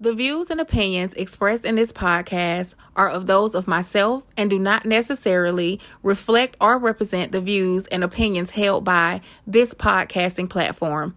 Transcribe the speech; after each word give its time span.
The 0.00 0.12
views 0.12 0.48
and 0.48 0.60
opinions 0.60 1.12
expressed 1.14 1.64
in 1.64 1.74
this 1.74 1.90
podcast 1.90 2.76
are 2.94 3.08
of 3.08 3.26
those 3.26 3.56
of 3.56 3.66
myself 3.66 4.22
and 4.36 4.48
do 4.48 4.56
not 4.56 4.86
necessarily 4.86 5.80
reflect 6.04 6.56
or 6.60 6.78
represent 6.78 7.32
the 7.32 7.40
views 7.40 7.88
and 7.88 8.04
opinions 8.04 8.52
held 8.52 8.84
by 8.84 9.22
this 9.44 9.74
podcasting 9.74 10.48
platform. 10.48 11.16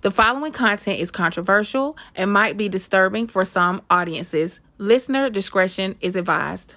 The 0.00 0.10
following 0.10 0.52
content 0.52 0.98
is 0.98 1.10
controversial 1.10 1.94
and 2.16 2.32
might 2.32 2.56
be 2.56 2.70
disturbing 2.70 3.26
for 3.26 3.44
some 3.44 3.82
audiences. 3.90 4.60
Listener 4.78 5.28
discretion 5.28 5.96
is 6.00 6.16
advised. 6.16 6.76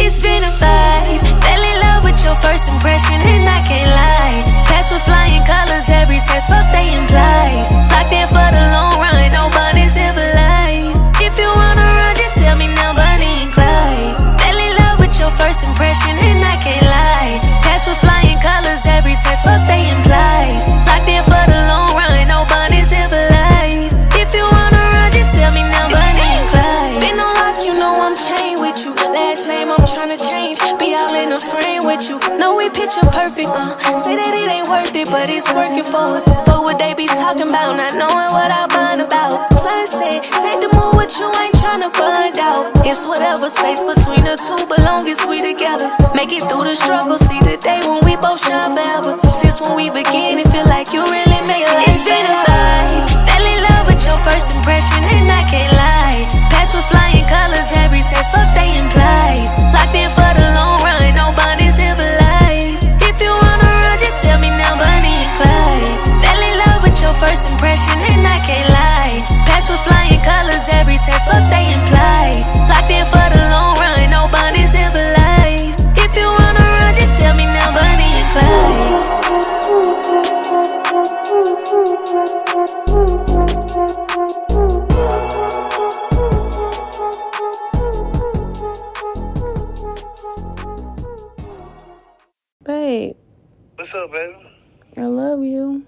It's 0.00 0.18
been 0.22 0.42
a. 0.42 0.50
Fell 0.50 1.62
in 1.62 1.80
love 1.80 2.04
with 2.04 2.24
your 2.24 2.34
first 2.36 2.70
impression, 2.70 3.16
and 3.16 3.46
I 3.46 3.62
can't 3.68 3.90
lie. 3.90 4.60
With 4.90 5.04
flying 5.04 5.44
colors, 5.46 5.84
every 5.88 6.16
test, 6.26 6.48
fuck 6.48 6.72
they 6.72 6.98
implies. 6.98 7.90
In 8.52 8.99
with 31.90 32.06
you. 32.06 32.18
Know 32.38 32.54
we 32.54 32.70
picture 32.70 33.02
perfect, 33.10 33.50
uh. 33.50 33.74
Say 33.98 34.14
that 34.14 34.30
it 34.30 34.46
ain't 34.46 34.70
worth 34.70 34.94
it, 34.94 35.10
but 35.10 35.26
it's 35.26 35.50
working 35.50 35.82
for 35.82 36.14
us. 36.14 36.22
But 36.46 36.62
what 36.62 36.78
they 36.78 36.94
be 36.94 37.10
talking 37.10 37.50
about, 37.50 37.74
not 37.74 37.98
knowing 37.98 38.30
what 38.30 38.46
I 38.46 38.70
bond 38.70 39.02
about. 39.02 39.50
Sunset, 39.58 40.22
set 40.22 40.62
the 40.62 40.70
mood 40.70 40.94
with 40.94 41.10
you, 41.18 41.26
ain't 41.26 41.56
tryna 41.58 41.90
bond 41.90 42.38
out. 42.38 42.70
It's 42.86 43.02
whatever 43.10 43.50
space 43.50 43.82
between 43.82 44.22
the 44.22 44.38
two, 44.38 44.62
but 44.70 44.78
long 44.86 45.02
as 45.10 45.18
we 45.26 45.42
together. 45.42 45.90
Make 46.14 46.30
it 46.30 46.46
through 46.46 46.70
the 46.70 46.78
struggle, 46.78 47.18
see 47.18 47.42
the 47.42 47.58
day 47.58 47.82
when 47.82 48.06
we 48.06 48.14
both 48.22 48.38
shine 48.38 48.70
forever. 48.78 49.18
Since 49.42 49.58
when 49.58 49.74
we 49.74 49.90
begin, 49.90 50.38
it 50.38 50.46
feel 50.54 50.70
like 50.70 50.94
you 50.94 51.02
really 51.02 51.40
made 51.50 51.66
it. 51.66 51.90
It's 51.90 52.06
been 52.06 52.22
a 52.22 52.38
vibe. 52.46 53.06
Fell 53.26 53.46
in 53.50 53.58
love 53.66 53.84
with 53.90 54.02
your 54.06 54.20
first 54.22 54.54
impression, 54.54 55.02
and 55.02 55.26
I 55.26 55.42
can't 55.50 55.74
lie. 55.74 56.22
Pass 56.54 56.70
with 56.70 56.86
flying 56.86 57.26
colors, 57.26 57.66
every 57.82 58.06
test, 58.06 58.30
fuck 58.30 58.46
they 58.54 58.78
implies. 58.78 59.50
Locked 59.74 59.98
in 59.98 60.10
first 67.20 67.44
impression, 67.52 67.92
and 68.16 68.24
I 68.26 68.40
can't 68.48 68.68
lie. 68.72 69.20
Pass 69.44 69.68
with 69.68 69.84
flying 69.84 70.20
colors, 70.24 70.64
every 70.72 70.96
test, 71.04 71.28
fuck 71.28 71.44
they 71.52 71.68
implies. 71.68 72.48
Locked 72.64 72.88
in 72.88 73.04
for 73.12 73.28
the 73.28 73.42
long 73.52 73.76
run, 73.76 74.08
nobody's 74.08 74.72
ever 74.72 75.04
live. 75.20 75.76
If 76.00 76.16
you 76.16 76.24
wanna 76.24 76.64
run, 76.64 76.94
just 76.96 77.12
tell 77.20 77.36
me 77.36 77.44
now, 77.44 77.76
Bonnie 77.76 78.24
and 78.24 78.28
Clyde. 78.32 79.20
Babe, 92.64 93.16
What's 93.76 93.92
up, 93.94 94.10
baby? 94.10 94.36
I 94.96 95.04
love 95.04 95.44
you. 95.44 95.84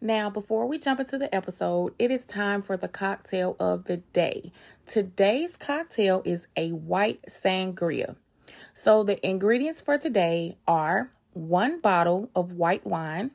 Now, 0.00 0.30
before 0.30 0.66
we 0.66 0.78
jump 0.78 1.00
into 1.00 1.18
the 1.18 1.34
episode, 1.34 1.94
it 1.98 2.10
is 2.10 2.24
time 2.24 2.62
for 2.62 2.76
the 2.76 2.86
cocktail 2.86 3.56
of 3.58 3.84
the 3.84 3.96
day. 3.96 4.52
Today's 4.86 5.56
cocktail 5.56 6.22
is 6.24 6.46
a 6.56 6.70
white 6.70 7.20
sangria. 7.28 8.14
So, 8.74 9.02
the 9.02 9.24
ingredients 9.26 9.80
for 9.80 9.98
today 9.98 10.56
are 10.68 11.10
one 11.32 11.80
bottle 11.80 12.30
of 12.34 12.52
white 12.52 12.86
wine, 12.86 13.32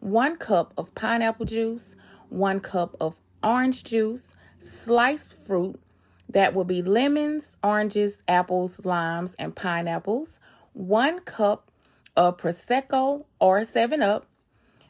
one 0.00 0.36
cup 0.36 0.72
of 0.78 0.94
pineapple 0.94 1.46
juice, 1.46 1.96
one 2.28 2.60
cup 2.60 2.96
of 3.00 3.20
orange 3.42 3.82
juice, 3.82 4.32
sliced 4.58 5.38
fruit 5.38 5.80
that 6.28 6.54
will 6.54 6.64
be 6.64 6.82
lemons, 6.82 7.56
oranges, 7.62 8.18
apples, 8.28 8.84
limes, 8.84 9.34
and 9.38 9.54
pineapples, 9.54 10.38
one 10.72 11.20
cup 11.20 11.70
of 12.16 12.36
Prosecco 12.36 13.24
or 13.40 13.64
7 13.64 14.02
Up, 14.02 14.26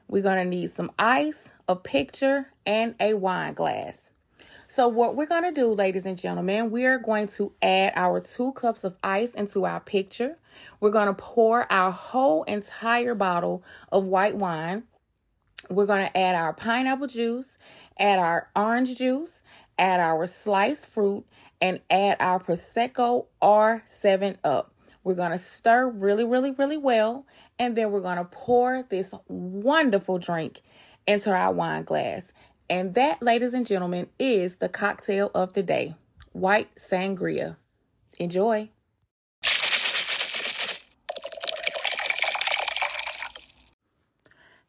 we're 0.09 0.23
going 0.23 0.43
to 0.43 0.49
need 0.49 0.71
some 0.71 0.93
ice, 0.99 1.53
a 1.69 1.77
picture, 1.77 2.51
and 2.65 2.95
a 3.01 3.15
wine 3.15 3.55
glass. 3.55 4.11
So, 4.69 4.89
what 4.89 5.17
we're 5.17 5.27
going 5.27 5.45
to 5.45 5.53
do, 5.53 5.69
ladies 5.69 6.05
and 6.07 6.19
gentlemen, 6.19 6.71
we 6.71 6.87
are 6.87 6.99
going 6.99 7.29
to 7.29 7.53
add 7.63 7.93
our 7.97 8.21
two 8.21 8.53
cups 8.53 8.85
of 8.85 8.97
ice 9.03 9.33
into 9.33 9.65
our 9.65 9.81
picture. 9.81 10.39
We're 10.81 10.91
going 10.91 11.07
to 11.07 11.15
pour 11.15 11.71
our 11.73 11.91
whole 11.91 12.43
entire 12.45 13.15
bottle 13.15 13.65
of 13.91 14.07
white 14.07 14.37
wine. 14.37 14.85
We're 15.71 15.87
going 15.87 16.07
to 16.07 16.17
add 16.17 16.35
our 16.35 16.53
pineapple 16.53 17.07
juice, 17.07 17.59
add 17.99 18.19
our 18.19 18.51
orange 18.55 18.97
juice, 18.97 19.43
add 19.79 20.01
our 20.01 20.27
sliced 20.27 20.87
fruit, 20.87 21.25
and 21.61 21.81
add 21.91 22.19
our 22.21 22.39
Prosecco 22.39 23.27
or 23.41 23.83
7 23.87 24.39
Up. 24.45 24.73
We're 25.07 25.15
going 25.15 25.31
to 25.31 25.39
stir 25.39 25.89
really, 25.89 26.25
really, 26.25 26.51
really 26.51 26.77
well. 26.77 27.27
And 27.61 27.77
then 27.77 27.93
we're 27.93 28.01
going 28.01 28.17
to 28.17 28.25
pour 28.25 28.83
this 28.83 29.15
wonderful 29.29 30.19
drink 30.19 30.63
into 31.07 31.33
our 31.33 31.53
wine 31.53 31.85
glass. 31.85 32.33
And 32.69 32.93
that, 32.95 33.23
ladies 33.23 33.55
and 33.55 33.65
gentlemen, 33.65 34.09
is 34.19 34.57
the 34.57 34.69
cocktail 34.69 35.31
of 35.33 35.53
the 35.53 35.63
day 35.63 35.95
white 36.33 36.75
sangria. 36.75 37.55
Enjoy. 38.19 38.69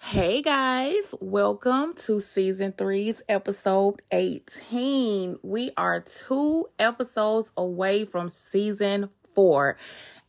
Hey 0.10 0.42
guys, 0.42 1.16
welcome 1.20 1.94
to 2.06 2.20
season 2.20 2.74
three's 2.74 3.22
episode 3.28 4.02
18. 4.12 5.40
We 5.42 5.72
are 5.76 6.00
two 6.00 6.70
episodes 6.80 7.52
away 7.58 8.06
from 8.06 8.30
season 8.30 9.10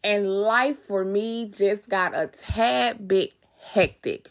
and 0.04 0.26
life 0.26 0.78
for 0.78 1.04
me 1.04 1.48
just 1.48 1.88
got 1.88 2.12
a 2.14 2.28
tad 2.28 3.08
bit 3.08 3.32
hectic. 3.60 4.30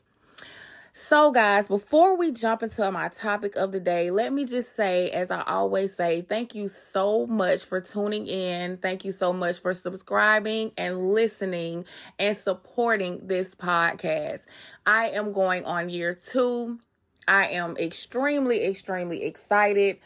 So, 0.94 1.32
guys, 1.32 1.68
before 1.68 2.18
we 2.18 2.32
jump 2.32 2.64
into 2.64 2.92
my 2.92 3.10
topic 3.10 3.56
of 3.56 3.72
the 3.72 3.80
day, 3.80 4.10
let 4.10 4.34
me 4.34 4.46
just 4.46 4.76
say, 4.76 5.12
as 5.12 5.30
I 5.30 5.44
always 5.44 5.96
say, 5.96 6.24
thank 6.24 6.56
you 6.56 6.68
so 6.68 7.28
much 7.28 7.66
for 7.66 7.80
tuning 7.80 8.26
in. 8.26 8.78
Thank 8.78 9.06
you 9.06 9.12
so 9.12 9.32
much 9.32 9.60
for 9.60 9.76
subscribing 9.76 10.72
and 10.76 11.12
listening 11.12 11.86
and 12.18 12.36
supporting 12.36 13.28
this 13.28 13.54
podcast. 13.54 14.46
I 14.88 15.10
am 15.10 15.34
going 15.34 15.66
on 15.66 15.90
year 15.90 16.16
two. 16.16 16.80
I 17.28 17.50
am 17.50 17.78
extremely, 17.78 18.66
extremely 18.66 19.24
excited. 19.24 20.00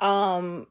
Um, 0.00 0.66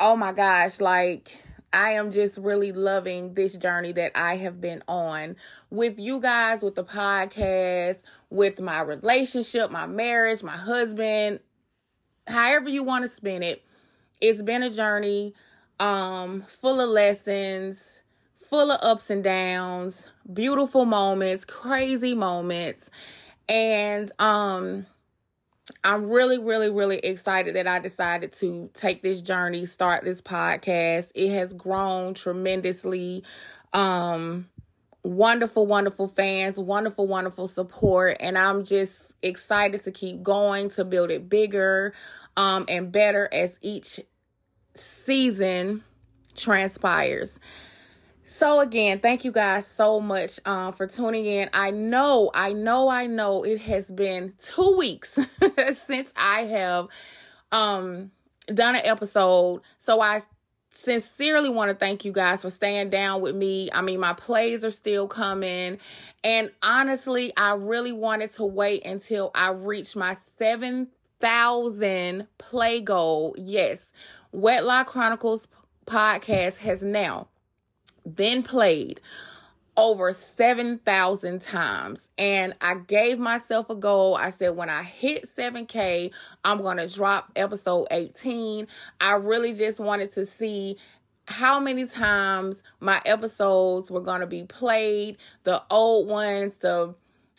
oh 0.00 0.16
my 0.16 0.32
gosh, 0.32 0.80
like 0.80 1.38
I 1.74 1.92
am 1.92 2.10
just 2.12 2.38
really 2.38 2.72
loving 2.72 3.34
this 3.34 3.54
journey 3.54 3.92
that 3.92 4.12
I 4.14 4.36
have 4.36 4.60
been 4.60 4.82
on 4.86 5.36
with 5.70 5.98
you 5.98 6.20
guys, 6.20 6.62
with 6.62 6.76
the 6.76 6.84
podcast, 6.84 7.98
with 8.30 8.60
my 8.60 8.80
relationship, 8.80 9.70
my 9.70 9.86
marriage, 9.86 10.42
my 10.42 10.56
husband, 10.56 11.40
however 12.28 12.68
you 12.68 12.84
want 12.84 13.02
to 13.02 13.08
spin 13.08 13.42
it. 13.42 13.64
It's 14.20 14.40
been 14.40 14.62
a 14.62 14.70
journey 14.70 15.34
um 15.80 16.42
full 16.42 16.80
of 16.80 16.88
lessons, 16.88 18.02
full 18.36 18.70
of 18.70 18.80
ups 18.82 19.10
and 19.10 19.24
downs, 19.24 20.08
beautiful 20.32 20.84
moments, 20.84 21.44
crazy 21.44 22.14
moments. 22.14 22.88
And 23.48 24.12
um 24.20 24.86
I'm 25.82 26.10
really, 26.10 26.38
really, 26.38 26.70
really 26.70 26.98
excited 26.98 27.56
that 27.56 27.66
I 27.66 27.78
decided 27.78 28.32
to 28.34 28.70
take 28.74 29.02
this 29.02 29.22
journey, 29.22 29.64
start 29.64 30.04
this 30.04 30.20
podcast. 30.20 31.10
It 31.14 31.30
has 31.30 31.54
grown 31.54 32.14
tremendously. 32.14 33.24
Um, 33.72 34.48
wonderful, 35.02 35.66
wonderful 35.66 36.08
fans, 36.08 36.58
wonderful, 36.58 37.06
wonderful 37.06 37.48
support. 37.48 38.18
And 38.20 38.36
I'm 38.36 38.64
just 38.64 38.98
excited 39.22 39.84
to 39.84 39.90
keep 39.90 40.22
going 40.22 40.70
to 40.70 40.84
build 40.84 41.10
it 41.10 41.28
bigger 41.28 41.94
um, 42.36 42.66
and 42.68 42.92
better 42.92 43.28
as 43.32 43.58
each 43.62 44.00
season 44.74 45.82
transpires. 46.36 47.38
So 48.36 48.58
again, 48.58 48.98
thank 48.98 49.24
you 49.24 49.30
guys 49.30 49.64
so 49.64 50.00
much 50.00 50.40
um, 50.44 50.72
for 50.72 50.88
tuning 50.88 51.24
in. 51.24 51.48
I 51.52 51.70
know, 51.70 52.32
I 52.34 52.52
know, 52.52 52.88
I 52.88 53.06
know 53.06 53.44
it 53.44 53.60
has 53.60 53.88
been 53.88 54.34
two 54.40 54.74
weeks 54.76 55.20
since 55.72 56.12
I 56.16 56.40
have 56.46 56.88
um, 57.52 58.10
done 58.46 58.74
an 58.74 58.80
episode. 58.84 59.62
So 59.78 60.00
I 60.00 60.20
sincerely 60.72 61.48
want 61.48 61.70
to 61.70 61.76
thank 61.76 62.04
you 62.04 62.10
guys 62.10 62.42
for 62.42 62.50
staying 62.50 62.90
down 62.90 63.20
with 63.20 63.36
me. 63.36 63.70
I 63.72 63.82
mean, 63.82 64.00
my 64.00 64.14
plays 64.14 64.64
are 64.64 64.72
still 64.72 65.06
coming. 65.06 65.78
And 66.24 66.50
honestly, 66.60 67.32
I 67.36 67.52
really 67.52 67.92
wanted 67.92 68.32
to 68.32 68.44
wait 68.44 68.84
until 68.84 69.30
I 69.32 69.50
reached 69.50 69.94
my 69.94 70.14
7,000 70.14 72.26
play 72.38 72.80
goal. 72.80 73.36
Yes, 73.38 73.92
Wedlock 74.32 74.88
Chronicles 74.88 75.46
podcast 75.86 76.56
has 76.56 76.82
now 76.82 77.28
been 78.12 78.42
played 78.42 79.00
over 79.76 80.12
7,000 80.12 81.42
times. 81.42 82.08
And 82.16 82.54
I 82.60 82.76
gave 82.76 83.18
myself 83.18 83.70
a 83.70 83.74
goal. 83.74 84.14
I 84.16 84.30
said, 84.30 84.56
when 84.56 84.70
I 84.70 84.82
hit 84.82 85.24
7K, 85.24 86.12
I'm 86.44 86.62
going 86.62 86.76
to 86.76 86.88
drop 86.88 87.32
episode 87.36 87.88
18. 87.90 88.68
I 89.00 89.14
really 89.14 89.52
just 89.52 89.80
wanted 89.80 90.12
to 90.12 90.26
see 90.26 90.78
how 91.26 91.58
many 91.58 91.86
times 91.86 92.62
my 92.80 93.00
episodes 93.06 93.90
were 93.90 94.00
going 94.00 94.20
to 94.20 94.26
be 94.26 94.44
played, 94.44 95.16
the 95.44 95.62
old 95.70 96.06
ones, 96.06 96.54
the 96.60 96.94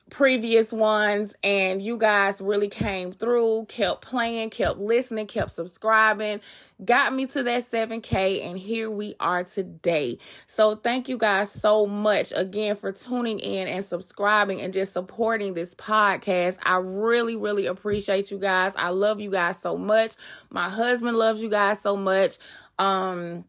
previous 0.10 0.72
ones 0.72 1.36
and 1.44 1.82
you 1.82 1.98
guys 1.98 2.40
really 2.40 2.68
came 2.68 3.12
through, 3.12 3.66
kept 3.68 4.02
playing, 4.02 4.50
kept 4.52 4.78
listening, 4.78 5.26
kept 5.26 5.52
subscribing, 5.52 6.42
got 6.84 7.14
me 7.14 7.26
to 7.26 7.44
that 7.44 7.64
7K, 7.64 8.46
and 8.46 8.58
here 8.58 8.90
we 8.90 9.16
are 9.20 9.44
today. 9.44 10.20
So, 10.48 10.76
thank 10.76 11.10
you 11.10 11.18
guys 11.18 11.52
so 11.52 11.88
much 11.88 12.32
again 12.36 12.76
for 12.76 12.92
tuning 12.92 13.40
in 13.40 13.68
and 13.68 13.84
subscribing 13.84 14.62
and 14.62 14.72
just 14.72 14.94
supporting 14.94 15.54
this 15.54 15.74
podcast. 15.76 16.58
I 16.64 16.78
really, 16.78 17.36
really 17.36 17.66
appreciate 17.66 18.30
you 18.30 18.38
guys. 18.38 18.74
I 18.76 18.90
love 18.90 19.20
you 19.20 19.32
guys 19.32 19.60
so 19.60 19.78
much. 19.78 20.14
My 20.52 20.70
husband 20.70 21.18
loves 21.18 21.42
you 21.42 21.50
guys 21.50 21.82
so 21.82 21.98
much. 21.98 22.38
Um, 22.78 23.46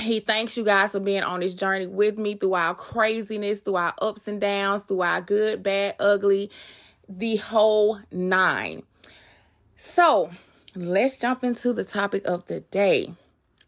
he 0.00 0.20
thanks 0.20 0.56
you 0.56 0.64
guys 0.64 0.92
for 0.92 1.00
being 1.00 1.22
on 1.22 1.40
this 1.40 1.54
journey 1.54 1.86
with 1.86 2.18
me 2.18 2.34
through 2.34 2.54
our 2.54 2.74
craziness, 2.74 3.60
through 3.60 3.76
our 3.76 3.94
ups 4.00 4.28
and 4.28 4.40
downs, 4.40 4.82
through 4.82 5.02
our 5.02 5.20
good, 5.20 5.62
bad, 5.62 5.96
ugly, 5.98 6.50
the 7.08 7.36
whole 7.36 8.00
nine. 8.12 8.82
So 9.76 10.30
let's 10.74 11.16
jump 11.16 11.44
into 11.44 11.72
the 11.72 11.84
topic 11.84 12.26
of 12.26 12.46
the 12.46 12.60
day. 12.60 13.14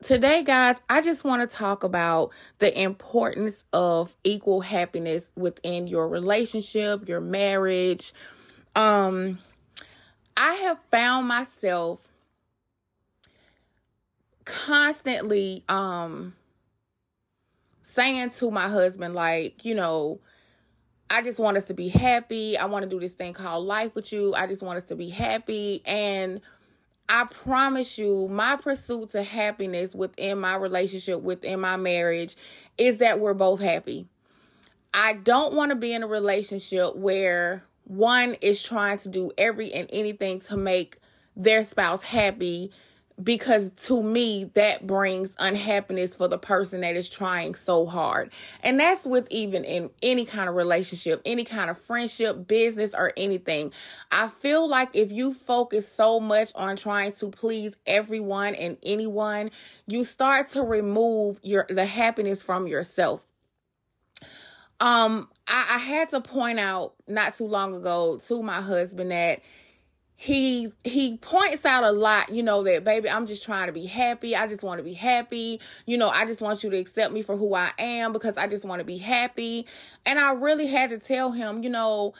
Today, 0.02 0.44
guys, 0.44 0.80
I 0.88 1.00
just 1.00 1.24
want 1.24 1.48
to 1.48 1.56
talk 1.56 1.82
about 1.82 2.30
the 2.60 2.80
importance 2.80 3.64
of 3.72 4.14
equal 4.22 4.60
happiness 4.60 5.26
within 5.34 5.88
your 5.88 6.08
relationship, 6.08 7.08
your 7.08 7.20
marriage. 7.20 8.12
Um, 8.76 9.40
I 10.36 10.54
have 10.54 10.78
found 10.92 11.26
myself 11.26 12.07
constantly 14.48 15.62
um 15.68 16.34
saying 17.82 18.30
to 18.30 18.50
my 18.50 18.68
husband 18.68 19.14
like 19.14 19.64
you 19.64 19.74
know 19.74 20.20
I 21.10 21.22
just 21.22 21.38
want 21.38 21.56
us 21.56 21.64
to 21.64 21.74
be 21.74 21.88
happy. 21.88 22.58
I 22.58 22.66
want 22.66 22.82
to 22.82 22.88
do 22.88 23.00
this 23.00 23.14
thing 23.14 23.32
called 23.32 23.64
life 23.64 23.94
with 23.94 24.12
you. 24.12 24.34
I 24.34 24.46
just 24.46 24.62
want 24.62 24.76
us 24.76 24.84
to 24.84 24.96
be 24.96 25.08
happy. 25.08 25.80
And 25.86 26.40
I 27.08 27.24
promise 27.24 27.96
you, 27.96 28.28
my 28.28 28.56
pursuit 28.56 29.10
to 29.10 29.22
happiness 29.22 29.94
within 29.94 30.38
my 30.38 30.56
relationship, 30.56 31.22
within 31.22 31.60
my 31.60 31.76
marriage, 31.76 32.36
is 32.76 32.98
that 32.98 33.20
we're 33.20 33.32
both 33.32 33.60
happy. 33.60 34.06
I 34.92 35.14
don't 35.14 35.54
want 35.54 35.70
to 35.70 35.76
be 35.76 35.92
in 35.92 36.02
a 36.02 36.06
relationship 36.06 36.94
where 36.94 37.64
one 37.84 38.34
is 38.42 38.62
trying 38.62 38.98
to 38.98 39.08
do 39.08 39.30
every 39.38 39.72
and 39.72 39.88
anything 39.90 40.40
to 40.40 40.58
make 40.58 40.98
their 41.34 41.62
spouse 41.62 42.02
happy 42.02 42.70
because 43.22 43.70
to 43.86 44.02
me 44.02 44.44
that 44.54 44.86
brings 44.86 45.34
unhappiness 45.38 46.14
for 46.14 46.28
the 46.28 46.38
person 46.38 46.82
that 46.82 46.94
is 46.96 47.08
trying 47.08 47.54
so 47.54 47.86
hard. 47.86 48.32
And 48.62 48.78
that's 48.78 49.04
with 49.04 49.26
even 49.30 49.64
in 49.64 49.90
any 50.02 50.24
kind 50.24 50.48
of 50.48 50.54
relationship 50.54 51.20
any 51.24 51.44
kind 51.44 51.70
of 51.70 51.78
friendship 51.78 52.46
business 52.46 52.94
or 52.94 53.12
anything. 53.16 53.72
I 54.12 54.28
feel 54.28 54.68
like 54.68 54.90
if 54.94 55.10
you 55.10 55.34
focus 55.34 55.90
so 55.90 56.20
much 56.20 56.52
on 56.54 56.76
trying 56.76 57.12
to 57.14 57.28
please 57.28 57.76
everyone 57.86 58.54
and 58.54 58.76
anyone 58.82 59.50
you 59.86 60.04
start 60.04 60.50
to 60.50 60.62
remove 60.62 61.40
your 61.42 61.66
the 61.68 61.84
happiness 61.86 62.42
from 62.42 62.66
yourself. 62.66 63.26
Um 64.80 65.28
I, 65.48 65.72
I 65.74 65.78
had 65.78 66.10
to 66.10 66.20
point 66.20 66.60
out 66.60 66.94
not 67.08 67.34
too 67.34 67.46
long 67.46 67.74
ago 67.74 68.20
to 68.28 68.42
my 68.42 68.60
husband 68.60 69.10
that 69.10 69.40
he 70.20 70.72
he 70.82 71.16
points 71.18 71.64
out 71.64 71.84
a 71.84 71.92
lot 71.92 72.28
you 72.28 72.42
know 72.42 72.64
that 72.64 72.82
baby 72.82 73.08
i'm 73.08 73.24
just 73.24 73.44
trying 73.44 73.68
to 73.68 73.72
be 73.72 73.86
happy 73.86 74.34
i 74.34 74.48
just 74.48 74.64
want 74.64 74.78
to 74.78 74.82
be 74.82 74.92
happy 74.92 75.60
you 75.86 75.96
know 75.96 76.08
i 76.08 76.26
just 76.26 76.42
want 76.42 76.64
you 76.64 76.70
to 76.70 76.76
accept 76.76 77.14
me 77.14 77.22
for 77.22 77.36
who 77.36 77.54
i 77.54 77.70
am 77.78 78.12
because 78.12 78.36
i 78.36 78.48
just 78.48 78.64
want 78.64 78.80
to 78.80 78.84
be 78.84 78.98
happy 78.98 79.64
and 80.04 80.18
i 80.18 80.32
really 80.32 80.66
had 80.66 80.90
to 80.90 80.98
tell 80.98 81.30
him 81.30 81.62
you 81.62 81.70
know 81.70 82.12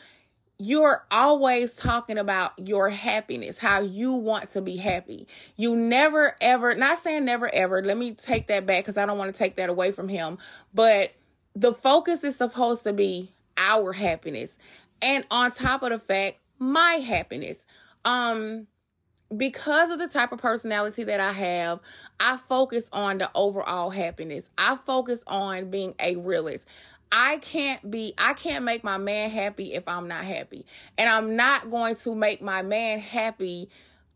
you're 0.61 1.05
always 1.09 1.73
talking 1.73 2.17
about 2.17 2.51
your 2.67 2.89
happiness, 2.89 3.57
how 3.57 3.79
you 3.79 4.11
want 4.11 4.49
to 4.49 4.61
be 4.61 4.75
happy. 4.75 5.25
You 5.55 5.73
never 5.73 6.35
ever, 6.41 6.75
not 6.75 6.99
saying 6.99 7.23
never 7.23 7.47
ever, 7.53 7.81
let 7.81 7.97
me 7.97 8.11
take 8.11 8.47
that 8.47 8.65
back 8.65 8.83
because 8.83 8.97
I 8.97 9.05
don't 9.05 9.17
want 9.17 9.33
to 9.33 9.37
take 9.37 9.55
that 9.55 9.69
away 9.69 9.93
from 9.93 10.09
him. 10.09 10.37
But 10.73 11.13
the 11.55 11.73
focus 11.73 12.25
is 12.25 12.35
supposed 12.35 12.83
to 12.83 12.91
be 12.91 13.31
our 13.57 13.93
happiness. 13.93 14.57
And 15.01 15.23
on 15.31 15.51
top 15.51 15.81
of 15.81 15.91
the 15.91 15.99
fact, 15.99 16.39
my 16.59 16.95
happiness. 16.95 17.65
Um, 18.05 18.67
because 19.35 19.91
of 19.91 19.99
the 19.99 20.07
type 20.07 20.31
of 20.31 20.39
personality 20.39 21.03
that 21.03 21.19
I 21.19 21.31
have, 21.31 21.79
I 22.19 22.37
focus 22.37 22.89
on 22.91 23.19
the 23.19 23.29
overall 23.35 23.89
happiness. 23.89 24.49
I 24.57 24.75
focus 24.75 25.23
on 25.27 25.69
being 25.69 25.93
a 25.99 26.15
realist. 26.15 26.67
I 27.11 27.37
can't 27.37 27.89
be, 27.89 28.13
I 28.17 28.33
can't 28.33 28.63
make 28.63 28.83
my 28.83 28.97
man 28.97 29.29
happy 29.29 29.73
if 29.73 29.87
I'm 29.87 30.07
not 30.07 30.23
happy. 30.23 30.65
And 30.97 31.09
I'm 31.09 31.35
not 31.35 31.69
going 31.69 31.95
to 31.97 32.15
make 32.15 32.41
my 32.41 32.61
man 32.61 32.99
happy 32.99 33.69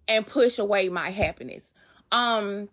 and 0.08 0.26
push 0.26 0.60
away 0.60 0.90
my 0.90 1.10
happiness. 1.10 1.74
Um, 2.12 2.70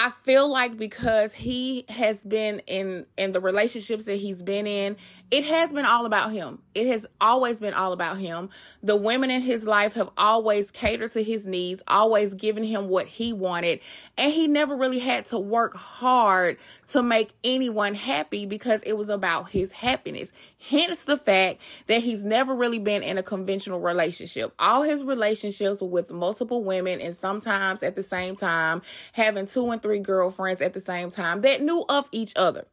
I 0.00 0.10
feel 0.22 0.48
like 0.48 0.78
because 0.78 1.34
he 1.34 1.84
has 1.88 2.20
been 2.20 2.60
in 2.68 3.04
in 3.16 3.32
the 3.32 3.40
relationships 3.40 4.04
that 4.04 4.14
he's 4.14 4.44
been 4.44 4.64
in, 4.64 4.96
it 5.32 5.44
has 5.46 5.72
been 5.72 5.84
all 5.84 6.06
about 6.06 6.30
him. 6.30 6.62
It 6.72 6.86
has 6.86 7.04
always 7.20 7.58
been 7.58 7.74
all 7.74 7.92
about 7.92 8.16
him. 8.16 8.48
The 8.80 8.94
women 8.94 9.28
in 9.32 9.42
his 9.42 9.64
life 9.64 9.94
have 9.94 10.08
always 10.16 10.70
catered 10.70 11.10
to 11.14 11.22
his 11.24 11.46
needs, 11.46 11.82
always 11.88 12.32
given 12.34 12.62
him 12.62 12.88
what 12.88 13.08
he 13.08 13.32
wanted, 13.32 13.80
and 14.16 14.32
he 14.32 14.46
never 14.46 14.76
really 14.76 15.00
had 15.00 15.26
to 15.26 15.38
work 15.40 15.74
hard 15.74 16.58
to 16.90 17.02
make 17.02 17.32
anyone 17.42 17.96
happy 17.96 18.46
because 18.46 18.84
it 18.84 18.92
was 18.96 19.08
about 19.08 19.50
his 19.50 19.72
happiness. 19.72 20.32
Hence 20.70 21.06
the 21.06 21.16
fact 21.16 21.60
that 21.88 22.02
he's 22.02 22.22
never 22.22 22.54
really 22.54 22.78
been 22.78 23.02
in 23.02 23.18
a 23.18 23.22
conventional 23.24 23.80
relationship. 23.80 24.54
All 24.60 24.82
his 24.82 25.02
relationships 25.02 25.80
were 25.80 25.88
with 25.88 26.12
multiple 26.12 26.62
women 26.62 27.00
and 27.00 27.16
sometimes 27.16 27.82
at 27.82 27.96
the 27.96 28.04
same 28.04 28.36
time 28.36 28.82
having 29.12 29.46
two 29.46 29.68
and 29.70 29.82
three 29.82 29.87
girlfriends 29.96 30.60
at 30.60 30.74
the 30.74 30.80
same 30.80 31.10
time 31.10 31.40
that 31.40 31.62
knew 31.62 31.84
of 31.88 32.08
each 32.12 32.32
other 32.36 32.66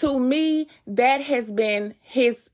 to 0.00 0.18
me, 0.18 0.68
that 0.86 1.20
has 1.20 1.52
been 1.52 1.94
his 2.00 2.50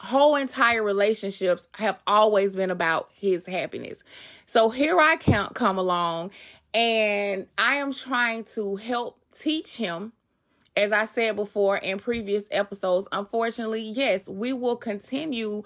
whole 0.00 0.36
entire 0.36 0.82
relationships 0.82 1.68
have 1.74 1.98
always 2.06 2.54
been 2.54 2.70
about 2.70 3.08
his 3.14 3.46
happiness. 3.46 4.02
So 4.46 4.68
here 4.68 4.98
I 4.98 5.16
count 5.16 5.54
come 5.54 5.78
along 5.78 6.32
and 6.74 7.46
I 7.56 7.76
am 7.76 7.92
trying 7.92 8.44
to 8.54 8.76
help 8.76 9.18
teach 9.32 9.76
him 9.76 10.12
as 10.76 10.92
I 10.92 11.06
said 11.06 11.36
before 11.36 11.78
in 11.78 11.98
previous 11.98 12.44
episodes, 12.50 13.08
unfortunately, 13.10 13.80
yes, 13.80 14.28
we 14.28 14.52
will 14.52 14.76
continue 14.76 15.62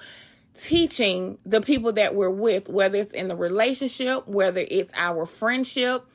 teaching 0.55 1.39
the 1.45 1.61
people 1.61 1.93
that 1.95 2.15
we're 2.15 2.31
with, 2.31 2.69
whether 2.69 2.99
it's 2.99 3.13
in 3.13 3.27
the 3.27 3.35
relationship, 3.35 4.29
whether 4.29 4.65
it's 4.71 4.93
our 4.95 5.27
friendship, 5.27 6.07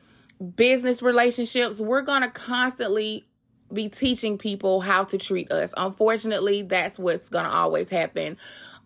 business 0.56 1.02
relationships, 1.02 1.80
we're 1.80 2.02
going 2.02 2.22
to 2.22 2.30
constantly 2.30 3.24
be 3.72 3.88
teaching 3.88 4.38
people 4.38 4.80
how 4.80 5.04
to 5.04 5.18
treat 5.18 5.50
us. 5.50 5.72
Unfortunately, 5.76 6.62
that's 6.62 6.98
what's 6.98 7.28
going 7.28 7.44
to 7.44 7.50
always 7.50 7.90
happen. 7.90 8.36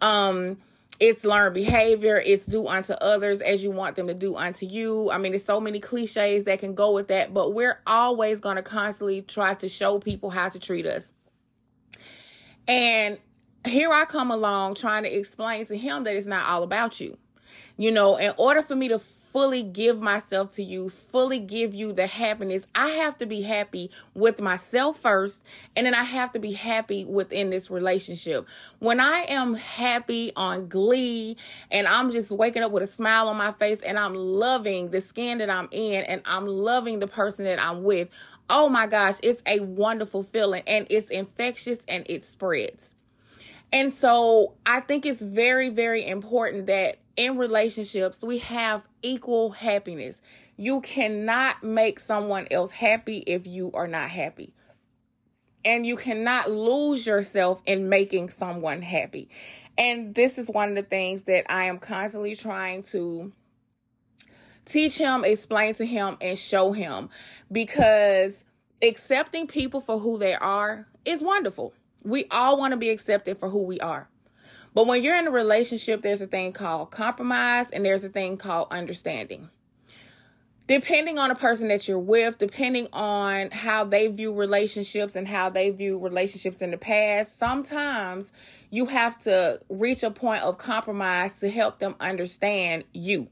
Um, 0.00 0.58
it's 0.98 1.24
learned 1.24 1.54
behavior. 1.54 2.20
It's 2.24 2.44
do 2.44 2.66
unto 2.66 2.92
others 2.92 3.40
as 3.40 3.64
you 3.64 3.70
want 3.70 3.96
them 3.96 4.06
to 4.08 4.14
do 4.14 4.36
unto 4.36 4.66
you. 4.66 5.10
I 5.10 5.18
mean, 5.18 5.32
there's 5.32 5.44
so 5.44 5.60
many 5.60 5.80
cliches 5.80 6.44
that 6.44 6.58
can 6.58 6.74
go 6.74 6.92
with 6.92 7.08
that, 7.08 7.32
but 7.32 7.54
we're 7.54 7.80
always 7.86 8.40
going 8.40 8.56
to 8.56 8.62
constantly 8.62 9.22
try 9.22 9.54
to 9.54 9.68
show 9.68 9.98
people 9.98 10.30
how 10.30 10.50
to 10.50 10.58
treat 10.58 10.86
us. 10.86 11.12
And 12.68 13.18
here 13.66 13.92
I 13.92 14.04
come 14.04 14.30
along 14.30 14.74
trying 14.74 15.04
to 15.04 15.14
explain 15.14 15.66
to 15.66 15.76
him 15.76 16.04
that 16.04 16.14
it's 16.14 16.26
not 16.26 16.48
all 16.48 16.62
about 16.62 17.00
you. 17.00 17.16
You 17.78 17.90
know, 17.90 18.16
in 18.16 18.32
order 18.36 18.62
for 18.62 18.76
me 18.76 18.88
to 18.88 18.98
fully 19.32 19.62
give 19.62 20.00
myself 20.00 20.52
to 20.52 20.62
you, 20.62 20.88
fully 20.88 21.38
give 21.38 21.74
you 21.74 21.92
the 21.92 22.06
happiness, 22.06 22.66
I 22.74 22.88
have 22.88 23.18
to 23.18 23.26
be 23.26 23.42
happy 23.42 23.90
with 24.14 24.40
myself 24.40 24.98
first, 24.98 25.42
and 25.76 25.86
then 25.86 25.94
I 25.94 26.02
have 26.02 26.32
to 26.32 26.38
be 26.38 26.52
happy 26.52 27.04
within 27.04 27.50
this 27.50 27.70
relationship. 27.70 28.48
When 28.78 29.00
I 29.00 29.26
am 29.28 29.54
happy 29.54 30.32
on 30.34 30.68
glee 30.68 31.36
and 31.70 31.86
I'm 31.86 32.10
just 32.10 32.30
waking 32.30 32.62
up 32.62 32.72
with 32.72 32.82
a 32.82 32.88
smile 32.88 33.28
on 33.28 33.36
my 33.36 33.52
face 33.52 33.80
and 33.80 33.98
I'm 33.98 34.14
loving 34.14 34.90
the 34.90 35.00
skin 35.00 35.38
that 35.38 35.50
I'm 35.50 35.68
in 35.70 36.04
and 36.04 36.22
I'm 36.24 36.46
loving 36.46 36.98
the 36.98 37.06
person 37.06 37.44
that 37.44 37.62
I'm 37.62 37.82
with, 37.84 38.08
oh 38.48 38.68
my 38.68 38.86
gosh, 38.86 39.14
it's 39.22 39.42
a 39.46 39.60
wonderful 39.60 40.22
feeling 40.22 40.62
and 40.66 40.86
it's 40.90 41.10
infectious 41.10 41.78
and 41.88 42.04
it 42.08 42.24
spreads. 42.24 42.96
And 43.72 43.94
so 43.94 44.54
I 44.66 44.80
think 44.80 45.06
it's 45.06 45.22
very, 45.22 45.68
very 45.68 46.04
important 46.04 46.66
that 46.66 46.96
in 47.20 47.36
relationships 47.36 48.22
we 48.22 48.38
have 48.38 48.82
equal 49.02 49.50
happiness. 49.50 50.22
You 50.56 50.80
cannot 50.80 51.62
make 51.62 52.00
someone 52.00 52.48
else 52.50 52.70
happy 52.70 53.18
if 53.18 53.46
you 53.46 53.70
are 53.74 53.86
not 53.86 54.08
happy. 54.08 54.54
And 55.62 55.86
you 55.86 55.96
cannot 55.96 56.50
lose 56.50 57.06
yourself 57.06 57.60
in 57.66 57.90
making 57.90 58.30
someone 58.30 58.80
happy. 58.80 59.28
And 59.76 60.14
this 60.14 60.38
is 60.38 60.48
one 60.48 60.70
of 60.70 60.76
the 60.76 60.82
things 60.82 61.24
that 61.24 61.44
I 61.52 61.64
am 61.64 61.78
constantly 61.78 62.34
trying 62.36 62.84
to 62.84 63.30
teach 64.64 64.96
him, 64.96 65.22
explain 65.22 65.74
to 65.74 65.84
him, 65.84 66.16
and 66.22 66.38
show 66.38 66.72
him 66.72 67.10
because 67.52 68.44
accepting 68.80 69.46
people 69.46 69.82
for 69.82 69.98
who 69.98 70.16
they 70.16 70.34
are 70.34 70.86
is 71.04 71.22
wonderful. 71.22 71.74
We 72.02 72.24
all 72.30 72.56
want 72.56 72.70
to 72.72 72.78
be 72.78 72.88
accepted 72.88 73.36
for 73.36 73.50
who 73.50 73.64
we 73.64 73.78
are. 73.80 74.08
But 74.74 74.86
when 74.86 75.02
you're 75.02 75.16
in 75.16 75.26
a 75.26 75.32
relationship, 75.32 76.02
there's 76.02 76.22
a 76.22 76.26
thing 76.26 76.52
called 76.52 76.90
compromise 76.90 77.70
and 77.70 77.84
there's 77.84 78.04
a 78.04 78.08
thing 78.08 78.36
called 78.36 78.68
understanding. 78.70 79.50
Depending 80.68 81.18
on 81.18 81.30
the 81.30 81.34
person 81.34 81.66
that 81.66 81.88
you're 81.88 81.98
with, 81.98 82.38
depending 82.38 82.86
on 82.92 83.50
how 83.50 83.82
they 83.84 84.06
view 84.06 84.32
relationships 84.32 85.16
and 85.16 85.26
how 85.26 85.50
they 85.50 85.70
view 85.70 85.98
relationships 85.98 86.62
in 86.62 86.70
the 86.70 86.76
past, 86.76 87.36
sometimes 87.36 88.32
you 88.70 88.86
have 88.86 89.18
to 89.22 89.58
reach 89.68 90.04
a 90.04 90.12
point 90.12 90.44
of 90.44 90.58
compromise 90.58 91.40
to 91.40 91.50
help 91.50 91.80
them 91.80 91.96
understand 91.98 92.84
you 92.92 93.26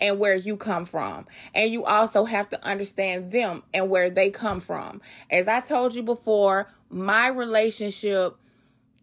and 0.00 0.20
where 0.20 0.36
you 0.36 0.56
come 0.56 0.84
from. 0.84 1.26
And 1.52 1.72
you 1.72 1.84
also 1.84 2.24
have 2.24 2.48
to 2.50 2.64
understand 2.64 3.32
them 3.32 3.64
and 3.74 3.90
where 3.90 4.08
they 4.08 4.30
come 4.30 4.60
from. 4.60 5.00
As 5.28 5.48
I 5.48 5.58
told 5.58 5.96
you 5.96 6.04
before, 6.04 6.68
my 6.90 7.26
relationship 7.26 8.36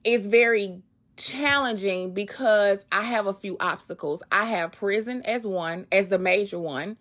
is 0.05 0.27
very 0.27 0.81
challenging 1.21 2.13
because 2.13 2.83
I 2.91 3.03
have 3.03 3.27
a 3.27 3.33
few 3.33 3.55
obstacles. 3.59 4.23
I 4.31 4.45
have 4.45 4.71
prison 4.71 5.21
as 5.23 5.45
one, 5.45 5.85
as 5.91 6.07
the 6.07 6.17
major 6.17 6.59
one. 6.59 6.97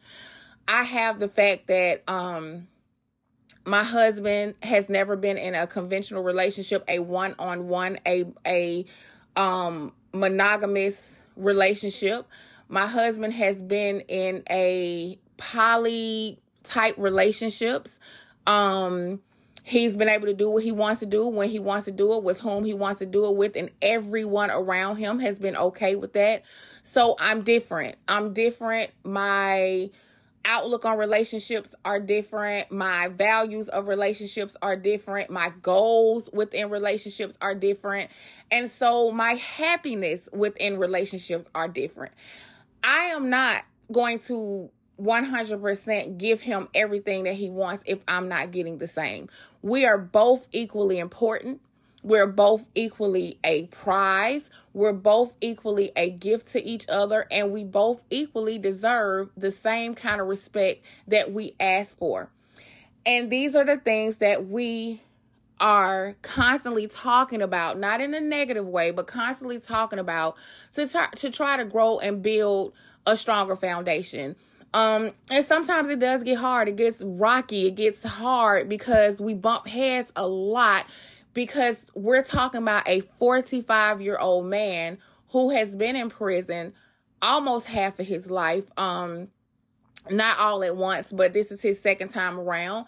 I 0.68 0.82
have 0.82 1.18
the 1.18 1.28
fact 1.28 1.68
that 1.68 2.02
um 2.06 2.68
my 3.64 3.82
husband 3.82 4.54
has 4.62 4.88
never 4.88 5.16
been 5.16 5.36
in 5.36 5.54
a 5.54 5.66
conventional 5.66 6.22
relationship, 6.22 6.84
a 6.88 6.98
one-on-one, 6.98 7.98
a 8.06 8.26
a 8.46 8.84
um 9.36 9.92
monogamous 10.12 11.18
relationship. 11.36 12.26
My 12.68 12.86
husband 12.86 13.32
has 13.32 13.60
been 13.60 14.00
in 14.00 14.42
a 14.50 15.18
poly 15.38 16.38
type 16.62 16.94
relationships. 16.98 17.98
Um 18.46 19.20
He's 19.62 19.96
been 19.96 20.08
able 20.08 20.26
to 20.26 20.34
do 20.34 20.50
what 20.50 20.62
he 20.62 20.72
wants 20.72 21.00
to 21.00 21.06
do 21.06 21.28
when 21.28 21.48
he 21.48 21.58
wants 21.58 21.84
to 21.84 21.92
do 21.92 22.14
it 22.14 22.24
with 22.24 22.40
whom 22.40 22.64
he 22.64 22.74
wants 22.74 22.98
to 23.00 23.06
do 23.06 23.26
it 23.26 23.36
with, 23.36 23.56
and 23.56 23.70
everyone 23.82 24.50
around 24.50 24.96
him 24.96 25.18
has 25.20 25.38
been 25.38 25.56
okay 25.56 25.96
with 25.96 26.14
that. 26.14 26.42
So 26.82 27.14
I'm 27.18 27.42
different. 27.42 27.96
I'm 28.08 28.32
different. 28.32 28.90
My 29.04 29.90
outlook 30.44 30.84
on 30.84 30.98
relationships 30.98 31.74
are 31.84 32.00
different. 32.00 32.72
My 32.72 33.08
values 33.08 33.68
of 33.68 33.88
relationships 33.88 34.56
are 34.62 34.76
different. 34.76 35.30
My 35.30 35.52
goals 35.62 36.30
within 36.32 36.70
relationships 36.70 37.36
are 37.40 37.54
different. 37.54 38.10
And 38.50 38.70
so 38.70 39.10
my 39.12 39.34
happiness 39.34 40.28
within 40.32 40.78
relationships 40.78 41.44
are 41.54 41.68
different. 41.68 42.12
I 42.82 43.06
am 43.06 43.28
not 43.28 43.64
going 43.92 44.20
to 44.20 44.70
100% 45.00 46.18
give 46.18 46.40
him 46.40 46.68
everything 46.74 47.24
that 47.24 47.34
he 47.34 47.50
wants 47.50 47.84
if 47.86 48.02
I'm 48.06 48.28
not 48.28 48.50
getting 48.50 48.78
the 48.78 48.86
same. 48.86 49.28
We 49.62 49.86
are 49.86 49.98
both 49.98 50.46
equally 50.52 50.98
important. 50.98 51.60
We're 52.02 52.26
both 52.26 52.66
equally 52.74 53.38
a 53.44 53.66
prize. 53.66 54.48
We're 54.72 54.92
both 54.92 55.34
equally 55.40 55.92
a 55.96 56.10
gift 56.10 56.52
to 56.52 56.62
each 56.62 56.86
other. 56.88 57.26
And 57.30 57.52
we 57.52 57.64
both 57.64 58.02
equally 58.10 58.58
deserve 58.58 59.30
the 59.36 59.50
same 59.50 59.94
kind 59.94 60.20
of 60.20 60.26
respect 60.26 60.84
that 61.08 61.32
we 61.32 61.54
ask 61.60 61.96
for. 61.96 62.30
And 63.04 63.30
these 63.30 63.54
are 63.54 63.64
the 63.64 63.76
things 63.76 64.18
that 64.18 64.46
we 64.46 65.00
are 65.60 66.16
constantly 66.22 66.86
talking 66.86 67.42
about, 67.42 67.78
not 67.78 68.00
in 68.00 68.14
a 68.14 68.20
negative 68.20 68.66
way, 68.66 68.90
but 68.90 69.06
constantly 69.06 69.60
talking 69.60 69.98
about 69.98 70.36
to 70.72 70.88
try 70.88 71.08
to 71.16 71.30
try 71.30 71.56
to 71.58 71.64
grow 71.66 71.98
and 71.98 72.22
build 72.22 72.72
a 73.06 73.16
stronger 73.16 73.56
foundation. 73.56 74.36
Um, 74.72 75.12
and 75.30 75.44
sometimes 75.44 75.88
it 75.88 75.98
does 75.98 76.22
get 76.22 76.38
hard. 76.38 76.68
It 76.68 76.76
gets 76.76 77.02
rocky. 77.02 77.66
It 77.66 77.74
gets 77.74 78.04
hard 78.04 78.68
because 78.68 79.20
we 79.20 79.34
bump 79.34 79.66
heads 79.66 80.12
a 80.14 80.26
lot 80.26 80.86
because 81.34 81.90
we're 81.94 82.22
talking 82.22 82.62
about 82.62 82.88
a 82.88 83.00
45 83.00 84.00
year 84.00 84.18
old 84.18 84.46
man 84.46 84.98
who 85.28 85.50
has 85.50 85.74
been 85.74 85.96
in 85.96 86.10
prison 86.10 86.72
almost 87.22 87.66
half 87.66 87.98
of 87.98 88.06
his 88.06 88.30
life. 88.30 88.70
Um, 88.76 89.28
not 90.08 90.38
all 90.38 90.62
at 90.64 90.76
once, 90.76 91.12
but 91.12 91.32
this 91.32 91.50
is 91.50 91.60
his 91.60 91.80
second 91.80 92.08
time 92.08 92.38
around. 92.38 92.86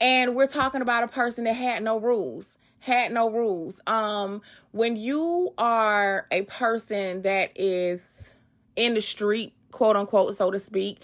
And 0.00 0.34
we're 0.34 0.46
talking 0.46 0.80
about 0.80 1.04
a 1.04 1.08
person 1.08 1.44
that 1.44 1.54
had 1.54 1.82
no 1.82 1.98
rules 1.98 2.56
had 2.86 3.12
no 3.12 3.30
rules. 3.30 3.80
Um, 3.86 4.42
when 4.70 4.96
you 4.96 5.52
are 5.58 6.26
a 6.30 6.42
person 6.42 7.22
that 7.22 7.50
is 7.56 8.34
in 8.76 8.94
the 8.94 9.00
street 9.00 9.52
quote 9.76 9.94
unquote, 9.94 10.34
so 10.34 10.50
to 10.50 10.58
speak, 10.58 11.02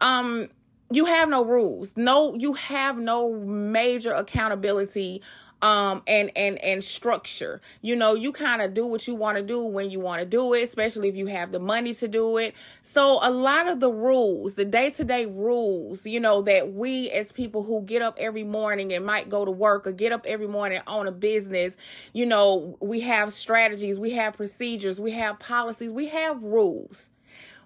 um, 0.00 0.48
you 0.90 1.04
have 1.04 1.28
no 1.28 1.44
rules. 1.44 1.92
No, 1.96 2.34
you 2.34 2.54
have 2.54 2.98
no 2.98 3.34
major 3.34 4.12
accountability 4.12 5.22
um 5.62 6.02
and 6.06 6.30
and 6.36 6.58
and 6.58 6.82
structure. 6.84 7.60
You 7.80 7.96
know 7.96 8.14
you 8.14 8.32
kind 8.32 8.60
of 8.60 8.74
do 8.74 8.86
what 8.86 9.06
you 9.08 9.14
want 9.14 9.38
to 9.38 9.42
do 9.42 9.64
when 9.64 9.90
you 9.90 10.00
want 10.00 10.20
to 10.20 10.26
do 10.26 10.52
it 10.52 10.62
especially 10.62 11.08
if 11.08 11.16
you 11.16 11.26
have 11.26 11.52
the 11.52 11.60
money 11.60 11.94
to 11.94 12.08
do 12.08 12.36
it. 12.38 12.54
So 12.82 13.18
a 13.22 13.30
lot 13.30 13.68
of 13.68 13.80
the 13.80 13.90
rules 13.90 14.54
the 14.54 14.64
day-to-day 14.64 15.26
rules 15.26 16.06
you 16.06 16.20
know 16.20 16.42
that 16.42 16.74
we 16.74 17.10
as 17.10 17.32
people 17.32 17.62
who 17.62 17.80
get 17.82 18.02
up 18.02 18.16
every 18.18 18.44
morning 18.44 18.92
and 18.92 19.06
might 19.06 19.28
go 19.30 19.44
to 19.44 19.50
work 19.50 19.86
or 19.86 19.92
get 19.92 20.12
up 20.12 20.26
every 20.26 20.48
morning 20.48 20.80
on 20.86 21.06
a 21.06 21.12
business 21.12 21.76
you 22.12 22.26
know 22.26 22.76
we 22.80 23.00
have 23.00 23.32
strategies 23.32 23.98
we 23.98 24.10
have 24.10 24.34
procedures 24.34 25.00
we 25.00 25.12
have 25.12 25.38
policies 25.38 25.90
we 25.90 26.08
have 26.08 26.42
rules 26.42 27.10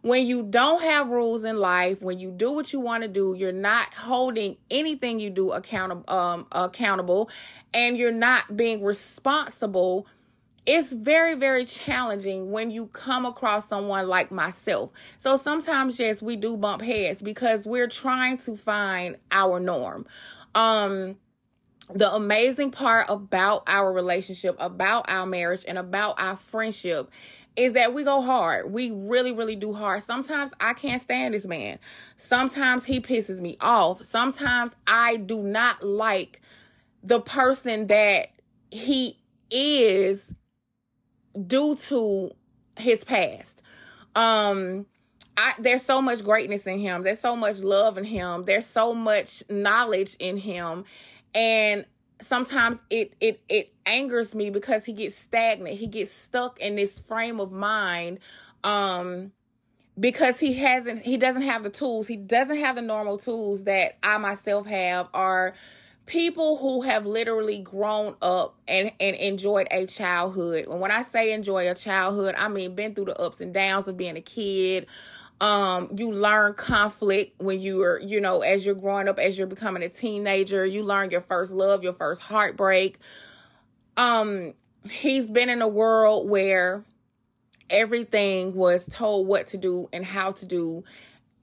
when 0.03 0.27
you 0.27 0.43
don't 0.43 0.83
have 0.83 1.09
rules 1.09 1.45
in 1.45 1.57
life, 1.57 2.03
when 2.03 2.19
you 2.19 2.31
do 2.31 2.53
what 2.53 2.73
you 2.73 2.81
want 2.81 3.03
to 3.03 3.09
do, 3.09 3.35
you're 3.37 3.53
not 3.53 3.93
holding 3.95 4.57
anything 4.71 5.19
you 5.19 5.31
do 5.31 5.53
accountable 5.53 6.05
um, 6.13 6.47
accountable 6.53 7.31
and 7.75 7.99
you're 7.99 8.13
not 8.13 8.57
being 8.57 8.83
responsible 8.83 10.07
it's 10.69 10.93
very 10.93 11.35
very 11.35 11.65
challenging 11.65 12.51
when 12.51 12.71
you 12.71 12.89
come 12.89 13.25
across 13.25 13.67
someone 13.67 14.07
like 14.07 14.31
myself. 14.31 14.93
So 15.19 15.39
sometimes 15.39 15.99
yes 15.99 16.23
we 16.23 16.37
do 16.37 16.59
bump 16.59 16.83
heads 16.83 17.23
because 17.23 17.67
we're 17.67 17.89
trying 17.89 18.37
to 18.39 18.57
find 18.57 19.17
our 19.31 19.59
norm. 19.59 20.07
Um 20.55 21.17
the 21.95 22.13
amazing 22.15 22.71
part 22.71 23.07
about 23.09 23.63
our 23.67 23.91
relationship 23.91 24.57
about 24.59 25.07
our 25.09 25.25
marriage 25.25 25.65
and 25.67 25.79
about 25.79 26.21
our 26.21 26.37
friendship 26.37 27.11
is 27.59 27.73
that 27.73 27.93
we 27.93 28.05
go 28.05 28.23
hard. 28.23 28.73
We 28.73 28.93
really, 28.93 29.33
really 29.33 29.57
do 29.57 29.73
hard. 29.73 30.03
Sometimes 30.03 30.55
I 30.61 30.75
can't 30.75 31.03
stand 31.03 31.35
this 31.35 31.47
man. 31.47 31.81
Sometimes 32.17 32.85
he 32.85 33.01
pisses 33.01 33.41
me 33.41 33.57
off. 33.61 34.01
Sometimes 34.03 34.71
I 34.87 35.17
do 35.17 35.43
not 35.43 35.83
like 35.83 36.41
the 37.03 37.21
person 37.21 37.89
that 37.89 38.29
he 38.71 39.19
is 39.51 40.33
due 41.47 41.75
to 41.75 42.31
his 42.79 43.03
past. 43.03 43.63
Um, 44.15 44.87
I, 45.37 45.55
there's 45.59 45.83
so 45.83 46.01
much 46.01 46.23
greatness 46.23 46.67
in 46.67 46.79
him. 46.79 47.03
There's 47.03 47.21
so 47.21 47.35
much 47.35 47.59
love 47.59 47.99
in 47.99 48.05
him. 48.05 48.45
There's 48.45 48.67
so 48.67 48.95
much 48.95 49.43
knowledge 49.51 50.17
in 50.21 50.37
him. 50.37 50.85
And 51.35 51.85
sometimes 52.21 52.83
it 52.91 53.15
it 53.21 53.41
it 53.49 53.73
angers 53.89 54.35
me 54.35 54.51
because 54.51 54.85
he 54.85 54.93
gets 54.93 55.17
stagnant. 55.17 55.77
He 55.77 55.87
gets 55.87 56.13
stuck 56.13 56.61
in 56.61 56.77
this 56.77 57.01
frame 57.01 57.41
of 57.41 57.51
mind 57.51 58.21
um 58.65 59.33
because 59.99 60.39
he 60.39 60.55
hasn't 60.55 61.03
he 61.03 61.17
doesn't 61.17 61.43
have 61.43 61.63
the 61.63 61.71
tools. 61.71 62.07
He 62.07 62.17
doesn't 62.17 62.59
have 62.59 62.77
the 62.77 62.83
normal 62.83 63.19
tools 63.19 63.65
that 63.65 63.97
i 64.03 64.19
myself 64.19 64.67
have 64.67 65.09
are 65.15 65.55
people 66.07 66.57
who 66.57 66.83
have 66.83 67.05
literally 67.05 67.59
grown 67.61 68.15
up 68.23 68.57
and 68.67 68.93
and 69.01 69.17
enjoyed 69.17 69.69
a 69.71 69.87
childhood. 69.87 70.67
And 70.69 70.81
when 70.81 70.91
i 70.91 71.03
say 71.03 71.33
enjoy 71.33 71.71
a 71.71 71.75
childhood 71.75 72.35
i 72.39 72.49
mean 72.49 72.75
been 72.75 72.95
through 72.95 73.07
the 73.07 73.21
ups 73.21 73.41
and 73.41 73.53
downs 73.55 73.89
of 73.89 73.97
being 73.97 74.17
a 74.17 74.23
kid. 74.23 74.87
Um, 75.41 75.91
you 75.97 76.11
learn 76.11 76.55
conflict 76.55 77.41
when 77.41 77.61
you 77.61 77.81
are, 77.83 78.01
you 78.01 78.21
know, 78.21 78.41
as 78.41 78.67
you're 78.67 78.75
growing 78.75 79.07
up, 79.07 79.21
as 79.21 79.39
you're 79.39 79.47
becoming 79.47 79.85
a 79.85 79.89
teenager, 79.89 80.67
you 80.67 80.83
learn 80.83 81.11
your 81.11 81.21
first 81.21 81.53
love, 81.53 81.85
your 81.85 81.93
first 81.93 82.21
heartbreak. 82.21 82.99
Um, 83.99 84.55
he's 84.89 85.29
been 85.29 85.51
in 85.51 85.61
a 85.61 85.69
world 85.69 86.31
where 86.31 86.85
everything 87.69 88.55
was 88.55 88.87
told 88.87 89.27
what 89.27 89.49
to 89.49 89.59
do 89.59 89.89
and 89.93 90.05
how 90.05 90.33
to 90.33 90.47
do 90.47 90.85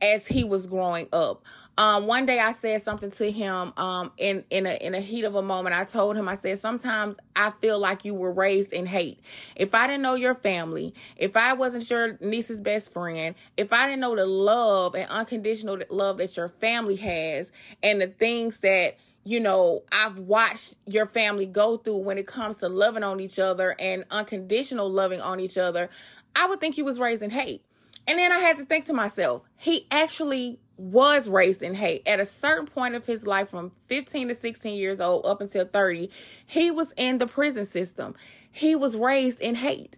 as 0.02 0.28
he 0.28 0.44
was 0.44 0.66
growing 0.66 1.08
up. 1.14 1.44
Um, 1.78 2.08
one 2.08 2.26
day 2.26 2.40
I 2.40 2.54
said 2.54 2.84
something 2.84 3.12
to 3.12 3.30
him 3.30 3.74
um, 3.76 4.12
in 4.18 4.46
in 4.50 4.66
a 4.66 4.76
in 4.76 4.96
a 4.96 5.02
heat 5.02 5.26
of 5.26 5.36
a 5.36 5.42
moment. 5.42 5.76
I 5.76 5.84
told 5.84 6.16
him 6.16 6.30
I 6.30 6.36
said 6.36 6.58
sometimes 6.60 7.18
I 7.36 7.52
feel 7.52 7.80
like 7.80 8.06
you 8.06 8.14
were 8.14 8.32
raised 8.32 8.72
in 8.72 8.86
hate. 8.86 9.20
If 9.58 9.76
I 9.76 9.88
didn't 9.88 10.04
know 10.04 10.16
your 10.16 10.36
family, 10.36 10.94
if 11.18 11.36
I 11.36 11.54
wasn't 11.54 11.90
your 11.90 12.18
niece's 12.22 12.62
best 12.62 12.94
friend, 12.94 13.36
if 13.58 13.74
I 13.74 13.88
didn't 13.88 14.00
know 14.00 14.16
the 14.16 14.26
love 14.26 14.96
and 14.96 15.10
unconditional 15.10 15.80
love 15.90 16.18
that 16.18 16.38
your 16.38 16.48
family 16.48 16.96
has, 16.96 17.52
and 17.84 18.02
the 18.02 18.08
things 18.08 18.60
that 18.60 18.96
you 19.26 19.40
know, 19.40 19.84
I've 19.92 20.20
watched 20.20 20.76
your 20.86 21.08
family 21.08 21.48
go 21.48 21.78
through 21.78 21.98
when 21.98 22.20
it 22.20 22.28
comes 22.28 22.58
to 22.58 22.70
loving 22.70 23.04
on 23.04 23.20
each 23.20 23.40
other 23.40 23.76
and 23.80 24.06
unconditional 24.12 24.90
loving 24.90 25.20
on 25.20 25.40
each 25.40 25.58
other, 25.58 25.90
I 26.36 26.48
would 26.48 26.62
think 26.62 26.76
he 26.76 26.84
was 26.84 27.00
raised 27.00 27.24
in 27.24 27.32
hate. 27.32 27.64
And 28.08 28.20
then 28.20 28.32
I 28.32 28.38
had 28.38 28.58
to 28.58 28.66
think 28.66 28.86
to 28.86 28.94
myself, 28.94 29.42
he 29.58 29.88
actually 29.90 30.60
was 30.78 31.28
raised 31.28 31.64
in 31.64 31.74
hate. 31.74 32.08
At 32.08 32.20
a 32.20 32.26
certain 32.26 32.68
point 32.68 32.94
of 32.94 33.08
his 33.08 33.26
life, 33.26 33.50
from 33.50 33.72
15 33.88 34.28
to 34.28 34.36
16 34.36 34.78
years 34.78 35.02
old 35.02 35.26
up 35.26 35.42
until 35.42 35.66
30, 35.66 36.12
he 36.46 36.70
was 36.70 36.94
in 36.96 37.18
the 37.18 37.26
prison 37.26 37.66
system. 37.66 38.14
He 38.52 38.76
was 38.76 38.96
raised 38.96 39.40
in 39.40 39.56
hate. 39.56 39.98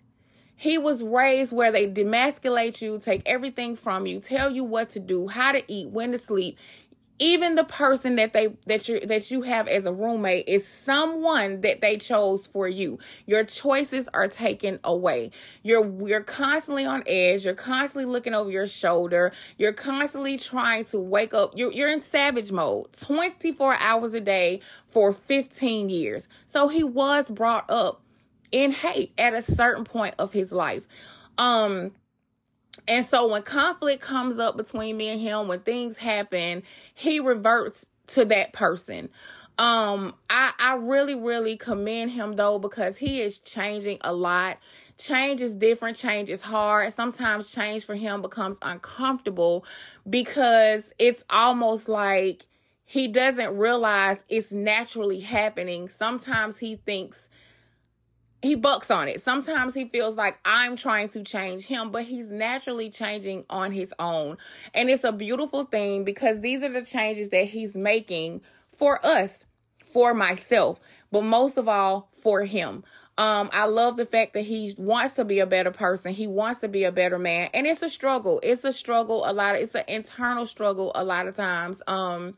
He 0.56 0.78
was 0.78 1.04
raised 1.04 1.52
where 1.52 1.72
they 1.72 1.86
demasculate 1.86 2.82
you, 2.82 2.98
take 2.98 3.22
everything 3.26 3.76
from 3.76 4.08
you, 4.08 4.20
tell 4.20 4.50
you 4.50 4.64
what 4.64 4.90
to 4.92 5.00
do, 5.00 5.28
how 5.28 5.52
to 5.52 5.62
eat, 5.68 5.90
when 5.90 6.14
to 6.14 6.18
sleep 6.18 6.58
even 7.20 7.56
the 7.56 7.64
person 7.64 8.16
that 8.18 8.34
they 8.34 8.56
that 8.66 8.88
you 8.88 9.00
that 9.00 9.32
you 9.32 9.42
have 9.42 9.68
as 9.68 9.86
a 9.86 9.94
roommate 9.94 10.48
is 10.48 10.68
someone 10.68 11.62
that 11.62 11.82
they 11.82 11.98
chose 11.98 12.46
for 12.46 12.68
you. 12.68 13.00
Your 13.26 13.44
choices 13.44 14.08
are 14.14 14.28
taken 14.28 14.80
away. 14.84 15.32
You're 15.64 16.08
you're 16.08 16.24
constantly 16.24 16.86
on 16.86 17.04
edge. 17.08 17.46
You're 17.46 17.56
constantly 17.56 18.06
looking 18.06 18.34
over 18.34 18.52
your 18.52 18.68
shoulder. 18.68 19.32
You're 19.58 19.74
constantly 19.74 20.38
trying 20.38 20.86
to 20.86 21.00
wake 21.00 21.34
up. 21.34 21.54
You're, 21.56 21.72
you're 21.72 21.90
in 21.90 22.02
savage 22.02 22.52
mode 22.52 22.94
24 22.94 23.76
hours 23.76 24.14
a 24.14 24.22
day 24.22 24.62
for 24.88 25.12
15 25.12 25.90
years. 25.90 26.28
So 26.46 26.68
he 26.68 26.84
was 26.84 27.32
brought 27.32 27.70
up 27.70 28.02
in 28.52 28.72
hate 28.72 29.14
at 29.18 29.34
a 29.34 29.42
certain 29.42 29.84
point 29.84 30.16
of 30.20 30.34
his 30.34 30.52
life. 30.52 30.88
Um 31.38 31.94
and 32.88 33.06
so 33.06 33.28
when 33.28 33.44
conflict 33.44 34.02
comes 34.02 34.40
up 34.40 34.58
between 34.58 34.98
me 34.98 35.10
and 35.10 35.20
him, 35.20 35.48
when 35.48 35.60
things 35.62 35.98
happen, 35.98 36.64
he 36.94 37.20
reverts 37.20 37.86
to 38.08 38.26
that 38.26 38.54
person. 38.54 39.10
Um, 39.60 40.14
I, 40.30 40.54
I 40.60 40.76
really, 40.76 41.16
really 41.16 41.58
commend 41.58 42.12
him 42.12 42.34
though, 42.34 42.60
because 42.60 42.98
he 42.98 43.22
is 43.22 43.40
changing 43.40 43.98
a 44.02 44.14
lot. 44.14 44.58
Change 44.98 45.42
is 45.42 45.56
different. 45.56 45.98
Change 45.98 46.30
is 46.30 46.42
hard. 46.42 46.94
Sometimes 46.94 47.52
change 47.52 47.86
for 47.86 47.96
him 47.96 48.22
becomes 48.22 48.58
uncomfortable 48.62 49.66
because 50.08 50.94
it's 51.00 51.24
almost 51.30 51.90
like 51.90 52.46
he 52.86 53.08
doesn't 53.08 53.58
realize 53.58 54.24
it's 54.30 54.52
naturally 54.52 55.20
happening. 55.20 55.90
Sometimes 55.90 56.58
he 56.58 56.76
thinks 56.76 57.30
he 58.42 58.56
bucks 58.56 58.92
on 58.92 59.08
it. 59.08 59.22
Sometimes 59.22 59.74
he 59.74 59.86
feels 59.86 60.16
like 60.16 60.38
I'm 60.46 60.76
trying 60.76 61.10
to 61.10 61.24
change 61.24 61.66
him, 61.66 61.92
but 61.92 62.04
he's 62.04 62.30
naturally 62.30 62.90
changing 62.90 63.46
on 63.50 63.72
his 63.72 63.94
own. 63.98 64.38
And 64.74 64.90
it's 64.90 65.04
a 65.04 65.12
beautiful 65.12 65.64
thing 65.64 66.04
because 66.04 66.42
these 66.42 66.64
are 66.64 66.70
the 66.70 66.84
changes 66.84 67.30
that 67.30 67.46
he's 67.46 67.76
making 67.76 68.42
for 68.72 69.04
us, 69.06 69.46
for 69.84 70.14
myself, 70.14 70.80
but 71.12 71.24
most 71.24 71.58
of 71.58 71.68
all 71.68 72.10
for 72.14 72.44
him. 72.44 72.84
Um, 73.18 73.50
I 73.52 73.66
love 73.66 73.98
the 73.98 74.06
fact 74.06 74.36
that 74.36 74.44
he 74.44 74.76
wants 74.78 75.16
to 75.16 75.26
be 75.26 75.40
a 75.40 75.48
better 75.48 75.72
person. 75.72 76.12
He 76.12 76.28
wants 76.28 76.60
to 76.60 76.68
be 76.68 76.84
a 76.84 76.92
better 76.92 77.18
man. 77.18 77.50
And 77.56 77.66
it's 77.66 77.82
a 77.82 77.90
struggle. 77.90 78.40
It's 78.44 78.64
a 78.64 78.72
struggle 78.72 79.24
a 79.26 79.34
lot. 79.34 79.56
Of, 79.56 79.62
it's 79.62 79.74
an 79.74 79.86
internal 79.88 80.46
struggle 80.46 80.92
a 80.94 81.04
lot 81.04 81.28
of 81.28 81.36
times. 81.36 81.82
Um, 81.88 82.38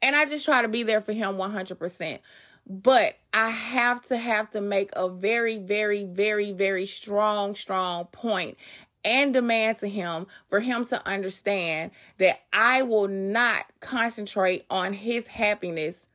and 0.00 0.14
I 0.14 0.26
just 0.26 0.44
try 0.44 0.62
to 0.62 0.68
be 0.68 0.84
there 0.84 1.00
for 1.00 1.12
him 1.12 1.34
100%. 1.34 2.20
But 2.68 3.16
I 3.32 3.50
have 3.50 4.02
to 4.06 4.16
have 4.16 4.50
to 4.52 4.60
make 4.60 4.90
a 4.94 5.08
very, 5.08 5.58
very, 5.58 6.04
very, 6.04 6.52
very 6.52 6.86
strong, 6.86 7.54
strong 7.54 8.06
point 8.06 8.58
and 9.04 9.32
demand 9.32 9.78
to 9.78 9.88
him 9.88 10.26
for 10.50 10.58
him 10.58 10.84
to 10.86 11.06
understand 11.06 11.92
that 12.18 12.40
I 12.52 12.82
will 12.82 13.06
not 13.06 13.64
concentrate 13.80 14.66
on 14.68 14.92
his 14.92 15.28
happiness 15.28 16.08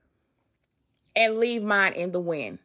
and 1.16 1.40
leave 1.40 1.64
mine 1.64 1.94
in 1.94 2.12
the 2.12 2.20
wind. 2.20 2.60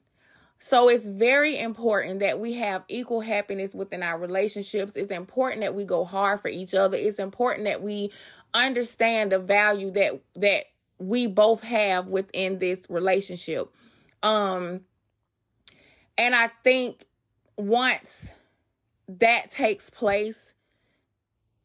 So 0.59 0.89
it's 0.89 1.09
very 1.09 1.57
important 1.59 2.21
that 2.21 2.41
we 2.41 2.55
have 2.55 2.83
equal 2.89 3.21
happiness 3.21 3.73
within 3.73 4.03
our 4.03 4.19
relationships. 4.19 4.97
It's 4.97 5.13
important 5.13 5.61
that 5.61 5.75
we 5.75 5.85
go 5.85 6.05
hard 6.05 6.41
for 6.41 6.49
each 6.49 6.75
other. 6.75 6.97
It's 6.97 7.19
important 7.19 7.67
that 7.67 7.83
we 7.83 8.11
understand 8.53 9.31
the 9.31 9.39
value 9.39 9.91
that 9.93 10.21
that 10.37 10.65
we 10.99 11.27
both 11.27 11.63
have 11.63 12.09
within 12.09 12.59
this 12.59 12.81
relationship. 12.89 13.73
Um 14.23 14.81
and 16.19 16.35
I 16.35 16.51
think 16.65 17.05
once 17.57 18.33
that 19.09 19.51
takes 19.51 19.91
place, 19.91 20.55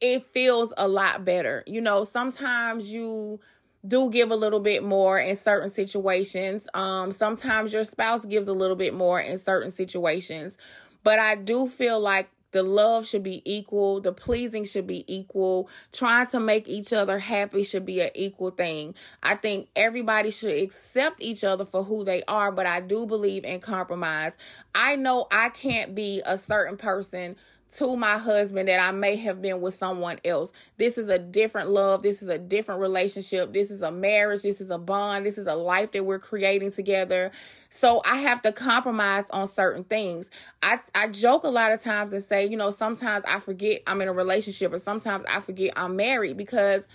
it 0.01 0.25
feels 0.33 0.73
a 0.77 0.87
lot 0.87 1.23
better. 1.23 1.63
You 1.65 1.81
know, 1.81 2.03
sometimes 2.03 2.91
you 2.91 3.39
do 3.87 4.09
give 4.09 4.29
a 4.29 4.35
little 4.35 4.59
bit 4.59 4.83
more 4.83 5.17
in 5.17 5.35
certain 5.35 5.69
situations. 5.69 6.67
Um 6.73 7.11
sometimes 7.11 7.73
your 7.73 7.83
spouse 7.83 8.25
gives 8.25 8.47
a 8.47 8.53
little 8.53 8.75
bit 8.75 8.93
more 8.93 9.19
in 9.19 9.37
certain 9.37 9.71
situations. 9.71 10.57
But 11.03 11.19
I 11.19 11.35
do 11.35 11.67
feel 11.67 11.99
like 11.99 12.29
the 12.51 12.63
love 12.63 13.05
should 13.05 13.23
be 13.23 13.41
equal. 13.45 14.01
The 14.01 14.13
pleasing 14.13 14.65
should 14.65 14.87
be 14.87 15.05
equal. 15.13 15.69
Trying 15.91 16.27
to 16.27 16.39
make 16.39 16.67
each 16.67 16.93
other 16.93 17.19
happy 17.19 17.63
should 17.63 17.85
be 17.85 18.01
an 18.01 18.11
equal 18.15 18.51
thing. 18.51 18.95
I 19.23 19.35
think 19.35 19.69
everybody 19.75 20.31
should 20.31 20.61
accept 20.61 21.21
each 21.21 21.43
other 21.43 21.65
for 21.65 21.83
who 21.83 22.03
they 22.03 22.23
are, 22.27 22.51
but 22.51 22.65
I 22.65 22.81
do 22.81 23.05
believe 23.05 23.45
in 23.45 23.59
compromise. 23.59 24.37
I 24.75 24.95
know 24.95 25.27
I 25.31 25.49
can't 25.49 25.95
be 25.95 26.21
a 26.25 26.37
certain 26.37 26.77
person 26.77 27.35
to 27.77 27.95
my 27.95 28.17
husband 28.17 28.67
that 28.67 28.79
I 28.79 28.91
may 28.91 29.15
have 29.17 29.41
been 29.41 29.61
with 29.61 29.75
someone 29.75 30.19
else. 30.25 30.51
This 30.77 30.97
is 30.97 31.07
a 31.09 31.17
different 31.17 31.69
love. 31.69 32.01
This 32.01 32.21
is 32.21 32.27
a 32.27 32.37
different 32.37 32.81
relationship. 32.81 33.53
This 33.53 33.71
is 33.71 33.81
a 33.81 33.91
marriage. 33.91 34.41
This 34.41 34.59
is 34.59 34.69
a 34.69 34.77
bond. 34.77 35.25
This 35.25 35.37
is 35.37 35.47
a 35.47 35.55
life 35.55 35.93
that 35.93 36.03
we're 36.05 36.19
creating 36.19 36.71
together. 36.71 37.31
So 37.69 38.01
I 38.05 38.17
have 38.17 38.41
to 38.41 38.51
compromise 38.51 39.29
on 39.29 39.47
certain 39.47 39.85
things. 39.85 40.29
I, 40.61 40.79
I 40.93 41.07
joke 41.07 41.45
a 41.45 41.49
lot 41.49 41.71
of 41.71 41.81
times 41.81 42.11
and 42.11 42.23
say, 42.23 42.45
you 42.45 42.57
know, 42.57 42.71
sometimes 42.71 43.23
I 43.25 43.39
forget 43.39 43.83
I'm 43.87 44.01
in 44.01 44.09
a 44.09 44.13
relationship 44.13 44.73
or 44.73 44.79
sometimes 44.79 45.25
I 45.29 45.39
forget 45.39 45.73
I'm 45.77 45.95
married 45.95 46.35
because 46.35 46.85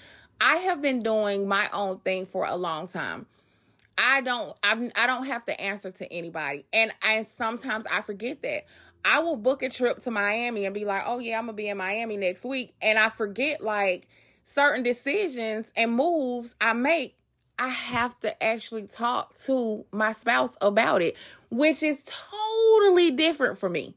I 0.40 0.56
have 0.56 0.82
been 0.82 1.02
doing 1.02 1.48
my 1.48 1.70
own 1.72 2.00
thing 2.00 2.26
for 2.26 2.44
a 2.44 2.56
long 2.56 2.86
time. 2.86 3.26
I 3.98 4.20
don't 4.20 4.54
I'm, 4.62 4.92
I 4.94 5.06
don't 5.06 5.24
have 5.24 5.46
to 5.46 5.58
answer 5.58 5.90
to 5.90 6.12
anybody. 6.12 6.66
And 6.72 6.92
and 7.02 7.26
sometimes 7.26 7.86
I 7.90 8.02
forget 8.02 8.42
that. 8.42 8.66
I 9.08 9.20
will 9.20 9.36
book 9.36 9.62
a 9.62 9.68
trip 9.68 10.00
to 10.00 10.10
Miami 10.10 10.64
and 10.64 10.74
be 10.74 10.84
like, 10.84 11.04
oh 11.06 11.20
yeah, 11.20 11.38
I'm 11.38 11.44
gonna 11.46 11.52
be 11.52 11.68
in 11.68 11.76
Miami 11.76 12.16
next 12.16 12.44
week. 12.44 12.74
And 12.82 12.98
I 12.98 13.08
forget 13.08 13.62
like 13.62 14.08
certain 14.44 14.82
decisions 14.82 15.72
and 15.76 15.94
moves 15.94 16.56
I 16.60 16.72
make. 16.72 17.16
I 17.56 17.68
have 17.68 18.18
to 18.20 18.42
actually 18.42 18.88
talk 18.88 19.38
to 19.44 19.86
my 19.92 20.10
spouse 20.10 20.56
about 20.60 21.02
it, 21.02 21.16
which 21.50 21.84
is 21.84 22.02
totally 22.04 23.12
different 23.12 23.58
for 23.58 23.68
me. 23.68 23.94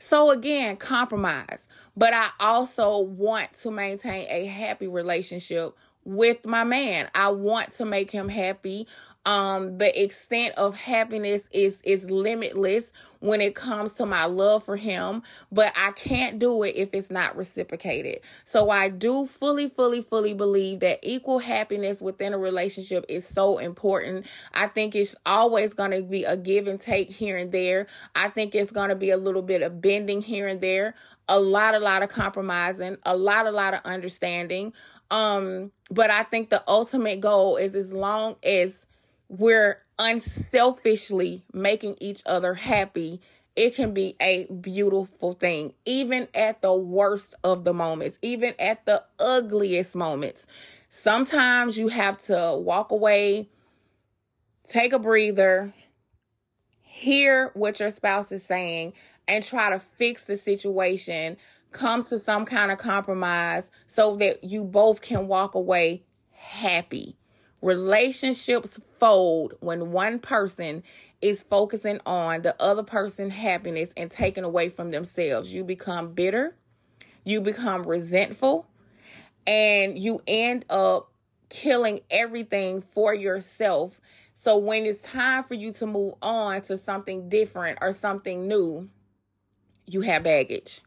So 0.00 0.30
again, 0.30 0.76
compromise. 0.76 1.68
But 1.96 2.12
I 2.12 2.30
also 2.40 2.98
want 2.98 3.52
to 3.58 3.70
maintain 3.70 4.26
a 4.28 4.46
happy 4.46 4.88
relationship 4.88 5.76
with 6.04 6.44
my 6.44 6.64
man. 6.64 7.08
I 7.14 7.28
want 7.28 7.72
to 7.74 7.84
make 7.84 8.10
him 8.10 8.28
happy 8.28 8.88
um 9.26 9.76
the 9.78 10.02
extent 10.02 10.54
of 10.56 10.76
happiness 10.76 11.48
is 11.52 11.80
is 11.82 12.10
limitless 12.10 12.92
when 13.20 13.40
it 13.40 13.54
comes 13.54 13.94
to 13.94 14.06
my 14.06 14.24
love 14.24 14.62
for 14.62 14.76
him 14.76 15.22
but 15.50 15.72
i 15.76 15.90
can't 15.92 16.38
do 16.38 16.62
it 16.62 16.76
if 16.76 16.90
it's 16.94 17.10
not 17.10 17.36
reciprocated. 17.36 18.20
So 18.44 18.70
i 18.70 18.88
do 18.88 19.26
fully 19.26 19.68
fully 19.68 20.00
fully 20.00 20.32
believe 20.32 20.80
that 20.80 21.00
equal 21.02 21.40
happiness 21.40 22.00
within 22.00 22.32
a 22.32 22.38
relationship 22.38 23.04
is 23.08 23.26
so 23.26 23.58
important. 23.58 24.26
I 24.54 24.68
think 24.68 24.94
it's 24.94 25.16
always 25.26 25.74
going 25.74 25.90
to 25.90 26.02
be 26.02 26.24
a 26.24 26.36
give 26.36 26.68
and 26.68 26.80
take 26.80 27.10
here 27.10 27.36
and 27.36 27.50
there. 27.50 27.88
I 28.14 28.28
think 28.28 28.54
it's 28.54 28.70
going 28.70 28.90
to 28.90 28.94
be 28.96 29.10
a 29.10 29.16
little 29.16 29.42
bit 29.42 29.62
of 29.62 29.80
bending 29.80 30.22
here 30.22 30.46
and 30.46 30.60
there. 30.60 30.94
A 31.28 31.40
lot 31.40 31.74
a 31.74 31.80
lot 31.80 32.02
of 32.02 32.08
compromising 32.08 32.96
a 33.04 33.16
lot 33.16 33.46
a 33.46 33.50
lot 33.50 33.74
of 33.74 33.80
understanding. 33.84 34.72
Um 35.10 35.72
but 35.90 36.10
i 36.10 36.22
think 36.24 36.50
the 36.50 36.62
ultimate 36.66 37.20
goal 37.20 37.56
is 37.56 37.74
as 37.74 37.92
long 37.92 38.36
as 38.42 38.85
we're 39.28 39.78
unselfishly 39.98 41.42
making 41.52 41.96
each 42.00 42.22
other 42.26 42.54
happy 42.54 43.20
it 43.56 43.74
can 43.74 43.94
be 43.94 44.14
a 44.20 44.44
beautiful 44.46 45.32
thing, 45.32 45.72
even 45.86 46.28
at 46.34 46.60
the 46.60 46.74
worst 46.74 47.34
of 47.42 47.64
the 47.64 47.72
moments, 47.72 48.18
even 48.20 48.54
at 48.58 48.84
the 48.84 49.02
ugliest 49.18 49.96
moments. 49.96 50.46
Sometimes 50.90 51.78
you 51.78 51.88
have 51.88 52.20
to 52.26 52.54
walk 52.58 52.92
away, 52.92 53.48
take 54.68 54.92
a 54.92 54.98
breather, 54.98 55.72
hear 56.82 57.50
what 57.54 57.80
your 57.80 57.88
spouse 57.88 58.30
is 58.30 58.44
saying, 58.44 58.92
and 59.26 59.42
try 59.42 59.70
to 59.70 59.78
fix 59.78 60.24
the 60.24 60.36
situation, 60.36 61.38
come 61.72 62.04
to 62.04 62.18
some 62.18 62.44
kind 62.44 62.70
of 62.70 62.76
compromise 62.76 63.70
so 63.86 64.16
that 64.16 64.44
you 64.44 64.64
both 64.64 65.00
can 65.00 65.28
walk 65.28 65.54
away 65.54 66.02
happy. 66.30 67.16
Relationships 67.62 68.78
fold 68.98 69.54
when 69.60 69.90
one 69.92 70.18
person 70.18 70.82
is 71.22 71.42
focusing 71.42 72.00
on 72.04 72.42
the 72.42 72.60
other 72.62 72.82
person's 72.82 73.32
happiness 73.32 73.92
and 73.96 74.10
taking 74.10 74.44
away 74.44 74.68
from 74.68 74.90
themselves. 74.90 75.52
You 75.52 75.64
become 75.64 76.12
bitter, 76.12 76.54
you 77.24 77.40
become 77.40 77.84
resentful, 77.84 78.68
and 79.46 79.98
you 79.98 80.20
end 80.26 80.64
up 80.68 81.10
killing 81.48 82.00
everything 82.10 82.80
for 82.80 83.14
yourself. 83.14 84.00
So 84.34 84.58
when 84.58 84.84
it's 84.84 85.00
time 85.00 85.44
for 85.44 85.54
you 85.54 85.72
to 85.72 85.86
move 85.86 86.14
on 86.20 86.62
to 86.62 86.76
something 86.76 87.28
different 87.28 87.78
or 87.80 87.92
something 87.92 88.46
new, 88.46 88.88
you 89.86 90.02
have 90.02 90.24
baggage 90.24 90.82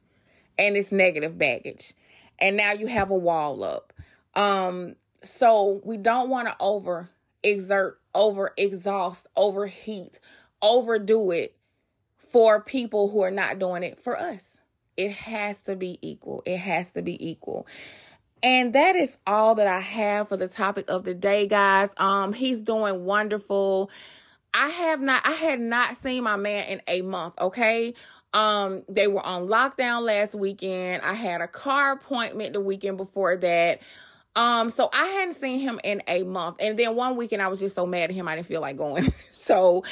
and 0.58 0.77
it's 0.77 0.91
negative 0.91 1.38
baggage. 1.38 1.93
And 2.38 2.58
now 2.58 2.73
you 2.73 2.88
have 2.88 3.10
a 3.10 3.15
wall 3.15 3.63
up. 3.63 3.93
Um 4.36 4.95
so 5.23 5.82
we 5.84 5.97
don't 5.97 6.29
want 6.29 6.47
to 6.47 6.55
over 6.60 7.10
exert, 7.43 7.99
over 8.13 8.53
exhaust, 8.58 9.27
overheat, 9.36 10.19
overdo 10.62 11.32
it 11.32 11.55
for 12.17 12.62
people 12.62 13.10
who 13.10 13.21
are 13.21 13.32
not 13.32 13.60
doing 13.60 13.84
it 13.84 13.99
for 13.99 14.17
us. 14.17 14.58
It 14.97 15.12
has 15.12 15.62
to 15.62 15.75
be 15.75 15.97
equal. 16.01 16.43
It 16.45 16.58
has 16.58 16.91
to 16.91 17.01
be 17.01 17.29
equal. 17.29 17.65
And 18.41 18.73
that 18.73 18.95
is 18.95 19.17
all 19.27 19.55
that 19.55 19.67
I 19.67 19.79
have 19.79 20.29
for 20.29 20.38
the 20.38 20.47
topic 20.47 20.86
of 20.89 21.03
the 21.03 21.13
day, 21.13 21.47
guys. 21.47 21.89
Um, 21.97 22.34
he's 22.34 22.62
doing 22.62 23.05
wonderful. 23.05 23.91
I 24.53 24.67
have 24.69 25.01
not, 25.01 25.25
I 25.25 25.32
had 25.32 25.60
not 25.60 25.97
seen 25.97 26.23
my 26.23 26.36
man 26.36 26.67
in 26.67 26.82
a 26.88 27.01
month. 27.01 27.34
Okay. 27.39 27.93
Um, 28.34 28.84
they 28.88 29.08
were 29.08 29.25
on 29.25 29.47
lockdown 29.47 30.03
last 30.03 30.36
weekend. 30.36 31.01
I 31.03 31.13
had 31.13 31.41
a 31.41 31.47
car 31.47 31.93
appointment 31.93 32.53
the 32.53 32.62
weekend 32.62 32.97
before 32.97 33.36
that. 33.38 33.82
Um, 34.35 34.69
so 34.69 34.89
I 34.93 35.05
hadn't 35.05 35.33
seen 35.33 35.59
him 35.59 35.79
in 35.83 36.01
a 36.07 36.23
month. 36.23 36.57
And 36.59 36.77
then 36.77 36.95
one 36.95 37.17
weekend 37.17 37.41
I 37.41 37.47
was 37.47 37.59
just 37.59 37.75
so 37.75 37.85
mad 37.85 38.09
at 38.09 38.15
him 38.15 38.27
I 38.27 38.35
didn't 38.35 38.47
feel 38.47 38.61
like 38.61 38.77
going. 38.77 39.03
so 39.31 39.83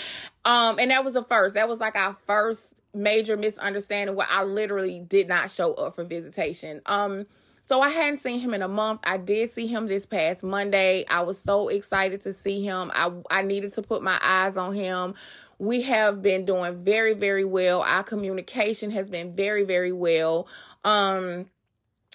um, 0.45 0.79
and 0.79 0.91
that 0.91 1.03
was 1.03 1.15
the 1.15 1.23
first. 1.23 1.55
That 1.55 1.67
was 1.67 1.79
like 1.79 1.95
our 1.95 2.15
first 2.25 2.67
major 2.93 3.37
misunderstanding 3.37 4.15
where 4.15 4.27
I 4.29 4.43
literally 4.43 4.99
did 4.99 5.27
not 5.27 5.51
show 5.51 5.73
up 5.73 5.95
for 5.95 6.03
visitation. 6.03 6.81
Um, 6.85 7.25
so 7.67 7.81
I 7.81 7.89
hadn't 7.89 8.19
seen 8.19 8.39
him 8.39 8.53
in 8.53 8.61
a 8.61 8.67
month. 8.67 9.01
I 9.03 9.17
did 9.17 9.51
see 9.51 9.67
him 9.67 9.87
this 9.87 10.05
past 10.05 10.41
Monday. 10.41 11.05
I 11.09 11.21
was 11.21 11.37
so 11.37 11.67
excited 11.67 12.21
to 12.21 12.31
see 12.31 12.63
him. 12.63 12.91
I 12.95 13.11
I 13.29 13.41
needed 13.41 13.73
to 13.73 13.81
put 13.81 14.01
my 14.01 14.17
eyes 14.21 14.55
on 14.55 14.73
him. 14.73 15.15
We 15.59 15.81
have 15.81 16.21
been 16.21 16.45
doing 16.45 16.77
very 16.77 17.13
very 17.13 17.43
well. 17.43 17.81
Our 17.81 18.03
communication 18.03 18.91
has 18.91 19.09
been 19.09 19.35
very 19.35 19.65
very 19.65 19.91
well. 19.91 20.47
Um 20.85 21.47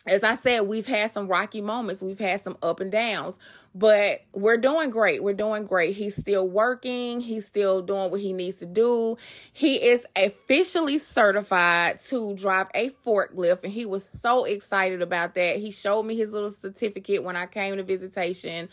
as 0.06 0.24
I 0.24 0.34
said, 0.34 0.62
we've 0.62 0.86
had 0.86 1.12
some 1.12 1.28
rocky 1.28 1.60
moments, 1.60 2.02
we've 2.02 2.18
had 2.18 2.42
some 2.42 2.56
up 2.62 2.80
and 2.80 2.90
downs, 2.90 3.38
but 3.74 4.22
we're 4.32 4.56
doing 4.56 4.90
great. 4.90 5.22
We're 5.22 5.34
doing 5.34 5.64
great. 5.64 5.94
He's 5.94 6.16
still 6.16 6.48
working, 6.48 7.20
he's 7.20 7.46
still 7.46 7.82
doing 7.82 8.10
what 8.10 8.20
he 8.20 8.32
needs 8.32 8.56
to 8.56 8.66
do. 8.66 9.16
He 9.52 9.76
is 9.76 10.04
officially 10.16 10.98
certified 10.98 12.00
to 12.08 12.34
drive 12.34 12.68
a 12.74 12.90
forklift, 13.06 13.64
and 13.64 13.72
he 13.72 13.86
was 13.86 14.04
so 14.04 14.44
excited 14.44 15.02
about 15.02 15.34
that. 15.34 15.56
He 15.56 15.70
showed 15.70 16.02
me 16.02 16.16
his 16.16 16.32
little 16.32 16.50
certificate 16.50 17.22
when 17.22 17.36
I 17.36 17.46
came 17.46 17.76
to 17.76 17.84
visitation. 17.84 18.68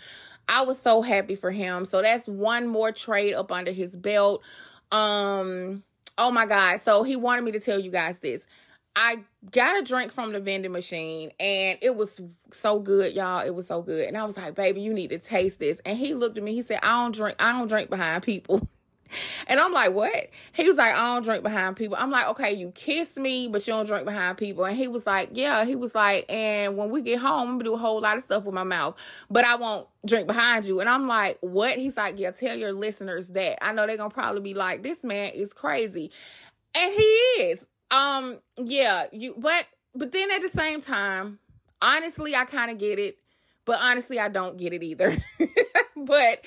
I 0.47 0.63
was 0.63 0.79
so 0.79 1.01
happy 1.01 1.35
for 1.35 1.51
him. 1.51 1.85
So 1.85 2.01
that's 2.01 2.27
one 2.27 2.67
more 2.67 2.91
trade 2.91 3.35
up 3.35 3.51
under 3.51 3.71
his 3.71 3.95
belt. 3.95 4.41
Um, 4.91 5.83
oh 6.17 6.31
my 6.31 6.47
God. 6.47 6.81
So 6.81 7.03
he 7.03 7.15
wanted 7.15 7.43
me 7.43 7.51
to 7.51 7.59
tell 7.59 7.79
you 7.79 7.91
guys 7.91 8.17
this. 8.17 8.47
I 8.95 9.23
got 9.51 9.79
a 9.79 9.83
drink 9.83 10.11
from 10.11 10.33
the 10.33 10.39
vending 10.39 10.71
machine 10.71 11.31
and 11.39 11.77
it 11.81 11.95
was 11.95 12.19
so 12.51 12.79
good, 12.79 13.13
y'all. 13.13 13.45
It 13.45 13.55
was 13.55 13.67
so 13.67 13.81
good. 13.81 14.05
And 14.05 14.17
I 14.17 14.25
was 14.25 14.35
like, 14.35 14.55
baby, 14.55 14.81
you 14.81 14.93
need 14.93 15.09
to 15.11 15.19
taste 15.19 15.59
this. 15.59 15.79
And 15.85 15.97
he 15.97 16.13
looked 16.13 16.37
at 16.37 16.43
me, 16.43 16.53
he 16.53 16.61
said, 16.61 16.79
I 16.83 17.01
don't 17.01 17.15
drink, 17.15 17.37
I 17.39 17.51
don't 17.51 17.67
drink 17.67 17.89
behind 17.89 18.23
people. 18.23 18.67
And 19.47 19.59
I'm 19.59 19.71
like, 19.71 19.93
what? 19.93 20.29
He 20.53 20.67
was 20.67 20.77
like, 20.77 20.93
I 20.93 21.13
don't 21.15 21.23
drink 21.23 21.41
behind 21.41 21.75
people. 21.75 21.97
I'm 21.99 22.11
like, 22.11 22.27
okay, 22.27 22.53
you 22.53 22.71
kiss 22.75 23.17
me, 23.17 23.47
but 23.47 23.65
you 23.65 23.73
don't 23.73 23.87
drink 23.87 24.05
behind 24.05 24.37
people. 24.37 24.65
And 24.65 24.77
he 24.77 24.87
was 24.87 25.07
like, 25.07 25.29
yeah. 25.33 25.65
He 25.65 25.75
was 25.75 25.95
like, 25.95 26.31
and 26.31 26.77
when 26.77 26.91
we 26.91 27.01
get 27.01 27.17
home, 27.17 27.41
I'm 27.41 27.53
gonna 27.53 27.63
do 27.63 27.73
a 27.73 27.77
whole 27.77 27.99
lot 28.01 28.17
of 28.17 28.23
stuff 28.23 28.43
with 28.43 28.53
my 28.53 28.63
mouth, 28.63 28.95
but 29.27 29.45
I 29.45 29.55
won't 29.55 29.87
drink 30.05 30.27
behind 30.27 30.65
you. 30.65 30.79
And 30.79 30.87
I'm 30.87 31.07
like, 31.07 31.39
what? 31.41 31.77
He's 31.79 31.97
like, 31.97 32.19
yeah, 32.19 32.29
tell 32.29 32.55
your 32.55 32.71
listeners 32.71 33.29
that. 33.29 33.63
I 33.65 33.71
know 33.71 33.87
they're 33.87 33.97
gonna 33.97 34.11
probably 34.11 34.41
be 34.41 34.53
like, 34.53 34.83
this 34.83 35.03
man 35.03 35.31
is 35.33 35.53
crazy. 35.53 36.11
And 36.75 36.93
he 36.93 37.01
is. 37.01 37.65
Um, 37.91 38.39
yeah, 38.57 39.07
you 39.11 39.35
but 39.37 39.65
but 39.95 40.11
then 40.11 40.31
at 40.31 40.41
the 40.41 40.49
same 40.49 40.81
time, 40.81 41.39
honestly, 41.81 42.35
I 42.35 42.45
kind 42.45 42.71
of 42.71 42.77
get 42.77 42.99
it, 42.99 43.17
but 43.65 43.79
honestly, 43.81 44.19
I 44.19 44.29
don't 44.29 44.57
get 44.57 44.73
it 44.73 44.83
either. 44.83 45.15
but 45.95 46.45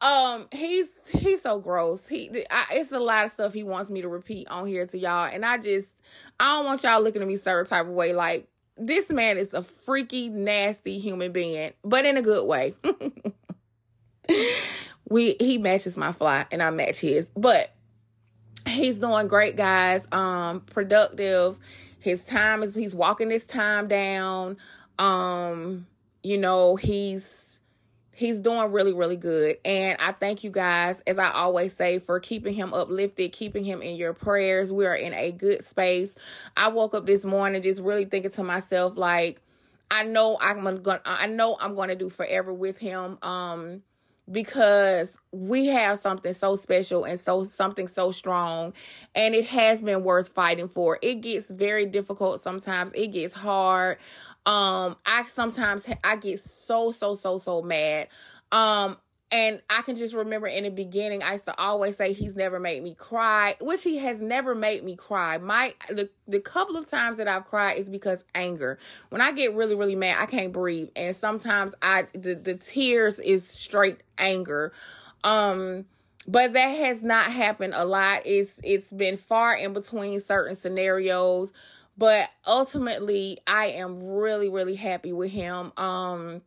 um 0.00 0.46
he's 0.52 0.88
he's 1.08 1.42
so 1.42 1.58
gross 1.58 2.06
he 2.06 2.30
I, 2.50 2.66
it's 2.72 2.92
a 2.92 3.00
lot 3.00 3.24
of 3.24 3.32
stuff 3.32 3.52
he 3.52 3.64
wants 3.64 3.90
me 3.90 4.00
to 4.02 4.08
repeat 4.08 4.46
on 4.48 4.66
here 4.66 4.86
to 4.86 4.96
y'all 4.96 5.24
and 5.24 5.44
i 5.44 5.58
just 5.58 5.90
i 6.38 6.54
don't 6.54 6.66
want 6.66 6.84
y'all 6.84 7.02
looking 7.02 7.20
at 7.20 7.26
me 7.26 7.36
certain 7.36 7.68
type 7.68 7.86
of 7.86 7.92
way 7.92 8.12
like 8.12 8.46
this 8.76 9.10
man 9.10 9.38
is 9.38 9.52
a 9.52 9.62
freaky 9.62 10.28
nasty 10.28 11.00
human 11.00 11.32
being 11.32 11.72
but 11.82 12.06
in 12.06 12.16
a 12.16 12.22
good 12.22 12.46
way 12.46 12.76
we 15.08 15.34
he 15.40 15.58
matches 15.58 15.96
my 15.96 16.12
fly 16.12 16.46
and 16.52 16.62
i 16.62 16.70
match 16.70 17.00
his 17.00 17.28
but 17.30 17.74
he's 18.68 18.98
doing 18.98 19.28
great, 19.28 19.56
guys. 19.56 20.06
Um, 20.12 20.60
productive. 20.60 21.58
His 22.00 22.24
time 22.24 22.62
is 22.62 22.74
he's 22.74 22.94
walking 22.94 23.30
his 23.30 23.44
time 23.44 23.88
down. 23.88 24.56
Um, 24.98 25.86
you 26.22 26.38
know, 26.38 26.76
he's 26.76 27.60
he's 28.18 28.40
doing 28.40 28.72
really, 28.72 28.92
really 28.92 29.16
good. 29.16 29.58
And 29.64 29.96
I 30.00 30.12
thank 30.12 30.42
you 30.42 30.50
guys, 30.50 31.00
as 31.06 31.18
I 31.18 31.30
always 31.30 31.72
say, 31.72 32.00
for 32.00 32.18
keeping 32.18 32.52
him 32.52 32.74
uplifted, 32.74 33.30
keeping 33.32 33.62
him 33.62 33.80
in 33.80 33.96
your 33.96 34.12
prayers. 34.12 34.72
We 34.72 34.86
are 34.86 34.94
in 34.94 35.14
a 35.14 35.30
good 35.30 35.64
space. 35.64 36.16
I 36.56 36.68
woke 36.68 36.94
up 36.94 37.06
this 37.06 37.24
morning 37.24 37.62
just 37.62 37.80
really 37.80 38.06
thinking 38.06 38.32
to 38.32 38.42
myself, 38.42 38.96
like, 38.96 39.40
I 39.90 40.04
know 40.04 40.36
I'm 40.40 40.64
gonna 40.82 41.00
I 41.04 41.26
know 41.28 41.56
I'm 41.58 41.74
gonna 41.74 41.94
do 41.94 42.10
forever 42.10 42.52
with 42.52 42.76
him. 42.78 43.18
Um 43.22 43.82
because 44.30 45.18
we 45.32 45.66
have 45.66 45.98
something 45.98 46.32
so 46.32 46.56
special 46.56 47.04
and 47.04 47.18
so 47.18 47.44
something 47.44 47.88
so 47.88 48.10
strong 48.10 48.72
and 49.14 49.34
it 49.34 49.46
has 49.46 49.82
been 49.82 50.04
worth 50.04 50.28
fighting 50.30 50.68
for. 50.68 50.98
It 51.02 51.16
gets 51.22 51.50
very 51.50 51.86
difficult 51.86 52.40
sometimes. 52.42 52.92
It 52.94 53.08
gets 53.08 53.34
hard. 53.34 53.98
Um 54.46 54.96
i 55.04 55.24
sometimes 55.28 55.86
i 56.04 56.16
get 56.16 56.40
so 56.40 56.90
so 56.90 57.14
so 57.14 57.38
so 57.38 57.62
mad. 57.62 58.08
Um 58.52 58.96
and 59.30 59.60
I 59.68 59.82
can 59.82 59.94
just 59.94 60.14
remember 60.14 60.46
in 60.46 60.64
the 60.64 60.70
beginning, 60.70 61.22
I 61.22 61.32
used 61.32 61.44
to 61.46 61.58
always 61.58 61.96
say 61.96 62.12
he's 62.12 62.34
never 62.34 62.58
made 62.58 62.82
me 62.82 62.94
cry, 62.94 63.56
which 63.60 63.84
he 63.84 63.98
has 63.98 64.22
never 64.22 64.54
made 64.54 64.82
me 64.84 64.96
cry. 64.96 65.36
My 65.36 65.74
the 65.88 66.08
the 66.26 66.40
couple 66.40 66.76
of 66.76 66.86
times 66.86 67.18
that 67.18 67.28
I've 67.28 67.44
cried 67.44 67.78
is 67.78 67.90
because 67.90 68.24
anger. 68.34 68.78
When 69.10 69.20
I 69.20 69.32
get 69.32 69.54
really 69.54 69.74
really 69.74 69.96
mad, 69.96 70.16
I 70.18 70.26
can't 70.26 70.52
breathe, 70.52 70.88
and 70.96 71.14
sometimes 71.14 71.74
I 71.82 72.06
the 72.14 72.34
the 72.36 72.54
tears 72.54 73.18
is 73.18 73.46
straight 73.46 73.98
anger. 74.16 74.72
Um, 75.24 75.84
but 76.26 76.54
that 76.54 76.68
has 76.68 77.02
not 77.02 77.30
happened 77.30 77.74
a 77.76 77.84
lot. 77.84 78.22
It's 78.24 78.58
it's 78.64 78.90
been 78.90 79.18
far 79.18 79.54
in 79.54 79.74
between 79.74 80.20
certain 80.20 80.54
scenarios, 80.54 81.52
but 81.98 82.30
ultimately, 82.46 83.40
I 83.46 83.66
am 83.66 84.02
really 84.02 84.48
really 84.48 84.74
happy 84.74 85.12
with 85.12 85.30
him. 85.30 85.72
Um 85.76 86.40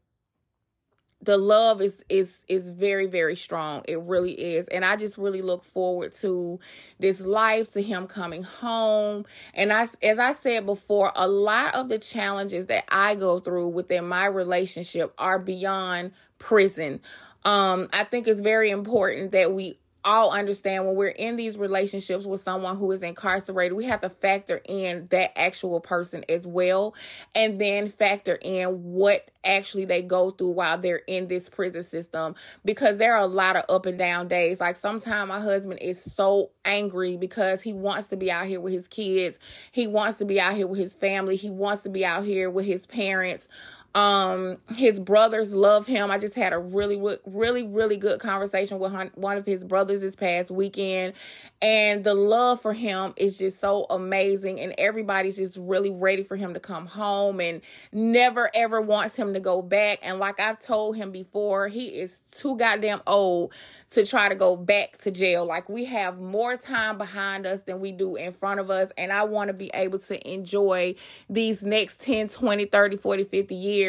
the 1.22 1.38
love 1.38 1.82
is 1.82 2.04
is 2.10 2.40
is 2.48 2.72
very 2.72 3.06
very 3.06 3.36
strong. 3.36 3.84
It 3.88 4.00
really 4.02 4.34
is. 4.34 4.68
And 4.70 4.86
i 4.86 4.96
just 4.96 5.18
really 5.18 5.42
look 5.42 5.64
forward 5.64 6.14
to 6.16 6.60
this 7.00 7.22
life 7.22 7.74
to 7.74 7.82
him 7.82 8.08
coming 8.08 8.44
home. 8.44 9.26
And 9.54 9.72
i 9.74 9.88
as 10.04 10.20
i 10.20 10.34
said 10.34 10.66
before 10.66 11.12
a 11.16 11.28
lot 11.28 11.76
of 11.76 11.90
the 11.90 12.00
challenges 12.00 12.68
that 12.68 12.86
i 12.90 13.16
go 13.16 13.40
through 13.40 13.70
within 13.70 14.08
my 14.08 14.26
relationship 14.26 15.14
are 15.18 15.40
beyond 15.40 16.12
prison. 16.40 17.02
Um 17.44 17.90
i 17.94 18.04
think 18.04 18.28
it's 18.28 18.42
very 18.42 18.72
important 18.72 19.32
that 19.32 19.54
we 19.54 19.78
all 20.04 20.32
understand 20.32 20.86
when 20.86 20.96
we're 20.96 21.08
in 21.08 21.36
these 21.36 21.58
relationships 21.58 22.26
with 22.26 22.42
someone 22.42 22.78
who 22.78 22.92
is 22.92 23.04
incarcerated, 23.04 23.76
we 23.76 23.86
have 23.86 24.02
to 24.02 24.10
factor 24.10 24.62
in 24.66 25.08
that 25.10 25.38
actual 25.38 25.80
person 25.80 26.24
as 26.30 26.48
well, 26.48 26.96
and 27.36 27.60
then 27.60 27.88
factor 27.88 28.38
in 28.42 28.94
what 28.94 29.30
actually 29.44 29.86
they 29.86 30.02
go 30.02 30.32
through 30.32 30.52
while 30.52 30.78
they're 30.78 31.02
in 31.08 31.28
this 31.28 31.50
prison 31.50 31.84
system 31.84 32.36
because 32.64 32.98
there 32.98 33.16
are 33.16 33.24
a 33.24 33.28
lot 33.28 33.56
of 33.56 33.66
up 33.70 33.86
and 33.86 33.98
down 33.98 34.28
days. 34.28 34.60
Like 34.60 34.76
sometimes 34.76 35.30
my 35.30 35.40
husband 35.40 35.80
is 35.82 36.02
so 36.02 36.52
angry 36.64 37.18
because 37.18 37.62
he 37.62 37.74
wants 37.74 38.08
to 38.08 38.18
be 38.18 38.32
out 38.32 38.46
here 38.46 38.60
with 38.60 38.74
his 38.74 38.88
kids, 38.88 39.40
he 39.72 39.88
wants 39.88 40.20
to 40.20 40.26
be 40.26 40.40
out 40.40 40.54
here 40.54 40.68
with 40.68 40.80
his 40.80 40.96
family, 40.96 41.36
he 41.36 41.50
wants 41.50 41.84
to 41.84 41.90
be 41.90 42.06
out 42.06 42.24
here 42.24 42.50
with 42.50 42.66
his 42.66 42.86
parents. 42.86 43.48
Um, 43.94 44.58
his 44.78 45.00
brothers 45.00 45.54
love 45.54 45.86
him. 45.86 46.12
I 46.12 46.18
just 46.18 46.36
had 46.36 46.54
a 46.54 46.60
really, 46.60 47.02
really, 47.26 47.64
really 47.64 47.98
good 47.98 48.22
conversation 48.22 48.80
with 48.80 48.94
one 49.16 49.38
of 49.38 49.46
his 49.46 49.66
brothers 49.66 50.00
this 50.02 50.16
past 50.16 50.50
weekend, 50.50 51.14
and 51.62 52.04
the 52.04 52.14
love 52.14 52.62
for 52.62 52.74
him 52.74 53.14
is 53.18 53.38
just 53.38 53.60
so 53.60 53.86
amazing. 53.90 54.60
And 54.62 54.74
everybody's 54.78 55.36
just 55.36 55.58
really 55.58 55.90
ready 55.90 56.24
for 56.24 56.38
him 56.38 56.54
to 56.54 56.60
come 56.60 56.86
home 56.86 57.42
and 57.42 57.62
never 57.92 58.50
ever 58.54 58.80
wants 58.80 59.16
him 59.18 59.34
to 59.34 59.42
go 59.42 59.62
back. 59.62 60.00
And 60.04 60.20
like 60.20 60.40
I've 60.40 60.60
told 60.60 60.96
him 60.96 61.12
before, 61.12 61.68
he 61.68 61.88
is 61.88 62.22
too 62.32 62.56
goddamn 62.56 63.02
old 63.06 63.54
to 63.92 64.06
try 64.06 64.30
to 64.30 64.36
go 64.36 64.56
back 64.56 64.98
to 65.00 65.12
jail. 65.12 65.46
Like 65.46 65.68
we 65.68 65.84
have 65.86 66.18
more 66.18 66.56
time 66.56 66.98
behind 66.98 67.46
us 67.46 67.64
than 67.64 67.82
we 67.82 67.92
do 67.92 68.16
in 68.16 68.32
front 68.32 68.62
of 68.62 68.70
us. 68.70 68.90
And 68.98 69.12
I 69.12 69.24
want 69.24 69.50
to 69.50 69.54
be 69.54 69.70
able 69.74 70.00
to 70.00 70.32
enjoy 70.32 70.96
these 71.30 71.62
next 71.62 72.00
10, 72.00 72.30
20, 72.30 72.66
30, 72.66 72.98
40, 72.98 73.24
50 73.26 73.56
years 73.56 73.81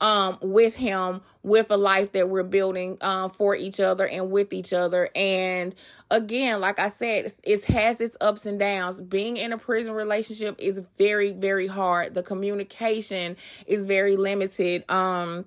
um 0.00 0.38
with 0.42 0.76
him 0.76 1.22
with 1.42 1.70
a 1.70 1.76
life 1.76 2.12
that 2.12 2.28
we're 2.28 2.42
building 2.42 2.98
um 3.00 3.30
for 3.30 3.54
each 3.56 3.80
other 3.80 4.06
and 4.06 4.30
with 4.30 4.52
each 4.52 4.72
other. 4.72 5.08
And 5.14 5.74
again 6.10 6.60
like 6.60 6.78
i 6.78 6.88
said 6.88 7.32
it 7.42 7.64
has 7.64 8.00
its 8.00 8.16
ups 8.20 8.46
and 8.46 8.58
downs. 8.58 9.00
Being 9.00 9.36
in 9.36 9.52
a 9.52 9.58
prison 9.58 9.94
relationship 9.94 10.56
is 10.58 10.80
very 10.98 11.32
very 11.32 11.66
hard. 11.66 12.14
The 12.14 12.22
communication 12.22 13.36
is 13.66 13.86
very 13.86 14.16
limited. 14.16 14.84
Um 14.90 15.46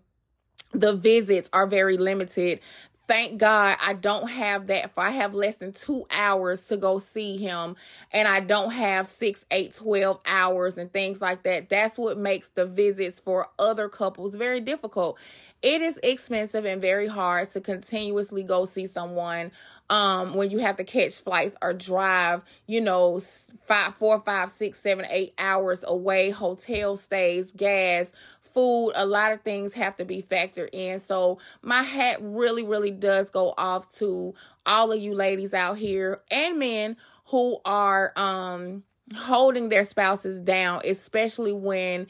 the 0.73 0.95
visits 0.95 1.49
are 1.51 1.65
very 1.67 1.97
limited 1.97 2.59
thank 3.09 3.39
God 3.39 3.77
I 3.81 3.95
don't 3.95 4.29
have 4.29 4.67
that. 4.69 4.85
If 4.85 4.99
I 4.99 5.11
have 5.11 5.35
less 5.35 5.57
than 5.57 5.73
two 5.73 6.05
hours 6.11 6.67
to 6.69 6.77
go 6.77 6.99
see 6.99 7.37
him 7.37 7.75
and 8.13 8.29
I 8.29 8.41
don't 8.41 8.71
have 8.71 9.07
six, 9.07 9.45
eight, 9.51 9.75
12 9.75 10.21
hours 10.27 10.77
and 10.79 10.93
things 10.93 11.21
like 11.21 11.43
that, 11.43 11.69
that's 11.69 11.99
what 11.99 12.19
makes 12.19 12.49
the 12.49 12.67
visits 12.67 13.19
for 13.19 13.49
other 13.59 13.89
couples 13.89 14.35
very 14.35 14.61
difficult. 14.61 15.19
It 15.63 15.81
is 15.81 15.99
expensive 16.03 16.65
and 16.65 16.81
very 16.81 17.07
hard 17.09 17.51
to 17.53 17.61
continuously 17.61 18.43
go 18.43 18.65
see 18.65 18.87
someone 18.87 19.51
um 19.91 20.35
when 20.35 20.51
you 20.51 20.59
have 20.59 20.77
to 20.77 20.85
catch 20.85 21.15
flights 21.15 21.57
or 21.61 21.73
drive 21.73 22.43
you 22.67 22.81
know 22.81 23.21
five 23.61 23.95
four 23.95 24.19
five 24.21 24.49
six 24.49 24.79
seven 24.79 25.05
eight 25.09 25.33
hours 25.39 25.83
away 25.87 26.31
hotel 26.31 26.97
stays 26.97 27.51
gas 27.53 28.13
food, 28.53 28.91
a 28.95 29.05
lot 29.05 29.31
of 29.31 29.41
things 29.41 29.73
have 29.73 29.95
to 29.97 30.05
be 30.05 30.21
factored 30.21 30.69
in. 30.73 30.99
So 30.99 31.39
my 31.61 31.83
hat 31.83 32.17
really, 32.21 32.63
really 32.63 32.91
does 32.91 33.29
go 33.29 33.53
off 33.57 33.91
to 33.97 34.33
all 34.65 34.91
of 34.91 34.99
you 34.99 35.13
ladies 35.13 35.53
out 35.53 35.77
here 35.77 36.21
and 36.31 36.59
men 36.59 36.97
who 37.25 37.59
are 37.65 38.11
um 38.15 38.83
holding 39.15 39.69
their 39.69 39.83
spouses 39.83 40.39
down, 40.39 40.81
especially 40.85 41.53
when 41.53 42.07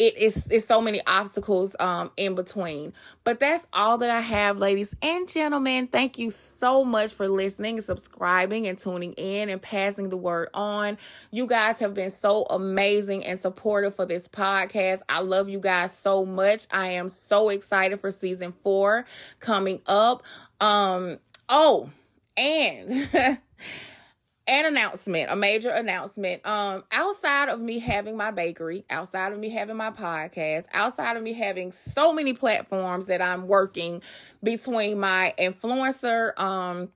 it 0.00 0.16
is 0.16 0.46
it's 0.50 0.66
so 0.66 0.80
many 0.80 1.02
obstacles 1.06 1.76
um 1.78 2.10
in 2.16 2.34
between. 2.34 2.94
But 3.22 3.38
that's 3.38 3.66
all 3.70 3.98
that 3.98 4.08
I 4.08 4.20
have, 4.20 4.56
ladies 4.56 4.96
and 5.02 5.28
gentlemen. 5.28 5.88
Thank 5.88 6.18
you 6.18 6.30
so 6.30 6.86
much 6.86 7.12
for 7.12 7.28
listening 7.28 7.76
and 7.76 7.84
subscribing 7.84 8.66
and 8.66 8.78
tuning 8.78 9.12
in 9.12 9.50
and 9.50 9.60
passing 9.60 10.08
the 10.08 10.16
word 10.16 10.48
on. 10.54 10.96
You 11.30 11.46
guys 11.46 11.78
have 11.80 11.92
been 11.92 12.10
so 12.10 12.44
amazing 12.48 13.26
and 13.26 13.38
supportive 13.38 13.94
for 13.94 14.06
this 14.06 14.26
podcast. 14.26 15.02
I 15.06 15.20
love 15.20 15.50
you 15.50 15.60
guys 15.60 15.92
so 15.92 16.24
much. 16.24 16.66
I 16.70 16.92
am 16.92 17.10
so 17.10 17.50
excited 17.50 18.00
for 18.00 18.10
season 18.10 18.54
4 18.62 19.04
coming 19.38 19.82
up. 19.84 20.22
Um 20.62 21.18
oh, 21.50 21.90
and 22.38 22.90
an 24.50 24.66
announcement, 24.66 25.30
a 25.30 25.36
major 25.36 25.70
announcement. 25.70 26.44
Um, 26.44 26.82
outside 26.90 27.48
of 27.48 27.60
me 27.60 27.78
having 27.78 28.16
my 28.16 28.32
bakery, 28.32 28.84
outside 28.90 29.32
of 29.32 29.38
me 29.38 29.48
having 29.48 29.76
my 29.76 29.92
podcast, 29.92 30.64
outside 30.72 31.16
of 31.16 31.22
me 31.22 31.32
having 31.32 31.70
so 31.70 32.12
many 32.12 32.32
platforms 32.32 33.06
that 33.06 33.22
I'm 33.22 33.46
working 33.46 34.02
between 34.42 34.98
my 34.98 35.32
influencer 35.38 36.38
um 36.38 36.90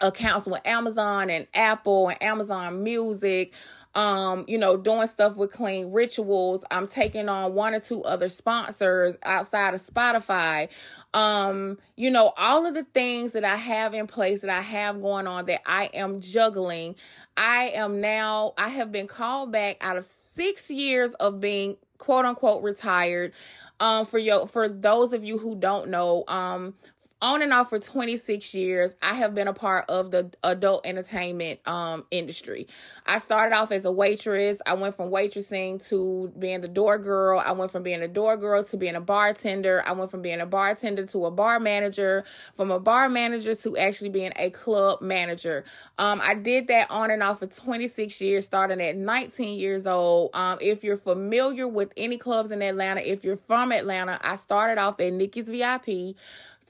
accounts 0.00 0.46
with 0.46 0.66
Amazon 0.66 1.28
and 1.28 1.46
Apple 1.52 2.08
and 2.08 2.22
Amazon 2.22 2.82
Music, 2.82 3.52
um, 3.94 4.44
you 4.46 4.58
know, 4.58 4.76
doing 4.76 5.08
stuff 5.08 5.36
with 5.36 5.52
clean 5.52 5.90
rituals. 5.90 6.64
I'm 6.70 6.86
taking 6.86 7.28
on 7.28 7.54
one 7.54 7.74
or 7.74 7.80
two 7.80 8.02
other 8.04 8.28
sponsors 8.28 9.16
outside 9.24 9.74
of 9.74 9.82
Spotify. 9.82 10.68
Um, 11.12 11.78
you 11.96 12.10
know, 12.10 12.32
all 12.36 12.66
of 12.66 12.74
the 12.74 12.84
things 12.84 13.32
that 13.32 13.44
I 13.44 13.56
have 13.56 13.94
in 13.94 14.06
place 14.06 14.42
that 14.42 14.50
I 14.50 14.60
have 14.60 15.02
going 15.02 15.26
on 15.26 15.46
that 15.46 15.62
I 15.66 15.86
am 15.86 16.20
juggling. 16.20 16.94
I 17.36 17.70
am 17.74 18.00
now, 18.00 18.54
I 18.56 18.68
have 18.68 18.92
been 18.92 19.08
called 19.08 19.50
back 19.50 19.78
out 19.80 19.96
of 19.96 20.04
six 20.04 20.70
years 20.70 21.10
of 21.12 21.40
being 21.40 21.76
quote 21.98 22.24
unquote 22.24 22.62
retired. 22.62 23.32
Um, 23.80 24.04
for 24.04 24.18
your 24.18 24.46
for 24.46 24.68
those 24.68 25.14
of 25.14 25.24
you 25.24 25.38
who 25.38 25.56
don't 25.56 25.88
know, 25.88 26.24
um, 26.28 26.74
on 27.22 27.42
and 27.42 27.52
off 27.52 27.70
for 27.70 27.78
26 27.78 28.54
years 28.54 28.94
i 29.02 29.14
have 29.14 29.34
been 29.34 29.48
a 29.48 29.52
part 29.52 29.84
of 29.88 30.10
the 30.10 30.30
adult 30.44 30.86
entertainment 30.86 31.60
um, 31.66 32.04
industry. 32.10 32.66
I 33.06 33.18
started 33.18 33.54
off 33.54 33.72
as 33.72 33.84
a 33.84 33.92
waitress. 33.92 34.58
I 34.66 34.74
went 34.74 34.96
from 34.96 35.10
waitressing 35.10 35.86
to 35.88 36.32
being 36.38 36.60
the 36.60 36.68
door 36.68 36.98
girl. 36.98 37.42
I 37.44 37.52
went 37.52 37.70
from 37.70 37.82
being 37.82 38.02
a 38.02 38.08
door 38.08 38.36
girl 38.36 38.64
to 38.64 38.76
being 38.76 38.94
a 38.94 39.00
bartender. 39.00 39.82
I 39.86 39.92
went 39.92 40.10
from 40.10 40.22
being 40.22 40.40
a 40.40 40.46
bartender 40.46 41.06
to 41.06 41.26
a 41.26 41.30
bar 41.30 41.60
manager 41.60 42.24
from 42.54 42.70
a 42.70 42.80
bar 42.80 43.08
manager 43.08 43.54
to 43.54 43.76
actually 43.76 44.10
being 44.10 44.32
a 44.36 44.50
club 44.50 45.00
manager. 45.00 45.64
Um, 45.98 46.20
i 46.22 46.34
did 46.34 46.68
that 46.68 46.90
on 46.90 47.10
and 47.10 47.22
off 47.22 47.40
for 47.40 47.46
26 47.46 48.20
years 48.20 48.46
starting 48.46 48.80
at 48.80 48.96
19 48.96 49.58
years 49.58 49.86
old. 49.86 50.30
Um, 50.34 50.58
if 50.60 50.84
you're 50.84 50.96
familiar 50.96 51.68
with 51.68 51.92
any 51.96 52.18
clubs 52.18 52.50
in 52.50 52.62
atlanta 52.62 53.00
if 53.00 53.24
you're 53.24 53.36
from 53.36 53.72
atlanta 53.72 54.18
i 54.22 54.36
started 54.36 54.78
off 54.78 55.00
at 55.00 55.12
nikki's 55.12 55.48
vip 55.48 56.16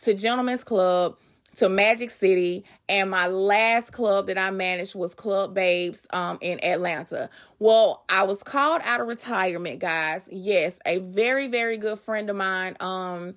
to 0.02 0.14
Gentlemen's 0.14 0.64
Club 0.64 1.16
to 1.56 1.68
Magic 1.68 2.10
City, 2.10 2.64
and 2.88 3.10
my 3.10 3.26
last 3.26 3.92
club 3.92 4.28
that 4.28 4.38
I 4.38 4.50
managed 4.50 4.94
was 4.94 5.14
Club 5.14 5.52
Babes 5.52 6.06
um, 6.10 6.38
in 6.40 6.62
Atlanta. 6.64 7.28
Well, 7.58 8.04
I 8.08 8.22
was 8.22 8.42
called 8.42 8.80
out 8.84 9.00
of 9.00 9.08
retirement, 9.08 9.80
guys. 9.80 10.28
Yes, 10.30 10.78
a 10.86 10.98
very, 10.98 11.48
very 11.48 11.76
good 11.76 11.98
friend 11.98 12.30
of 12.30 12.36
mine 12.36 12.76
um, 12.80 13.34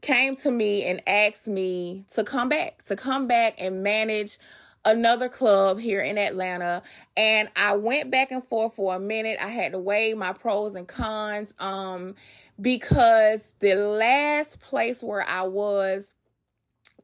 came 0.00 0.36
to 0.36 0.50
me 0.50 0.84
and 0.84 1.02
asked 1.06 1.46
me 1.46 2.04
to 2.14 2.24
come 2.24 2.48
back, 2.48 2.84
to 2.84 2.96
come 2.96 3.26
back 3.26 3.54
and 3.58 3.82
manage 3.82 4.38
another 4.84 5.28
club 5.28 5.78
here 5.78 6.00
in 6.00 6.16
Atlanta 6.18 6.82
and 7.16 7.48
I 7.56 7.74
went 7.76 8.10
back 8.10 8.30
and 8.30 8.44
forth 8.46 8.74
for 8.74 8.94
a 8.94 9.00
minute. 9.00 9.38
I 9.40 9.48
had 9.48 9.72
to 9.72 9.78
weigh 9.78 10.14
my 10.14 10.32
pros 10.32 10.74
and 10.74 10.86
cons 10.86 11.52
um 11.58 12.14
because 12.60 13.42
the 13.60 13.74
last 13.74 14.60
place 14.60 15.02
where 15.02 15.26
I 15.26 15.42
was, 15.42 16.14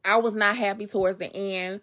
I 0.05 0.17
was 0.17 0.35
not 0.35 0.57
happy 0.57 0.87
towards 0.87 1.19
the 1.19 1.35
end. 1.35 1.81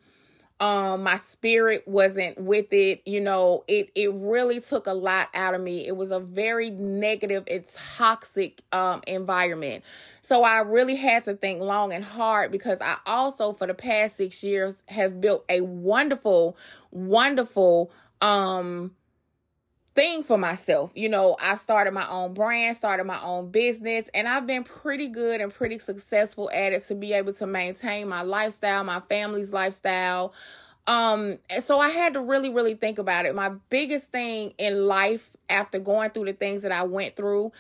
Um, 0.60 1.02
my 1.04 1.18
spirit 1.18 1.88
wasn't 1.88 2.40
with 2.40 2.72
it. 2.72 3.02
You 3.08 3.20
know, 3.20 3.64
it 3.68 3.90
it 3.96 4.14
really 4.14 4.62
took 4.62 4.86
a 4.86 4.94
lot 4.94 5.30
out 5.34 5.56
of 5.56 5.62
me. 5.62 5.88
It 5.88 5.98
was 5.98 6.12
a 6.12 6.20
very 6.20 6.70
negative 6.70 7.46
and 7.48 7.66
toxic 7.68 8.62
um 8.72 9.02
environment. 9.08 9.84
So 10.32 10.46
I 10.46 10.60
really 10.60 10.96
had 10.96 11.26
to 11.26 11.34
think 11.34 11.60
long 11.60 11.92
and 11.92 12.06
hard 12.06 12.54
because 12.54 12.80
I 12.80 12.96
also 13.06 13.52
for 13.52 13.68
the 13.68 13.74
past 13.74 14.16
6 14.16 14.42
years 14.42 14.82
have 14.88 15.20
built 15.20 15.44
a 15.50 15.60
wonderful 15.60 16.56
wonderful 16.90 17.92
um 18.22 18.96
thing 19.94 20.24
for 20.24 20.38
myself. 20.38 20.94
You 20.96 21.10
know, 21.10 21.36
I 21.38 21.56
started 21.56 21.94
my 21.94 22.08
own 22.08 22.34
brand, 22.34 22.78
started 22.78 23.04
my 23.04 23.22
own 23.22 23.52
business, 23.52 24.10
and 24.14 24.26
I've 24.26 24.48
been 24.48 24.64
pretty 24.64 25.10
good 25.10 25.42
and 25.42 25.54
pretty 25.54 25.80
successful 25.80 26.50
at 26.54 26.72
it 26.72 26.88
to 26.88 26.96
be 26.96 27.12
able 27.12 27.34
to 27.34 27.46
maintain 27.46 28.08
my 28.08 28.22
lifestyle, 28.22 28.86
my 28.86 29.02
family's 29.02 29.52
lifestyle. 29.52 30.34
Um, 30.88 31.40
and 31.50 31.62
so 31.62 31.78
I 31.78 31.90
had 31.90 32.14
to 32.14 32.22
really, 32.22 32.52
really 32.52 32.76
think 32.76 33.00
about 33.00 33.26
it. 33.26 33.36
My 33.36 33.50
biggest 33.70 34.08
thing 34.14 34.54
in 34.58 34.88
life 34.88 35.30
after 35.50 35.78
going 35.78 36.12
through 36.12 36.26
the 36.26 36.34
things 36.34 36.62
that 36.62 36.72
I 36.72 36.84
went 36.84 37.18
through 37.18 37.52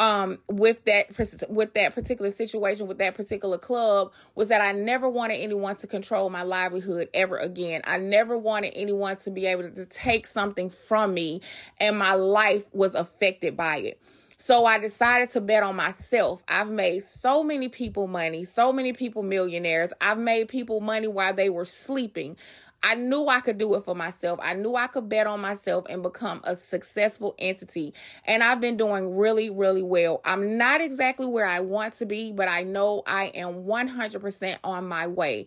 um 0.00 0.38
with 0.48 0.82
that 0.86 1.06
with 1.50 1.74
that 1.74 1.94
particular 1.94 2.30
situation 2.30 2.88
with 2.88 2.98
that 2.98 3.14
particular 3.14 3.58
club 3.58 4.10
was 4.34 4.48
that 4.48 4.62
I 4.62 4.72
never 4.72 5.08
wanted 5.08 5.34
anyone 5.34 5.76
to 5.76 5.86
control 5.86 6.30
my 6.30 6.42
livelihood 6.42 7.10
ever 7.12 7.36
again. 7.36 7.82
I 7.84 7.98
never 7.98 8.36
wanted 8.36 8.72
anyone 8.74 9.16
to 9.18 9.30
be 9.30 9.44
able 9.44 9.70
to 9.70 9.84
take 9.84 10.26
something 10.26 10.70
from 10.70 11.12
me 11.12 11.42
and 11.78 11.98
my 11.98 12.14
life 12.14 12.64
was 12.72 12.94
affected 12.94 13.58
by 13.58 13.76
it. 13.76 14.00
So 14.38 14.64
I 14.64 14.78
decided 14.78 15.32
to 15.32 15.42
bet 15.42 15.62
on 15.62 15.76
myself. 15.76 16.42
I've 16.48 16.70
made 16.70 17.02
so 17.02 17.44
many 17.44 17.68
people 17.68 18.06
money, 18.06 18.44
so 18.44 18.72
many 18.72 18.94
people 18.94 19.22
millionaires. 19.22 19.92
I've 20.00 20.16
made 20.16 20.48
people 20.48 20.80
money 20.80 21.08
while 21.08 21.34
they 21.34 21.50
were 21.50 21.66
sleeping. 21.66 22.38
I 22.82 22.94
knew 22.94 23.26
I 23.26 23.40
could 23.40 23.58
do 23.58 23.74
it 23.74 23.84
for 23.84 23.94
myself. 23.94 24.40
I 24.42 24.54
knew 24.54 24.74
I 24.74 24.86
could 24.86 25.08
bet 25.08 25.26
on 25.26 25.40
myself 25.40 25.84
and 25.90 26.02
become 26.02 26.40
a 26.44 26.56
successful 26.56 27.34
entity. 27.38 27.92
And 28.24 28.42
I've 28.42 28.60
been 28.60 28.76
doing 28.76 29.16
really, 29.16 29.50
really 29.50 29.82
well. 29.82 30.20
I'm 30.24 30.56
not 30.56 30.80
exactly 30.80 31.26
where 31.26 31.46
I 31.46 31.60
want 31.60 31.94
to 31.98 32.06
be, 32.06 32.32
but 32.32 32.48
I 32.48 32.62
know 32.62 33.02
I 33.06 33.26
am 33.34 33.64
100% 33.64 34.58
on 34.64 34.88
my 34.88 35.06
way. 35.06 35.46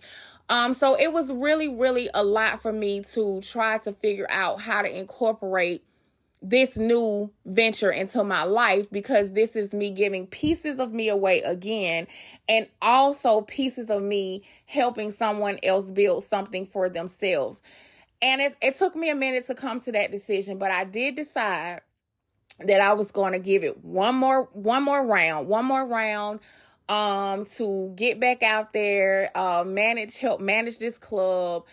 Um, 0.49 0.73
so 0.73 0.95
it 0.95 1.11
was 1.11 1.31
really, 1.31 1.69
really 1.69 2.09
a 2.13 2.23
lot 2.23 2.61
for 2.61 2.71
me 2.71 3.01
to 3.13 3.41
try 3.41 3.79
to 3.79 3.93
figure 3.93 4.27
out 4.29 4.61
how 4.61 4.81
to 4.81 4.99
incorporate 4.99 5.83
this 6.43 6.75
new 6.77 7.31
venture 7.45 7.89
into 7.89 8.21
my 8.23 8.43
life 8.43 8.87
because 8.91 9.31
this 9.31 9.55
is 9.55 9.71
me 9.71 9.89
giving 9.89 10.27
pieces 10.27 10.77
of 10.77 10.91
me 10.91 11.07
away 11.07 11.41
again 11.41 12.05
and 12.49 12.67
also 12.81 13.41
pieces 13.41 13.89
of 13.89 14.01
me 14.03 14.43
helping 14.65 15.09
someone 15.09 15.57
else 15.63 15.89
build 15.89 16.25
something 16.25 16.65
for 16.65 16.89
themselves. 16.89 17.63
And 18.21 18.41
it, 18.41 18.57
it 18.61 18.77
took 18.77 18.93
me 18.95 19.09
a 19.09 19.15
minute 19.15 19.47
to 19.47 19.55
come 19.55 19.79
to 19.81 19.93
that 19.93 20.11
decision, 20.11 20.57
but 20.57 20.69
I 20.69 20.83
did 20.83 21.15
decide 21.15 21.81
that 22.59 22.81
I 22.81 22.93
was 22.93 23.11
going 23.11 23.31
to 23.33 23.39
give 23.39 23.63
it 23.63 23.83
one 23.83 24.15
more 24.15 24.49
one 24.51 24.83
more 24.83 25.05
round, 25.05 25.47
one 25.47 25.65
more 25.65 25.85
round 25.85 26.41
um 26.89 27.45
to 27.45 27.93
get 27.95 28.19
back 28.19 28.43
out 28.43 28.73
there, 28.73 29.31
uh 29.33 29.63
manage 29.65 30.17
help 30.17 30.41
manage 30.41 30.77
this 30.77 30.97
club 30.97 31.65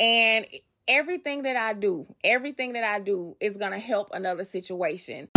and 0.00 0.46
everything 0.86 1.42
that 1.42 1.56
I 1.56 1.72
do, 1.72 2.06
everything 2.22 2.74
that 2.74 2.84
I 2.84 3.00
do 3.00 3.36
is 3.40 3.56
going 3.56 3.72
to 3.72 3.78
help 3.78 4.10
another 4.12 4.44
situation. 4.44 5.28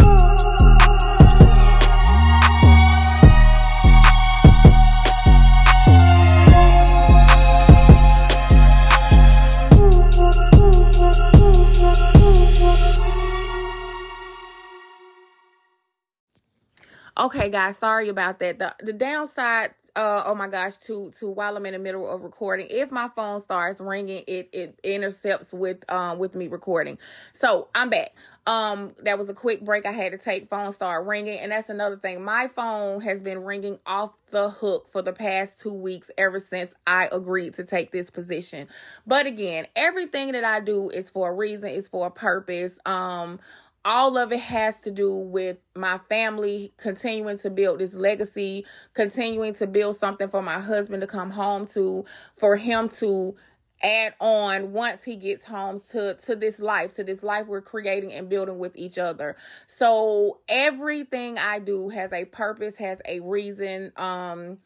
Okay, 17.20 17.50
guys, 17.50 17.78
sorry 17.78 18.10
about 18.10 18.38
that. 18.40 18.60
The 18.60 18.76
the 18.80 18.94
downside 18.94 19.74
uh 19.98 20.24
oh 20.28 20.36
my 20.36 20.48
gosh 20.48 20.78
to 20.78 21.12
to 21.20 21.30
while 21.30 21.58
i'm 21.58 21.66
in 21.66 21.74
the 21.74 21.80
middle 21.80 22.10
of 22.10 22.24
recording 22.24 22.68
if 22.70 22.92
my 22.92 23.10
phone 23.16 23.42
starts 23.42 23.82
ringing 23.82 24.24
it 24.28 24.50
it 24.54 24.80
intercepts 24.84 25.54
with 25.54 25.90
um 25.92 26.20
with 26.20 26.36
me 26.36 26.48
recording. 26.48 27.00
So 27.34 27.70
i'm 27.76 27.90
back. 27.90 28.14
Um 28.48 28.94
that 29.04 29.18
was 29.18 29.30
a 29.30 29.36
quick 29.36 29.66
break. 29.66 29.86
I 29.86 29.92
had 29.92 30.14
to 30.14 30.20
take 30.20 30.50
phone 30.50 30.72
start 30.74 31.06
ringing 31.08 31.40
and 31.40 31.52
that's 31.52 31.70
another 31.70 31.98
thing. 31.98 32.24
My 32.24 32.48
phone 32.48 33.02
has 33.02 33.22
been 33.24 33.44
ringing 33.44 33.80
off 33.86 34.12
the 34.32 34.50
hook 34.52 34.88
for 34.92 35.02
the 35.02 35.14
past 35.14 35.60
two 35.60 35.74
weeks 35.74 36.12
ever 36.18 36.40
since 36.40 36.76
i 36.86 37.10
agreed 37.12 37.56
to 37.56 37.66
take 37.66 37.92
this 37.92 38.10
position. 38.12 38.68
But 39.08 39.26
again 39.26 39.68
everything 39.76 40.34
that 40.34 40.46
i 40.46 40.62
do 40.62 40.90
is 40.92 41.10
for 41.10 41.32
a 41.32 41.34
reason. 41.34 41.70
It's 41.70 41.90
for 41.90 42.08
a 42.08 42.12
purpose. 42.12 42.80
Um 42.86 43.40
all 43.88 44.18
of 44.18 44.34
it 44.34 44.40
has 44.42 44.78
to 44.80 44.92
do 44.92 45.16
with 45.16 45.56
my 45.74 45.98
family 46.10 46.74
continuing 46.76 47.40
to 47.40 47.50
build 47.50 47.80
this 47.80 47.94
legacy, 47.94 48.66
continuing 48.94 49.54
to 49.54 49.66
build 49.66 49.96
something 49.96 50.28
for 50.28 50.42
my 50.42 50.60
husband 50.60 51.00
to 51.00 51.08
come 51.08 51.32
home 51.32 51.66
to, 51.66 52.04
for 52.36 52.58
him 52.58 52.90
to 52.90 53.34
add 53.82 54.14
on 54.20 54.74
once 54.74 55.06
he 55.06 55.16
gets 55.16 55.46
home 55.46 55.80
to 55.92 56.16
to 56.16 56.36
this 56.36 56.60
life 56.60 56.96
to 56.96 57.04
this 57.04 57.22
life 57.22 57.46
we're 57.46 57.62
creating 57.62 58.12
and 58.12 58.28
building 58.28 58.60
with 58.60 58.76
each 58.76 58.98
other. 58.98 59.36
So 59.68 60.40
everything 60.50 61.38
i 61.38 61.60
do 61.60 61.90
has 61.90 62.12
a 62.12 62.26
purpose 62.26 62.76
has 62.78 63.00
a 63.06 63.20
reason 63.20 63.92
um 63.96 64.58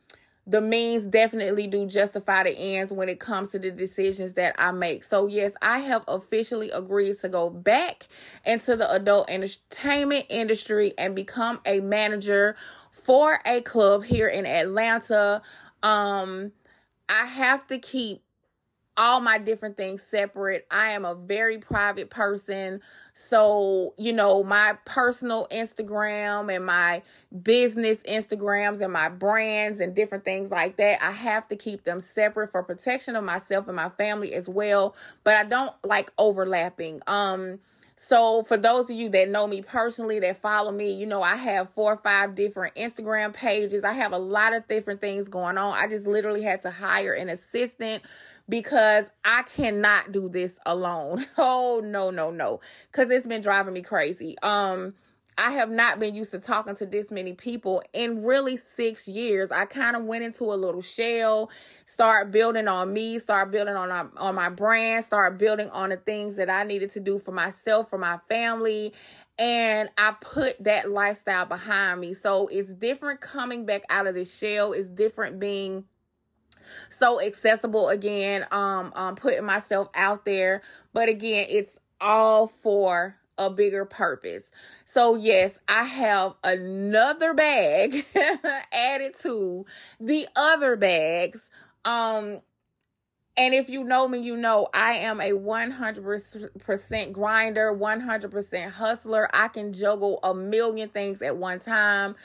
the 0.47 0.61
means 0.61 1.05
definitely 1.05 1.67
do 1.67 1.85
justify 1.85 2.43
the 2.43 2.51
ends 2.51 2.91
when 2.91 3.09
it 3.09 3.19
comes 3.19 3.49
to 3.49 3.59
the 3.59 3.71
decisions 3.71 4.33
that 4.33 4.55
I 4.57 4.71
make. 4.71 5.03
So, 5.03 5.27
yes, 5.27 5.53
I 5.61 5.79
have 5.79 6.03
officially 6.07 6.71
agreed 6.71 7.19
to 7.19 7.29
go 7.29 7.49
back 7.49 8.07
into 8.45 8.75
the 8.75 8.91
adult 8.91 9.29
entertainment 9.29 10.25
industry 10.29 10.93
and 10.97 11.15
become 11.15 11.59
a 11.65 11.79
manager 11.79 12.55
for 12.91 13.39
a 13.45 13.61
club 13.61 14.03
here 14.03 14.27
in 14.27 14.45
Atlanta. 14.45 15.41
Um, 15.83 16.51
I 17.07 17.25
have 17.25 17.67
to 17.67 17.77
keep 17.77 18.23
all 18.97 19.19
my 19.19 19.37
different 19.37 19.77
things 19.77 20.01
separate. 20.01 20.67
I 20.69 20.91
am 20.91 21.05
a 21.05 21.15
very 21.15 21.57
private 21.57 22.09
person. 22.09 22.81
So, 23.13 23.93
you 23.97 24.13
know, 24.13 24.43
my 24.43 24.77
personal 24.85 25.47
Instagram 25.51 26.53
and 26.53 26.65
my 26.65 27.01
business 27.41 27.97
Instagrams 27.99 28.81
and 28.81 28.91
my 28.91 29.09
brands 29.09 29.79
and 29.79 29.95
different 29.95 30.25
things 30.25 30.51
like 30.51 30.77
that, 30.77 31.03
I 31.03 31.11
have 31.11 31.47
to 31.49 31.55
keep 31.55 31.83
them 31.83 31.99
separate 31.99 32.51
for 32.51 32.63
protection 32.63 33.15
of 33.15 33.23
myself 33.23 33.67
and 33.67 33.75
my 33.75 33.89
family 33.89 34.33
as 34.33 34.49
well. 34.49 34.95
But 35.23 35.35
I 35.35 35.45
don't 35.45 35.73
like 35.83 36.11
overlapping. 36.17 37.01
Um, 37.07 37.59
so, 38.03 38.41
for 38.41 38.57
those 38.57 38.89
of 38.89 38.95
you 38.95 39.09
that 39.09 39.29
know 39.29 39.45
me 39.45 39.61
personally, 39.61 40.19
that 40.21 40.37
follow 40.37 40.71
me, 40.71 40.91
you 40.91 41.05
know, 41.05 41.21
I 41.21 41.35
have 41.35 41.69
four 41.75 41.93
or 41.93 41.97
five 41.97 42.33
different 42.33 42.73
Instagram 42.73 43.31
pages. 43.31 43.83
I 43.83 43.93
have 43.93 44.11
a 44.11 44.17
lot 44.17 44.53
of 44.53 44.67
different 44.67 45.01
things 45.01 45.29
going 45.29 45.59
on. 45.59 45.77
I 45.77 45.87
just 45.87 46.07
literally 46.07 46.41
had 46.41 46.63
to 46.63 46.71
hire 46.71 47.13
an 47.13 47.29
assistant 47.29 48.01
because 48.49 49.05
I 49.23 49.43
cannot 49.43 50.11
do 50.11 50.29
this 50.29 50.57
alone. 50.65 51.25
Oh 51.37 51.81
no, 51.83 52.11
no, 52.11 52.31
no. 52.31 52.59
Cuz 52.91 53.09
it's 53.09 53.27
been 53.27 53.41
driving 53.41 53.73
me 53.73 53.81
crazy. 53.81 54.35
Um 54.43 54.93
I 55.37 55.51
have 55.51 55.71
not 55.71 55.99
been 55.99 56.13
used 56.13 56.31
to 56.31 56.39
talking 56.39 56.75
to 56.75 56.85
this 56.85 57.09
many 57.09 57.33
people 57.33 57.81
in 57.93 58.23
really 58.23 58.57
6 58.57 59.07
years. 59.07 59.51
I 59.51 59.65
kind 59.65 59.95
of 59.95 60.03
went 60.03 60.23
into 60.23 60.43
a 60.43 60.55
little 60.55 60.81
shell, 60.81 61.49
start 61.85 62.31
building 62.31 62.67
on 62.67 62.93
me, 62.93 63.17
start 63.17 63.49
building 63.49 63.75
on 63.75 63.89
my, 63.89 64.05
on 64.17 64.35
my 64.35 64.49
brand, 64.49 65.05
start 65.05 65.37
building 65.39 65.69
on 65.69 65.89
the 65.89 65.97
things 65.97 66.35
that 66.35 66.49
I 66.49 66.63
needed 66.63 66.91
to 66.91 66.99
do 66.99 67.17
for 67.17 67.31
myself, 67.31 67.89
for 67.89 67.97
my 67.97 68.19
family, 68.29 68.93
and 69.39 69.89
I 69.97 70.13
put 70.19 70.63
that 70.63 70.91
lifestyle 70.91 71.45
behind 71.45 72.01
me. 72.01 72.13
So 72.13 72.47
it's 72.47 72.71
different 72.73 73.21
coming 73.21 73.65
back 73.65 73.83
out 73.89 74.07
of 74.07 74.15
the 74.15 74.25
shell. 74.25 74.73
It's 74.73 74.89
different 74.89 75.39
being 75.39 75.85
so 76.89 77.21
accessible 77.21 77.89
again 77.89 78.45
um 78.51 78.91
um 78.95 79.15
putting 79.15 79.45
myself 79.45 79.89
out 79.95 80.25
there 80.25 80.61
but 80.93 81.09
again 81.09 81.45
it's 81.49 81.79
all 81.99 82.47
for 82.47 83.15
a 83.37 83.49
bigger 83.49 83.85
purpose 83.85 84.51
so 84.85 85.15
yes 85.15 85.59
i 85.67 85.83
have 85.83 86.33
another 86.43 87.33
bag 87.33 88.05
added 88.71 89.17
to 89.17 89.65
the 89.99 90.27
other 90.35 90.75
bags 90.75 91.49
um 91.85 92.41
and 93.37 93.53
if 93.53 93.69
you 93.69 93.83
know 93.83 94.07
me, 94.07 94.19
you 94.19 94.35
know 94.35 94.67
I 94.73 94.93
am 94.95 95.21
a 95.21 95.31
100% 95.31 97.11
grinder, 97.11 97.73
100% 97.73 98.69
hustler. 98.71 99.29
I 99.33 99.47
can 99.47 99.73
juggle 99.73 100.19
a 100.21 100.35
million 100.35 100.89
things 100.89 101.21
at 101.21 101.37
one 101.37 101.59
time 101.59 102.15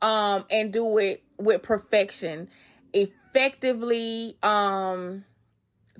um, 0.00 0.44
and 0.50 0.72
do 0.72 0.98
it 0.98 1.22
with 1.36 1.62
perfection. 1.62 2.48
If 2.92 3.10
effectively 3.32 4.36
um 4.42 5.24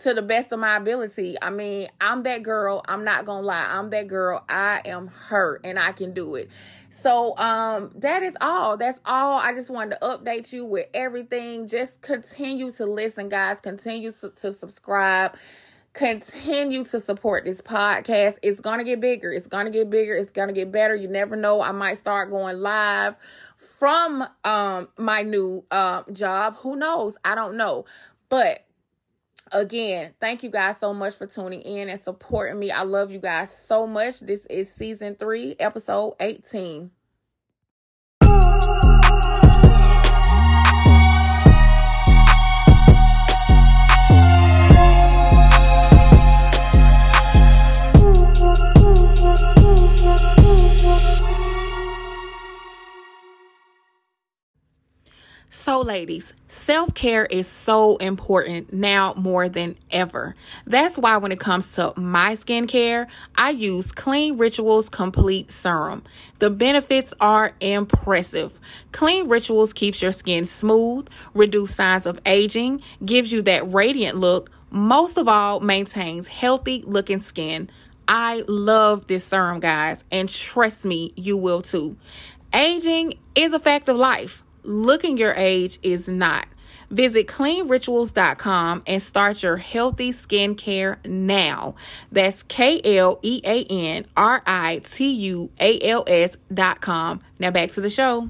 to 0.01 0.15
the 0.15 0.23
best 0.23 0.53
of 0.53 0.59
my 0.59 0.77
ability. 0.77 1.37
I 1.41 1.51
mean, 1.51 1.87
I'm 2.01 2.23
that 2.25 2.43
girl. 2.43 2.83
I'm 2.89 3.05
not 3.05 3.27
going 3.27 3.43
to 3.43 3.47
lie. 3.47 3.67
I'm 3.69 3.91
that 3.91 4.09
girl. 4.09 4.43
I 4.49 4.81
am 4.87 5.09
her 5.09 5.61
and 5.63 5.79
I 5.79 5.93
can 5.93 6.13
do 6.13 6.35
it. 6.35 6.51
So, 6.91 7.37
um 7.37 7.91
that 7.97 8.23
is 8.23 8.37
all. 8.41 8.77
That's 8.77 8.99
all. 9.05 9.39
I 9.39 9.53
just 9.53 9.71
wanted 9.71 9.97
to 9.97 10.07
update 10.07 10.53
you 10.53 10.65
with 10.65 10.87
everything. 10.95 11.69
Just 11.69 12.01
continue 12.01 12.71
to 12.73 12.87
listen, 12.87 13.29
guys. 13.29 13.61
Continue 13.61 14.13
to, 14.13 14.31
to 14.31 14.53
subscribe. 14.53 15.37
Continue 15.93 16.85
to 16.85 17.01
support 17.01 17.45
this 17.45 17.61
podcast. 17.61 18.39
It's 18.43 18.63
going 18.63 18.79
to 18.79 18.85
get 18.85 18.99
bigger. 19.01 19.31
It's 19.31 19.47
going 19.47 19.67
to 19.67 19.71
get 19.71 19.91
bigger. 19.91 20.15
It's 20.15 20.31
going 20.31 20.49
to 20.49 20.55
get 20.55 20.73
better. 20.73 20.95
You 20.95 21.07
never 21.07 21.37
know. 21.37 21.61
I 21.61 21.73
might 21.73 21.99
start 21.99 22.31
going 22.31 22.59
live 22.61 23.15
from 23.83 24.25
um 24.45 24.87
my 24.97 25.23
new 25.23 25.65
um 25.73 26.05
job. 26.13 26.57
Who 26.59 26.77
knows? 26.77 27.17
I 27.25 27.35
don't 27.35 27.57
know. 27.57 27.85
But 28.29 28.65
again, 29.51 30.15
thank 30.21 30.45
you 30.45 30.51
guys 30.51 30.79
so 30.79 30.95
much 30.95 31.17
for 31.17 31.27
tuning 31.27 31.63
in 31.63 31.89
and 31.89 32.01
supporting 32.01 32.61
me. 32.61 32.71
I 32.71 32.83
love 32.83 33.11
you 33.11 33.19
guys 33.19 33.51
so 33.51 33.89
much. 33.89 34.21
This 34.21 34.47
is 34.47 34.73
season 34.73 35.17
3, 35.17 35.57
episode 35.59 36.15
18. 36.21 36.93
So, 55.65 55.81
ladies, 55.81 56.35
self 56.49 56.93
care 56.93 57.25
is 57.25 57.47
so 57.47 57.97
important 57.99 58.73
now 58.73 59.15
more 59.17 59.49
than 59.49 59.77
ever. 59.93 60.35
That's 60.67 60.99
why, 60.99 61.19
when 61.19 61.31
it 61.31 61.39
comes 61.39 61.71
to 61.75 61.93
my 61.97 62.35
skincare, 62.35 63.07
I 63.37 63.51
use 63.51 63.93
Klean 63.93 64.39
Rituals 64.39 64.89
Complete 64.89 65.53
Serum. 65.53 66.03
The 66.41 66.51
benefits 66.51 67.15
are 67.21 67.53
impressive. 67.61 68.59
Klean 68.91 69.29
Rituals 69.29 69.73
keeps 69.73 70.03
your 70.03 70.11
skin 70.11 70.47
smooth, 70.47 71.07
reduce 71.33 71.77
signs 71.77 72.07
of 72.07 72.19
aging, 72.27 72.83
gives 73.05 73.31
you 73.31 73.41
that 73.43 73.73
radiant 73.73 74.19
look, 74.19 74.51
most 74.69 75.17
of 75.17 75.29
all, 75.29 75.61
maintains 75.61 76.27
healthy 76.27 76.83
looking 76.85 77.21
skin. 77.21 77.71
I 78.09 78.43
love 78.49 79.07
this 79.07 79.23
serum, 79.23 79.61
guys, 79.61 80.03
and 80.11 80.29
trust 80.29 80.85
me, 80.85 81.13
you 81.15 81.37
will 81.37 81.63
too. 81.63 81.97
Aging 82.53 83.15
is 83.37 83.53
a 83.53 83.61
fact 83.61 83.89
of 83.89 83.95
life 83.95 84.43
looking 84.63 85.17
your 85.17 85.35
age 85.35 85.79
is 85.83 86.09
not. 86.09 86.47
Visit 86.91 87.27
kleanrituals.com 87.27 88.83
and 88.87 89.03
start 89.03 89.43
your 89.43 89.57
healthy 89.57 90.13
skincare 90.13 91.05
now. 91.07 91.75
That's 92.11 92.43
K 92.43 92.81
L 92.85 93.19
E 93.23 93.41
A 93.45 93.65
N 93.65 94.07
R 94.15 94.43
I 94.47 94.83
T 94.85 95.11
U 95.11 95.51
A 95.59 95.81
L 95.81 96.05
S.com. 96.07 97.21
Now 97.39 97.51
back 97.51 97.71
to 97.73 97.81
the 97.81 97.89
show. 97.89 98.29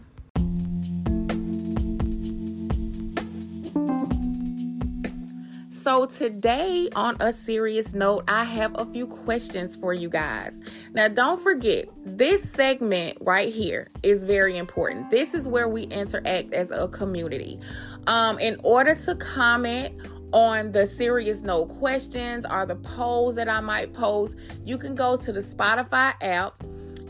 So, 5.83 6.07
today, 6.07 6.89
on 6.95 7.17
a 7.19 7.33
serious 7.33 7.93
note, 7.93 8.23
I 8.29 8.45
have 8.45 8.71
a 8.77 8.87
few 8.87 9.05
questions 9.05 9.75
for 9.75 9.93
you 9.93 10.09
guys. 10.09 10.57
Now, 10.93 11.09
don't 11.09 11.43
forget, 11.43 11.89
this 12.05 12.49
segment 12.49 13.19
right 13.21 13.53
here 13.53 13.91
is 14.05 14.25
very 14.25 14.59
important. 14.59 15.11
This 15.11 15.35
is 15.35 15.49
where 15.49 15.69
we 15.69 15.83
interact 15.83 16.55
as 16.55 16.71
a 16.71 16.87
community. 16.87 17.59
Um, 18.07 18.39
in 18.39 18.61
order 18.63 18.95
to 18.95 19.17
comment 19.17 20.01
on 20.33 20.71
the 20.71 20.87
serious 20.87 21.41
note 21.41 21.67
questions 21.81 22.47
or 22.49 22.65
the 22.65 22.77
polls 22.77 23.35
that 23.35 23.49
I 23.49 23.59
might 23.61 23.93
post, 23.93 24.37
you 24.65 24.79
can 24.79 24.95
go 24.95 25.17
to 25.17 25.33
the 25.33 25.41
Spotify 25.41 26.15
app 26.21 26.63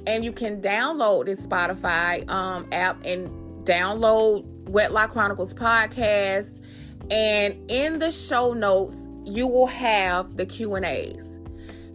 and 0.07 0.25
you 0.25 0.33
can 0.33 0.63
download 0.63 1.27
this 1.27 1.47
Spotify 1.47 2.27
um, 2.31 2.67
app 2.73 3.05
and 3.05 3.29
download 3.67 4.47
Wedlock 4.71 5.13
Chronicles 5.13 5.53
podcast 5.53 6.62
and 7.11 7.71
in 7.71 7.99
the 7.99 8.11
show 8.11 8.53
notes, 8.53 8.97
you 9.25 9.47
will 9.47 9.67
have 9.67 10.37
the 10.37 10.47
Q&As. 10.47 11.39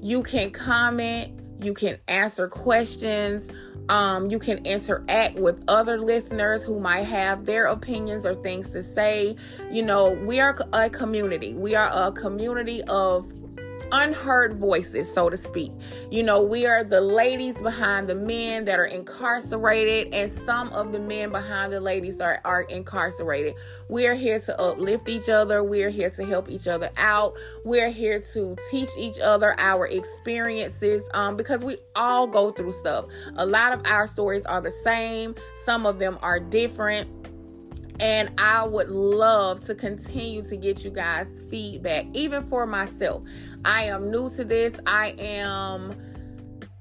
You 0.01 0.23
can 0.23 0.51
comment, 0.51 1.39
you 1.61 1.73
can 1.73 1.97
answer 2.07 2.47
questions, 2.47 3.49
um, 3.89 4.29
you 4.29 4.37
can 4.37 4.65
interact 4.65 5.35
with 5.35 5.63
other 5.67 5.99
listeners 5.99 6.63
who 6.63 6.79
might 6.79 7.03
have 7.03 7.45
their 7.45 7.67
opinions 7.67 8.25
or 8.25 8.35
things 8.35 8.69
to 8.71 8.83
say. 8.83 9.35
You 9.71 9.83
know, 9.83 10.11
we 10.25 10.39
are 10.39 10.57
a 10.73 10.89
community. 10.89 11.53
We 11.53 11.75
are 11.75 11.89
a 11.91 12.11
community 12.11 12.83
of 12.83 13.31
unheard 13.91 14.57
voices, 14.57 15.11
so 15.11 15.29
to 15.29 15.37
speak. 15.37 15.71
You 16.11 16.23
know, 16.23 16.41
we 16.41 16.65
are 16.65 16.83
the 16.83 17.01
ladies 17.01 17.55
behind 17.55 18.07
the 18.07 18.15
men 18.15 18.65
that 18.65 18.79
are 18.79 18.85
incarcerated, 18.85 20.13
and 20.13 20.31
some 20.31 20.69
of 20.69 20.91
the 20.91 20.99
men 20.99 21.31
behind 21.31 21.73
the 21.73 21.79
ladies 21.79 22.19
are, 22.19 22.41
are 22.45 22.63
incarcerated. 22.63 23.55
We 23.89 24.07
are 24.07 24.13
here 24.13 24.39
to 24.39 24.59
uplift 24.59 25.09
each 25.09 25.29
other. 25.29 25.63
We 25.63 25.83
are 25.83 25.89
here 25.89 26.09
to 26.11 26.25
help 26.25 26.49
each 26.49 26.67
other 26.67 26.89
out. 26.97 27.37
We're 27.63 27.89
here 27.89 28.19
to 28.33 28.55
teach 28.69 28.89
each 28.97 29.19
other 29.19 29.55
our 29.59 29.87
experiences 29.87 31.03
um, 31.13 31.37
because 31.37 31.63
we 31.63 31.77
all 31.95 32.27
go 32.27 32.51
through 32.51 32.71
stuff. 32.71 33.05
A 33.35 33.45
lot 33.45 33.73
of 33.73 33.81
our 33.85 34.07
stories 34.07 34.45
are 34.45 34.61
the 34.61 34.71
same, 34.71 35.35
some 35.65 35.85
of 35.85 35.99
them 35.99 36.17
are 36.21 36.39
different 36.39 37.09
and 37.99 38.29
I 38.37 38.65
would 38.65 38.89
love 38.89 39.61
to 39.65 39.75
continue 39.75 40.43
to 40.43 40.57
get 40.57 40.85
you 40.85 40.91
guys 40.91 41.41
feedback, 41.49 42.05
even 42.13 42.45
for 42.47 42.65
myself. 42.65 43.23
I 43.67 43.83
am 43.83 44.09
new 44.09 44.29
to 44.29 44.45
this. 44.45 44.79
I 44.85 45.13
am 45.19 45.93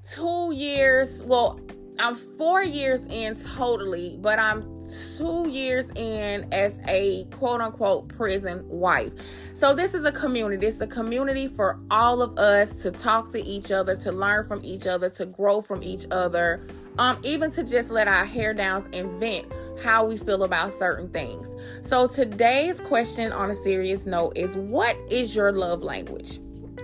two 0.09 0.53
years, 0.53 1.21
well, 1.23 1.59
I'm 1.99 2.15
four 2.15 2.63
years 2.63 3.05
in 3.09 3.35
totally, 3.35 4.17
but 4.21 4.39
I'm 4.39 4.87
two 5.17 5.49
years 5.49 5.89
in 5.95 6.47
as 6.53 6.79
a 6.87 7.25
quote 7.25 7.59
unquote 7.59 8.07
prison 8.07 8.63
wife. 8.69 9.11
So, 9.53 9.75
this 9.75 9.93
is 9.93 10.05
a 10.05 10.13
community. 10.13 10.65
It's 10.65 10.79
a 10.79 10.87
community 10.87 11.49
for 11.49 11.77
all 11.91 12.21
of 12.21 12.37
us 12.37 12.71
to 12.83 12.91
talk 12.91 13.31
to 13.31 13.39
each 13.39 13.69
other, 13.69 13.97
to 13.97 14.13
learn 14.13 14.47
from 14.47 14.63
each 14.63 14.87
other, 14.87 15.09
to 15.09 15.25
grow 15.25 15.59
from 15.59 15.83
each 15.83 16.05
other, 16.09 16.65
um, 16.99 17.19
even 17.23 17.51
to 17.51 17.65
just 17.65 17.89
let 17.89 18.07
our 18.07 18.23
hair 18.23 18.53
downs 18.53 18.87
and 18.93 19.11
vent 19.19 19.51
how 19.83 20.07
we 20.07 20.15
feel 20.15 20.43
about 20.43 20.71
certain 20.71 21.09
things. 21.09 21.53
So, 21.81 22.07
today's 22.07 22.79
question 22.79 23.33
on 23.33 23.49
a 23.49 23.53
serious 23.53 24.05
note 24.05 24.37
is 24.37 24.55
what 24.55 24.95
is 25.11 25.35
your 25.35 25.51
love 25.51 25.83
language? 25.83 26.39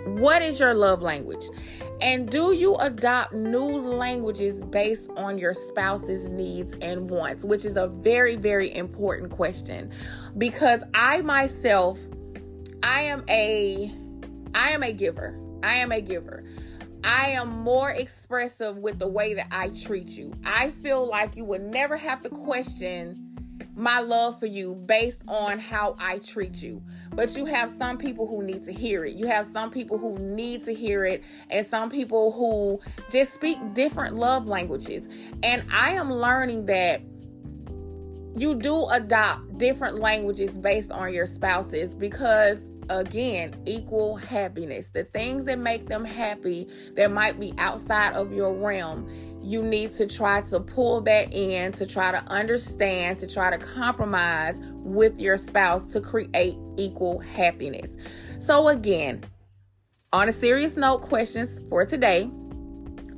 What 0.05 0.41
is 0.41 0.59
your 0.59 0.73
love 0.73 1.01
language? 1.01 1.45
And 2.01 2.29
do 2.29 2.53
you 2.53 2.75
adopt 2.75 3.33
new 3.33 3.77
languages 3.79 4.61
based 4.63 5.09
on 5.15 5.37
your 5.37 5.53
spouse's 5.53 6.29
needs 6.29 6.73
and 6.81 7.09
wants? 7.09 7.45
Which 7.45 7.63
is 7.63 7.77
a 7.77 7.87
very, 7.87 8.35
very 8.35 8.73
important 8.75 9.31
question 9.31 9.91
because 10.37 10.83
I 10.93 11.21
myself, 11.21 11.99
I 12.81 13.03
am 13.03 13.23
a 13.29 13.91
I 14.55 14.71
am 14.71 14.83
a 14.83 14.91
giver. 14.91 15.39
I 15.63 15.75
am 15.75 15.91
a 15.91 16.01
giver. 16.01 16.43
I 17.03 17.31
am 17.31 17.49
more 17.49 17.89
expressive 17.89 18.77
with 18.77 18.99
the 18.99 19.07
way 19.07 19.33
that 19.33 19.47
I 19.51 19.69
treat 19.69 20.09
you. 20.09 20.33
I 20.45 20.69
feel 20.69 21.07
like 21.07 21.35
you 21.35 21.45
would 21.45 21.61
never 21.61 21.97
have 21.97 22.21
to 22.23 22.29
question 22.29 23.32
my 23.75 23.99
love 23.99 24.39
for 24.39 24.45
you 24.45 24.75
based 24.75 25.21
on 25.27 25.59
how 25.59 25.95
I 25.99 26.19
treat 26.19 26.61
you. 26.61 26.81
But 27.11 27.35
you 27.35 27.45
have 27.45 27.69
some 27.69 27.97
people 27.97 28.27
who 28.27 28.43
need 28.43 28.63
to 28.65 28.73
hear 28.73 29.05
it. 29.05 29.15
You 29.15 29.27
have 29.27 29.47
some 29.47 29.71
people 29.71 29.97
who 29.97 30.17
need 30.17 30.63
to 30.65 30.73
hear 30.73 31.05
it, 31.05 31.23
and 31.49 31.65
some 31.65 31.89
people 31.89 32.31
who 32.31 32.79
just 33.11 33.33
speak 33.33 33.57
different 33.73 34.15
love 34.15 34.47
languages. 34.47 35.07
And 35.43 35.63
I 35.71 35.91
am 35.91 36.11
learning 36.11 36.65
that 36.67 37.01
you 38.35 38.55
do 38.55 38.87
adopt 38.87 39.57
different 39.57 39.99
languages 39.99 40.57
based 40.57 40.91
on 40.91 41.13
your 41.13 41.25
spouses 41.25 41.93
because 41.93 42.67
again 42.89 43.55
equal 43.65 44.17
happiness 44.17 44.89
the 44.93 45.05
things 45.05 45.45
that 45.45 45.57
make 45.57 45.87
them 45.87 46.03
happy 46.03 46.67
that 46.95 47.11
might 47.11 47.39
be 47.39 47.53
outside 47.57 48.13
of 48.13 48.33
your 48.33 48.53
realm 48.53 49.07
you 49.43 49.61
need 49.61 49.93
to 49.95 50.07
try 50.07 50.41
to 50.41 50.59
pull 50.59 51.01
that 51.01 51.33
in 51.33 51.71
to 51.73 51.85
try 51.85 52.11
to 52.11 52.23
understand 52.27 53.19
to 53.19 53.27
try 53.27 53.55
to 53.55 53.57
compromise 53.57 54.59
with 54.75 55.19
your 55.19 55.37
spouse 55.37 55.83
to 55.93 55.99
create 55.99 56.57
equal 56.77 57.19
happiness. 57.19 57.97
So 58.39 58.69
again 58.69 59.23
on 60.13 60.29
a 60.29 60.33
serious 60.33 60.77
note 60.77 61.01
questions 61.01 61.59
for 61.69 61.85
today 61.85 62.29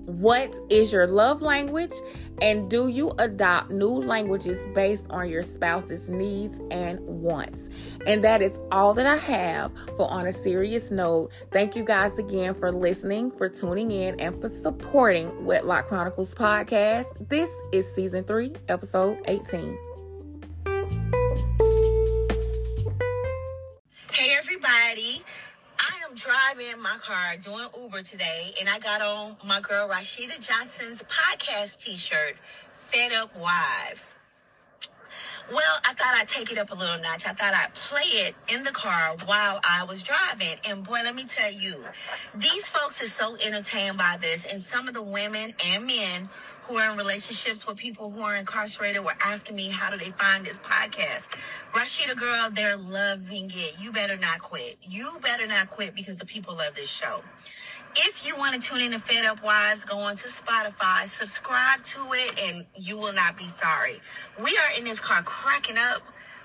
what 0.06 0.56
is 0.70 0.92
your 0.92 1.08
love 1.08 1.42
language? 1.42 1.94
And 2.42 2.70
do 2.70 2.88
you 2.88 3.12
adopt 3.18 3.72
new 3.72 3.88
languages 3.88 4.66
based 4.74 5.06
on 5.10 5.30
your 5.30 5.44
spouse's 5.44 6.10
needs 6.10 6.60
and 6.70 7.00
wants? 7.00 7.70
And 8.06 8.24
that 8.24 8.42
is 8.42 8.60
all 8.72 8.94
that 8.96 9.06
I 9.06 9.18
have 9.18 9.72
for 9.96 10.10
On 10.12 10.28
a 10.28 10.34
Serious 10.34 10.92
Note. 10.92 11.32
Thank 11.52 11.76
you 11.76 11.84
guys 11.84 12.18
again 12.20 12.54
for 12.54 12.72
listening, 12.72 13.32
for 13.32 13.50
tuning 13.50 13.92
in, 13.92 14.20
and 14.20 14.40
for 14.40 14.50
supporting 14.50 15.46
Wedlock 15.46 15.88
Chronicles 15.88 16.36
podcast. 16.36 17.30
This 17.30 17.50
is 17.72 17.92
season 17.94 18.24
three, 18.24 18.54
episode 18.68 19.18
18. 19.26 19.78
Driving 26.56 26.82
my 26.82 26.98
car 27.02 27.36
doing 27.42 27.68
Uber 27.78 28.02
today, 28.04 28.54
and 28.60 28.70
I 28.70 28.80
got 28.80 29.02
on 29.02 29.36
my 29.46 29.60
girl 29.60 29.90
Rasheeda 29.90 30.40
Johnson's 30.40 31.04
podcast 31.04 31.80
T-shirt, 31.80 32.38
"Fed 32.88 33.12
Up 33.12 33.36
Wives." 33.36 34.16
Well, 35.52 35.80
I 35.86 35.94
thought 35.94 36.16
I'd 36.16 36.28
take 36.28 36.52
it 36.52 36.58
up 36.58 36.72
a 36.72 36.76
little 36.76 36.98
notch. 37.00 37.26
I 37.26 37.34
thought 37.34 37.54
I'd 37.54 37.74
play 37.76 38.08
it 38.28 38.36
in 38.48 38.64
the 38.64 38.72
car 38.72 39.16
while 39.26 39.60
I 39.68 39.84
was 39.84 40.02
driving. 40.02 40.58
And 40.64 40.84
boy, 40.84 41.02
let 41.04 41.14
me 41.14 41.26
tell 41.26 41.52
you, 41.52 41.86
these 42.34 42.68
folks 42.70 43.02
are 43.02 43.08
so 43.08 43.36
entertained 43.36 43.98
by 43.98 44.18
this. 44.20 44.46
And 44.46 44.62
some 44.62 44.88
of 44.88 44.94
the 44.94 45.04
women 45.04 45.54
and 45.66 45.86
men 45.86 46.30
who 46.68 46.78
are 46.78 46.92
in 46.92 46.98
relationships 46.98 47.68
with 47.68 47.78
people 47.78 48.10
who 48.10 48.22
are 48.22 48.36
incarcerated 48.36 49.04
were 49.04 49.16
asking 49.24 49.56
me 49.56 49.70
how 49.70 49.92
do 49.92 49.98
they 49.98 50.12
find 50.12 50.46
this 50.46 50.58
podcast. 50.60 51.30
Rasheeda 51.72 52.16
girl, 52.16 52.50
they're 52.52 52.78
loving 52.78 53.52
it. 53.54 53.76
You 53.80 53.92
better 53.92 54.18
not 54.18 54.40
quit. 54.40 54.78
You 54.82 55.18
better 55.22 55.46
not 55.46 55.70
quit 55.70 55.94
because 55.96 56.18
the 56.18 56.26
people 56.26 56.56
love 56.56 56.74
this 56.76 56.90
show. 56.90 57.22
If 57.98 58.28
you 58.28 58.36
want 58.36 58.60
to 58.60 58.68
tune 58.68 58.82
in 58.82 58.92
to 58.92 59.00
Fed 59.00 59.26
Up 59.26 59.44
Wives, 59.44 59.86
go 59.86 59.98
on 59.98 60.16
to 60.18 60.28
Spotify, 60.28 61.06
subscribe 61.06 61.82
to 61.84 62.00
it, 62.12 62.44
and 62.44 62.66
you 62.76 62.98
will 62.98 63.14
not 63.14 63.38
be 63.38 63.46
sorry. 63.46 64.00
We 64.44 64.58
are 64.58 64.78
in 64.78 64.84
this 64.84 65.00
car 65.00 65.24
cracking 65.24 65.78
up 65.78 66.02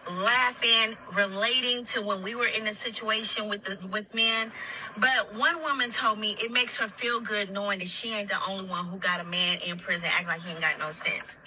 laughing, 0.08 0.96
relating 1.16 1.84
to 1.84 2.02
when 2.02 2.22
we 2.22 2.34
were 2.34 2.46
in 2.46 2.66
a 2.66 2.72
situation 2.72 3.48
with 3.48 3.64
the 3.64 3.78
with 3.88 4.14
men. 4.14 4.50
But 4.98 5.34
one 5.36 5.60
woman 5.62 5.90
told 5.90 6.18
me 6.18 6.36
it 6.40 6.52
makes 6.52 6.76
her 6.78 6.88
feel 6.88 7.20
good 7.20 7.50
knowing 7.50 7.80
that 7.80 7.88
she 7.88 8.14
ain't 8.14 8.28
the 8.28 8.38
only 8.48 8.64
one 8.66 8.86
who 8.86 8.98
got 8.98 9.20
a 9.20 9.24
man 9.24 9.58
in 9.66 9.76
prison 9.76 10.08
acting 10.12 10.28
like 10.28 10.42
he 10.42 10.52
ain't 10.52 10.60
got 10.60 10.78
no 10.78 10.90
sense. 10.90 11.38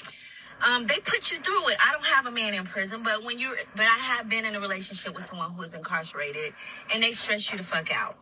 Um, 0.69 0.85
they 0.87 0.99
put 0.99 1.31
you 1.31 1.39
through 1.39 1.69
it. 1.69 1.77
I 1.85 1.91
don't 1.91 2.05
have 2.05 2.25
a 2.25 2.31
man 2.31 2.53
in 2.53 2.63
prison, 2.63 3.03
but 3.03 3.23
when 3.23 3.37
you're, 3.37 3.55
but 3.75 3.85
I 3.85 3.97
have 3.99 4.29
been 4.29 4.45
in 4.45 4.55
a 4.55 4.59
relationship 4.59 5.13
with 5.13 5.23
someone 5.23 5.51
who 5.51 5.61
is 5.63 5.73
incarcerated, 5.73 6.53
and 6.93 7.03
they 7.03 7.11
stress 7.11 7.51
you 7.51 7.57
the 7.57 7.63
fuck 7.63 7.89
out. 7.93 8.15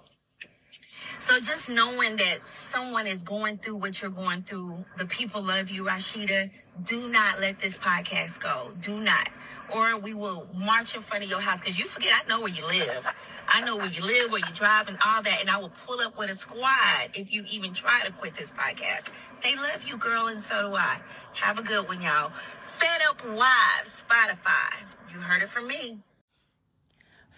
So 1.22 1.39
just 1.39 1.69
knowing 1.69 2.15
that 2.15 2.41
someone 2.41 3.05
is 3.05 3.22
going 3.22 3.57
through 3.57 3.76
what 3.76 4.01
you're 4.01 4.09
going 4.09 4.41
through, 4.41 4.84
the 4.97 5.05
people 5.05 5.43
love 5.43 5.69
you, 5.69 5.84
Rasheeda. 5.84 6.49
Do 6.84 7.09
not 7.09 7.39
let 7.39 7.59
this 7.59 7.78
podcast 7.78 8.39
go. 8.39 8.72
Do 8.82 8.99
not. 8.99 9.30
Or 9.72 9.99
we 9.99 10.15
will 10.15 10.47
march 10.55 10.95
in 10.95 11.01
front 11.01 11.24
of 11.24 11.30
your 11.30 11.39
house 11.39 11.61
because 11.61 11.78
you 11.78 11.86
forget 11.86 12.11
I 12.11 12.28
know 12.28 12.39
where 12.39 12.49
you 12.49 12.65
live. 12.65 13.05
I 13.47 13.61
know 13.61 13.78
where 13.78 13.86
you 13.86 14.01
live, 14.01 14.32
where 14.32 14.39
you 14.39 14.51
drive, 14.55 14.88
and 14.88 14.97
all 15.05 15.22
that. 15.22 15.38
And 15.41 15.49
I 15.51 15.59
will 15.59 15.72
pull 15.86 15.99
up 15.99 16.17
with 16.17 16.32
a 16.32 16.36
squad 16.36 17.11
if 17.13 17.32
you 17.32 17.45
even 17.51 17.72
try 17.72 18.01
to 18.03 18.11
quit 18.13 18.34
this 18.34 18.51
podcast. 18.51 19.11
They 19.43 19.55
love 19.55 19.86
you, 19.88 19.97
girl, 19.97 20.26
and 20.26 20.39
so 20.39 20.69
do 20.69 20.76
I. 20.76 21.01
Have 21.34 21.59
a 21.59 21.63
good 21.63 21.88
one, 21.88 22.01
y'all. 22.01 22.32
Fed 22.65 23.01
Up 23.07 23.24
Wives, 23.28 24.03
Spotify. 24.09 24.74
You 25.13 25.19
heard 25.19 25.43
it 25.43 25.49
from 25.49 25.67
me. 25.67 25.99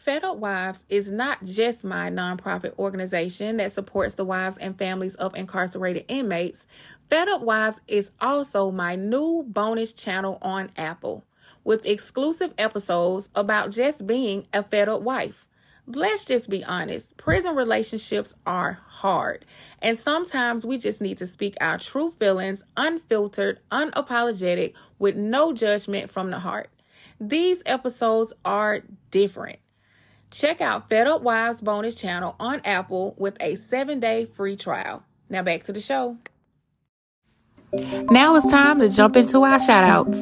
Fed 0.04 0.26
Up 0.26 0.36
Wives 0.36 0.84
is 0.90 1.10
not 1.10 1.42
just 1.46 1.86
my 1.86 2.10
nonprofit 2.10 2.78
organization 2.78 3.56
that 3.56 3.72
supports 3.72 4.16
the 4.16 4.26
wives 4.26 4.58
and 4.58 4.78
families 4.78 5.16
of 5.16 5.34
incarcerated 5.34 6.04
inmates. 6.10 6.68
Fed 7.10 7.30
Up 7.30 7.40
Wives 7.40 7.80
is 7.88 8.12
also 8.20 8.70
my 8.70 8.98
new 8.98 9.46
bonus 9.48 9.94
channel 9.94 10.40
on 10.42 10.72
Apple 10.76 11.24
with 11.64 11.86
exclusive 11.86 12.54
episodes 12.58 13.30
about 13.34 13.72
just 13.72 14.06
being 14.06 14.46
a 14.52 14.62
fed 14.62 14.90
up 14.90 15.04
wife. 15.04 15.48
Let's 15.88 16.26
just 16.26 16.50
be 16.50 16.66
honest. 16.66 17.16
Prison 17.16 17.56
relationships 17.56 18.36
are 18.46 18.80
hard. 18.86 19.46
And 19.82 19.98
sometimes 19.98 20.66
we 20.66 20.80
just 20.80 21.00
need 21.00 21.20
to 21.20 21.28
speak 21.28 21.56
our 21.62 21.78
true 21.78 22.12
feelings, 22.12 22.62
unfiltered, 22.76 23.62
unapologetic, 23.72 24.74
with 25.00 25.16
no 25.16 25.54
judgment 25.54 26.10
from 26.10 26.30
the 26.30 26.40
heart. 26.40 26.70
These 27.22 27.64
episodes 27.66 28.34
are 28.44 28.82
different. 29.10 29.60
Check 30.34 30.62
out 30.62 30.90
Fed 30.90 31.06
Up 31.06 31.22
Wives 31.22 31.62
bonus 31.62 31.94
channel 31.94 32.36
on 32.40 32.60
Apple 32.66 33.14
with 33.20 33.38
a 33.40 33.54
seven 33.54 34.00
day 34.00 34.26
free 34.26 34.56
trial. 34.56 35.04
Now 35.30 35.44
back 35.44 35.64
to 35.66 35.74
the 35.74 35.80
show. 35.80 36.18
Now 37.72 38.36
it's 38.36 38.50
time 38.50 38.80
to 38.80 38.90
jump 38.90 39.16
into 39.16 39.44
our 39.44 39.60
shout 39.60 39.84
outs. 39.84 40.20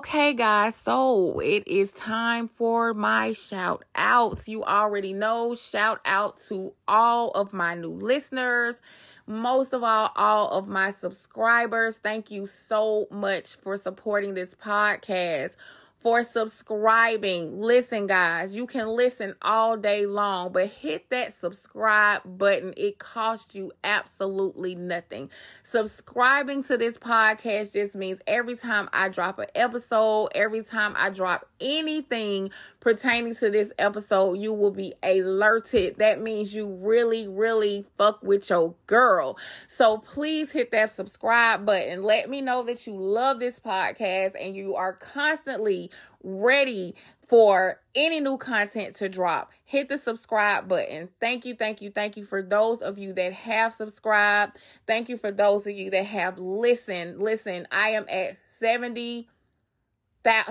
Okay, 0.00 0.32
guys, 0.32 0.76
so 0.76 1.40
it 1.40 1.68
is 1.68 1.92
time 1.92 2.48
for 2.48 2.94
my 2.94 3.34
shout 3.34 3.84
outs. 3.94 4.48
You 4.48 4.64
already 4.64 5.12
know, 5.12 5.54
shout 5.54 6.00
out 6.06 6.40
to 6.48 6.72
all 6.88 7.32
of 7.32 7.52
my 7.52 7.74
new 7.74 7.90
listeners. 7.90 8.80
Most 9.26 9.74
of 9.74 9.84
all, 9.84 10.10
all 10.16 10.48
of 10.52 10.68
my 10.68 10.90
subscribers. 10.90 11.98
Thank 11.98 12.30
you 12.30 12.46
so 12.46 13.08
much 13.10 13.56
for 13.56 13.76
supporting 13.76 14.32
this 14.32 14.54
podcast 14.54 15.56
for 16.00 16.22
subscribing. 16.22 17.60
Listen, 17.60 18.06
guys, 18.06 18.56
you 18.56 18.66
can 18.66 18.88
listen 18.88 19.34
all 19.42 19.76
day 19.76 20.06
long, 20.06 20.50
but 20.50 20.66
hit 20.66 21.10
that 21.10 21.38
subscribe 21.38 22.22
button. 22.24 22.72
It 22.76 22.98
costs 22.98 23.54
you 23.54 23.72
absolutely 23.84 24.74
nothing. 24.74 25.30
Subscribing 25.62 26.64
to 26.64 26.78
this 26.78 26.96
podcast 26.96 27.74
just 27.74 27.94
means 27.94 28.18
every 28.26 28.56
time 28.56 28.88
I 28.94 29.10
drop 29.10 29.38
an 29.38 29.48
episode, 29.54 30.28
every 30.34 30.62
time 30.62 30.94
I 30.96 31.10
drop 31.10 31.46
anything 31.60 32.50
pertaining 32.80 33.34
to 33.34 33.50
this 33.50 33.70
episode, 33.78 34.34
you 34.34 34.54
will 34.54 34.70
be 34.70 34.94
alerted. 35.02 35.98
That 35.98 36.22
means 36.22 36.54
you 36.54 36.78
really, 36.80 37.28
really 37.28 37.84
fuck 37.98 38.22
with 38.22 38.48
your 38.48 38.74
girl. 38.86 39.38
So 39.68 39.98
please 39.98 40.50
hit 40.50 40.70
that 40.70 40.90
subscribe 40.90 41.66
button. 41.66 42.02
Let 42.02 42.30
me 42.30 42.40
know 42.40 42.62
that 42.64 42.86
you 42.86 42.94
love 42.94 43.38
this 43.38 43.60
podcast 43.60 44.34
and 44.40 44.54
you 44.54 44.76
are 44.76 44.94
constantly 44.94 45.89
ready 46.22 46.94
for 47.28 47.80
any 47.94 48.20
new 48.20 48.36
content 48.36 48.96
to 48.96 49.08
drop. 49.08 49.52
Hit 49.64 49.88
the 49.88 49.98
subscribe 49.98 50.68
button. 50.68 51.08
Thank 51.20 51.44
you, 51.44 51.54
thank 51.54 51.80
you, 51.80 51.90
thank 51.90 52.16
you 52.16 52.24
for 52.24 52.42
those 52.42 52.78
of 52.78 52.98
you 52.98 53.12
that 53.14 53.32
have 53.32 53.72
subscribed. 53.72 54.58
Thank 54.86 55.08
you 55.08 55.16
for 55.16 55.30
those 55.30 55.66
of 55.66 55.74
you 55.74 55.90
that 55.90 56.06
have 56.06 56.38
listened. 56.38 57.20
Listen, 57.20 57.68
I 57.70 57.90
am 57.90 58.06
at 58.08 58.36
70 58.36 59.28
that 59.28 59.39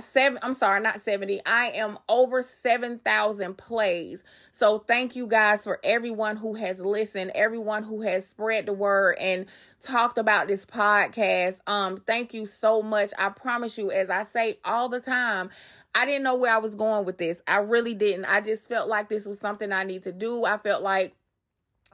seven 0.02 0.40
i'm 0.42 0.54
sorry 0.54 0.80
not 0.80 1.00
70 1.00 1.42
i 1.46 1.68
am 1.68 1.98
over 2.08 2.42
7000 2.42 3.58
plays 3.58 4.24
so 4.52 4.80
thank 4.80 5.16
you 5.16 5.28
guys 5.28 5.64
for 5.64 5.80
everyone 5.84 6.38
who 6.38 6.56
has 6.56 6.80
listened 6.80 7.32
everyone 7.36 7.84
who 7.84 8.02
has 8.02 8.28
spread 8.28 8.66
the 8.66 8.74
word 8.74 9.16
and 9.20 9.46
talked 9.82 10.18
about 10.18 10.48
this 10.48 10.66
podcast 10.66 11.60
um 11.68 11.98
thank 11.98 12.34
you 12.34 12.46
so 12.46 12.82
much 12.82 13.12
i 13.20 13.30
promise 13.30 13.78
you 13.78 13.92
as 13.92 14.10
i 14.10 14.24
say 14.24 14.58
all 14.66 14.90
the 14.90 15.00
time 15.00 15.50
I 15.96 16.06
didn't 16.06 16.22
know 16.22 16.36
where 16.36 16.54
I 16.54 16.60
was 16.60 16.76
going 16.76 17.06
with 17.06 17.18
this. 17.18 17.42
I 17.48 17.58
really 17.58 17.96
didn't. 17.96 18.26
I 18.26 18.42
just 18.42 18.70
felt 18.70 18.88
like 18.88 19.10
this 19.10 19.26
was 19.26 19.40
something 19.40 19.72
I 19.72 19.84
need 19.84 20.04
to 20.04 20.12
do. 20.12 20.46
I 20.46 20.60
felt 20.60 20.84
like 20.84 21.16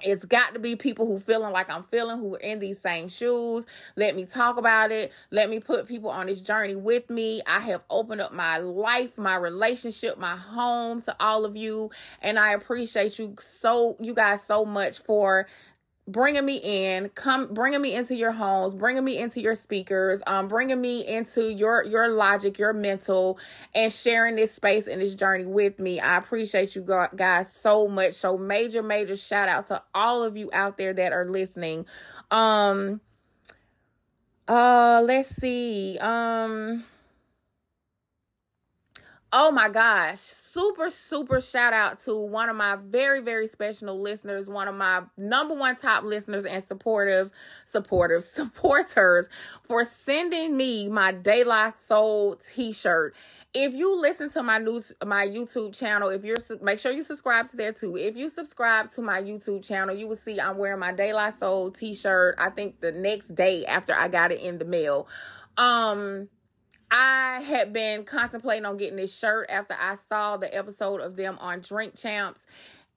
it's 0.03 0.25
got 0.25 0.53
to 0.53 0.59
be 0.59 0.75
people 0.75 1.05
who 1.05 1.19
feeling 1.19 1.51
like 1.51 1.69
I'm 1.69 1.83
feeling 1.83 2.19
who 2.19 2.35
are 2.35 2.39
in 2.39 2.59
these 2.59 2.79
same 2.79 3.07
shoes. 3.07 3.65
Let 3.95 4.15
me 4.15 4.25
talk 4.25 4.57
about 4.57 4.91
it. 4.91 5.13
Let 5.31 5.49
me 5.49 5.59
put 5.59 5.87
people 5.87 6.09
on 6.09 6.27
this 6.27 6.41
journey 6.41 6.75
with 6.75 7.09
me. 7.09 7.41
I 7.47 7.61
have 7.61 7.81
opened 7.89 8.21
up 8.21 8.33
my 8.33 8.57
life, 8.57 9.17
my 9.17 9.35
relationship, 9.35 10.17
my 10.17 10.35
home 10.35 11.01
to 11.03 11.15
all 11.19 11.45
of 11.45 11.55
you 11.55 11.89
and 12.21 12.39
I 12.39 12.53
appreciate 12.53 13.19
you 13.19 13.35
so 13.39 13.97
you 13.99 14.13
guys 14.13 14.43
so 14.43 14.65
much 14.65 14.99
for 14.99 15.47
bringing 16.07 16.45
me 16.45 16.57
in 16.57 17.09
come 17.09 17.51
bringing 17.51 17.81
me 17.81 17.95
into 17.95 18.15
your 18.15 18.31
homes 18.31 18.75
bringing 18.75 19.03
me 19.03 19.17
into 19.17 19.41
your 19.41 19.55
speakers 19.55 20.21
um 20.27 20.47
bringing 20.47 20.79
me 20.79 21.05
into 21.07 21.51
your 21.51 21.83
your 21.83 22.09
logic 22.09 22.59
your 22.59 22.73
mental 22.73 23.39
and 23.73 23.91
sharing 23.91 24.35
this 24.35 24.53
space 24.53 24.87
and 24.87 25.01
this 25.01 25.15
journey 25.15 25.45
with 25.45 25.79
me. 25.79 25.99
I 25.99 26.17
appreciate 26.17 26.75
you 26.75 26.87
guys 27.15 27.51
so 27.51 27.87
much. 27.87 28.13
So 28.13 28.37
major 28.37 28.83
major 28.83 29.15
shout 29.17 29.49
out 29.49 29.67
to 29.67 29.81
all 29.93 30.23
of 30.23 30.37
you 30.37 30.49
out 30.53 30.77
there 30.77 30.93
that 30.93 31.11
are 31.13 31.29
listening. 31.29 31.85
Um 32.31 33.01
uh 34.47 35.01
let's 35.03 35.29
see 35.29 35.97
um 35.99 36.83
Oh 39.37 39.51
my 39.51 39.67
gosh. 39.67 40.19
Super, 40.19 40.89
super 40.89 41.41
shout 41.41 41.73
out 41.73 41.99
to 42.03 42.15
one 42.15 42.47
of 42.47 42.55
my 42.55 42.77
very, 42.77 43.19
very 43.19 43.47
special 43.47 44.01
listeners, 44.01 44.49
one 44.49 44.69
of 44.69 44.75
my 44.75 45.01
number 45.17 45.53
one 45.53 45.75
top 45.75 46.05
listeners 46.05 46.45
and 46.45 46.65
supportives, 46.65 47.33
supporters, 47.65 48.25
supporters 48.31 49.27
for 49.67 49.83
sending 49.83 50.55
me 50.55 50.87
my 50.87 51.13
La 51.45 51.71
Soul 51.71 52.37
t-shirt. 52.37 53.13
If 53.53 53.73
you 53.73 53.99
listen 53.99 54.29
to 54.29 54.41
my 54.41 54.57
new 54.57 54.81
my 55.05 55.27
YouTube 55.27 55.77
channel, 55.77 56.07
if 56.07 56.23
you're 56.23 56.37
make 56.61 56.79
sure 56.79 56.93
you 56.93 57.03
subscribe 57.03 57.49
to 57.49 57.57
there 57.57 57.73
too. 57.73 57.97
If 57.97 58.15
you 58.15 58.29
subscribe 58.29 58.89
to 58.91 59.01
my 59.01 59.21
YouTube 59.21 59.67
channel, 59.67 59.93
you 59.93 60.07
will 60.07 60.15
see 60.15 60.39
I'm 60.39 60.57
wearing 60.57 60.79
my 60.79 60.93
La 60.93 61.31
Soul 61.31 61.71
t-shirt. 61.71 62.35
I 62.37 62.51
think 62.51 62.79
the 62.79 62.93
next 62.93 63.35
day 63.35 63.65
after 63.65 63.93
I 63.93 64.07
got 64.07 64.31
it 64.31 64.39
in 64.39 64.59
the 64.59 64.65
mail. 64.65 65.09
Um 65.57 66.29
I 66.91 67.41
had 67.41 67.73
been 67.73 68.03
contemplating 68.03 68.65
on 68.65 68.77
getting 68.77 68.97
this 68.97 69.15
shirt 69.17 69.47
after 69.49 69.75
I 69.79 69.95
saw 70.07 70.37
the 70.37 70.55
episode 70.55 71.01
of 71.01 71.15
them 71.15 71.37
on 71.39 71.61
Drink 71.61 71.95
Champs. 71.97 72.45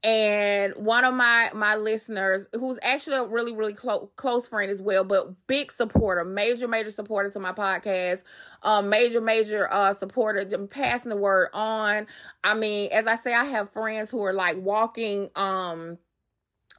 And 0.04 0.74
one 0.76 1.04
of 1.04 1.12
my 1.12 1.50
my 1.54 1.74
listeners, 1.74 2.46
who's 2.52 2.78
actually 2.82 3.16
a 3.16 3.24
really 3.24 3.52
really 3.52 3.72
close 3.72 4.08
close 4.14 4.46
friend 4.46 4.70
as 4.70 4.80
well, 4.80 5.02
but 5.02 5.34
big 5.48 5.72
supporter, 5.72 6.24
major 6.24 6.68
major 6.68 6.92
supporter 6.92 7.30
to 7.30 7.40
my 7.40 7.52
podcast, 7.52 8.22
um, 8.62 8.90
major 8.90 9.20
major 9.20 9.66
uh 9.72 9.94
supporter, 9.94 10.44
passing 10.68 11.10
the 11.10 11.16
word 11.16 11.48
on. 11.52 12.06
I 12.44 12.54
mean, 12.54 12.90
as 12.92 13.08
I 13.08 13.16
say, 13.16 13.34
I 13.34 13.44
have 13.46 13.72
friends 13.72 14.08
who 14.08 14.22
are 14.24 14.32
like 14.32 14.56
walking 14.58 15.30
um 15.34 15.98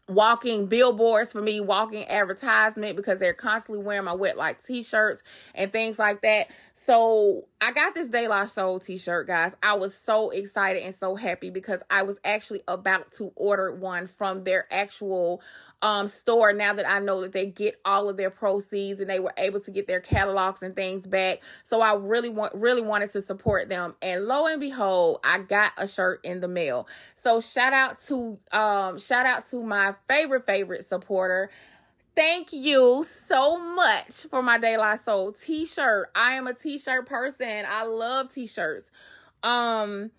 walking 0.09 0.65
billboards 0.65 1.31
for 1.31 1.41
me, 1.41 1.61
walking 1.61 2.03
advertisement 2.05 2.97
because 2.97 3.19
they're 3.19 3.33
constantly 3.33 3.83
wearing 3.83 4.05
my 4.05 4.13
wet 4.13 4.37
like 4.37 4.63
t-shirts 4.63 5.23
and 5.55 5.71
things 5.71 5.99
like 5.99 6.21
that. 6.23 6.47
So 6.73 7.45
I 7.61 7.71
got 7.71 7.93
this 7.93 8.07
De 8.07 8.27
La 8.27 8.45
Soul 8.45 8.79
t-shirt, 8.79 9.27
guys. 9.27 9.55
I 9.61 9.75
was 9.75 9.93
so 9.93 10.31
excited 10.31 10.81
and 10.81 10.95
so 10.95 11.13
happy 11.15 11.51
because 11.51 11.83
I 11.89 12.03
was 12.03 12.19
actually 12.23 12.61
about 12.67 13.11
to 13.13 13.31
order 13.35 13.71
one 13.71 14.07
from 14.07 14.43
their 14.43 14.65
actual 14.73 15.41
um, 15.81 16.07
store 16.07 16.51
now 16.53 16.73
that 16.73 16.89
I 16.89 16.99
know 16.99 17.21
that 17.21 17.31
they 17.31 17.45
get 17.45 17.79
all 17.85 18.09
of 18.09 18.17
their 18.17 18.29
proceeds 18.29 18.99
and 18.99 19.09
they 19.09 19.19
were 19.19 19.33
able 19.37 19.61
to 19.61 19.71
get 19.71 19.87
their 19.87 20.01
catalogs 20.01 20.61
and 20.61 20.75
things 20.75 21.07
back. 21.07 21.41
So 21.63 21.81
I 21.81 21.95
really 21.95 22.29
want 22.29 22.53
really 22.55 22.81
wanted 22.81 23.11
to 23.13 23.21
support 23.21 23.69
them. 23.69 23.95
And 24.01 24.25
lo 24.25 24.45
and 24.45 24.59
behold, 24.59 25.19
I 25.23 25.39
got 25.39 25.73
a 25.77 25.87
shirt 25.87 26.19
in 26.23 26.39
the 26.39 26.47
mail. 26.47 26.87
So 27.15 27.39
shout 27.41 27.73
out 27.73 27.99
to 28.07 28.37
um 28.51 28.99
shout 28.99 29.25
out 29.25 29.49
to 29.51 29.63
my 29.63 29.95
favorite 30.07 30.45
favorite 30.45 30.85
supporter. 30.85 31.49
Thank 32.15 32.51
you 32.51 33.05
so 33.07 33.57
much 33.57 34.25
for 34.29 34.41
my 34.41 34.57
De 34.57 34.75
La 34.75 34.97
Soul 34.97 35.31
t-shirt. 35.31 36.09
I 36.13 36.33
am 36.33 36.47
a 36.47 36.53
t-shirt 36.53 37.05
person. 37.05 37.63
I 37.65 37.83
love 37.83 38.29
t-shirts. 38.29 38.91
Um 39.41 40.11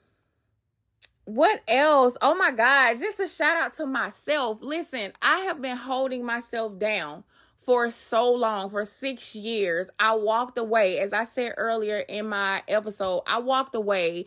what 1.35 1.63
else? 1.69 2.15
Oh 2.21 2.35
my 2.35 2.51
God, 2.51 2.99
just 2.99 3.21
a 3.21 3.29
shout 3.29 3.57
out 3.57 3.75
to 3.77 3.87
myself. 3.87 4.59
Listen, 4.63 5.13
I 5.23 5.41
have 5.41 5.63
been 5.63 5.77
holding 5.77 6.25
myself 6.25 6.77
down 6.79 7.23
for 7.59 7.89
so 7.91 8.33
long, 8.33 8.69
for 8.69 8.85
six 8.85 9.35
years. 9.37 9.89
I 10.01 10.17
walked 10.17 10.59
away, 10.59 10.99
as 10.99 11.13
I 11.13 11.25
said 11.25 11.55
earlier 11.57 11.99
in 11.99 12.29
my 12.29 12.65
episode, 12.67 13.23
I 13.29 13.39
walked 13.39 13.77
away 13.77 14.27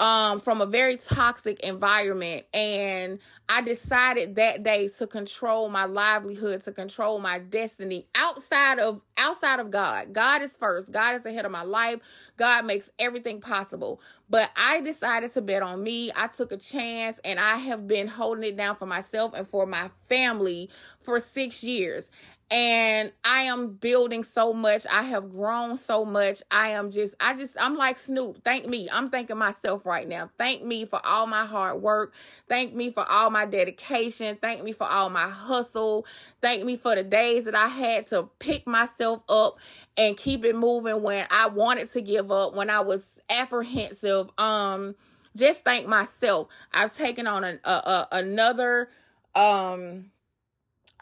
um, 0.00 0.40
from 0.40 0.62
a 0.62 0.66
very 0.66 0.96
toxic 0.98 1.60
environment. 1.60 2.46
And 2.54 3.20
I 3.48 3.62
decided 3.62 4.36
that 4.36 4.64
day 4.64 4.88
to 4.98 5.06
control 5.06 5.68
my 5.68 5.86
livelihood, 5.86 6.64
to 6.64 6.72
control 6.72 7.20
my 7.20 7.38
destiny 7.40 8.08
outside 8.16 8.80
of 8.80 9.02
outside 9.18 9.60
of 9.60 9.70
God. 9.70 10.12
God 10.14 10.42
is 10.42 10.58
first. 10.58 10.92
God 10.92 11.16
is 11.16 11.22
the 11.22 11.32
head 11.32 11.46
of 11.46 11.52
my 11.52 11.62
life. 11.64 12.00
God 12.38 12.66
makes 12.66 12.90
everything 12.98 13.40
possible. 13.40 14.00
But 14.30 14.50
I 14.56 14.80
decided 14.80 15.34
to 15.34 15.42
bet 15.42 15.62
on 15.62 15.82
me. 15.84 16.12
I 16.16 16.28
took 16.28 16.52
a 16.52 16.58
chance 16.58 17.20
and 17.24 17.40
I 17.40 17.58
have 17.58 17.86
been 17.86 18.08
holding 18.08 18.44
it 18.44 18.56
down 18.56 18.76
for 18.76 18.86
myself 18.86 19.34
and 19.36 19.46
for 19.46 19.66
my 19.66 19.90
family 20.08 20.70
for 21.00 21.20
6 21.20 21.62
years 21.64 22.10
and 22.50 23.12
I 23.24 23.42
am 23.42 23.74
building 23.74 24.24
so 24.24 24.52
much. 24.52 24.84
I 24.90 25.04
have 25.04 25.30
grown 25.30 25.76
so 25.76 26.04
much. 26.04 26.42
I 26.50 26.70
am 26.70 26.90
just, 26.90 27.14
I 27.20 27.34
just, 27.34 27.56
I'm 27.60 27.76
like 27.76 27.96
Snoop. 27.96 28.42
Thank 28.44 28.68
me. 28.68 28.88
I'm 28.90 29.08
thanking 29.08 29.38
myself 29.38 29.86
right 29.86 30.08
now. 30.08 30.30
Thank 30.36 30.64
me 30.64 30.84
for 30.84 31.04
all 31.06 31.28
my 31.28 31.46
hard 31.46 31.80
work. 31.80 32.12
Thank 32.48 32.74
me 32.74 32.90
for 32.90 33.08
all 33.08 33.30
my 33.30 33.46
dedication. 33.46 34.36
Thank 34.42 34.64
me 34.64 34.72
for 34.72 34.88
all 34.88 35.10
my 35.10 35.28
hustle. 35.28 36.06
Thank 36.40 36.64
me 36.64 36.76
for 36.76 36.96
the 36.96 37.04
days 37.04 37.44
that 37.44 37.54
I 37.54 37.68
had 37.68 38.08
to 38.08 38.28
pick 38.40 38.66
myself 38.66 39.22
up 39.28 39.58
and 39.96 40.16
keep 40.16 40.44
it 40.44 40.56
moving 40.56 41.02
when 41.02 41.26
I 41.30 41.46
wanted 41.46 41.92
to 41.92 42.00
give 42.00 42.32
up, 42.32 42.54
when 42.56 42.68
I 42.68 42.80
was 42.80 43.16
apprehensive. 43.30 44.28
Um, 44.38 44.96
just 45.36 45.62
thank 45.64 45.86
myself. 45.86 46.48
I've 46.74 46.96
taken 46.96 47.28
on 47.28 47.44
a, 47.44 47.58
a, 47.64 48.08
another 48.10 48.90
um 49.36 50.06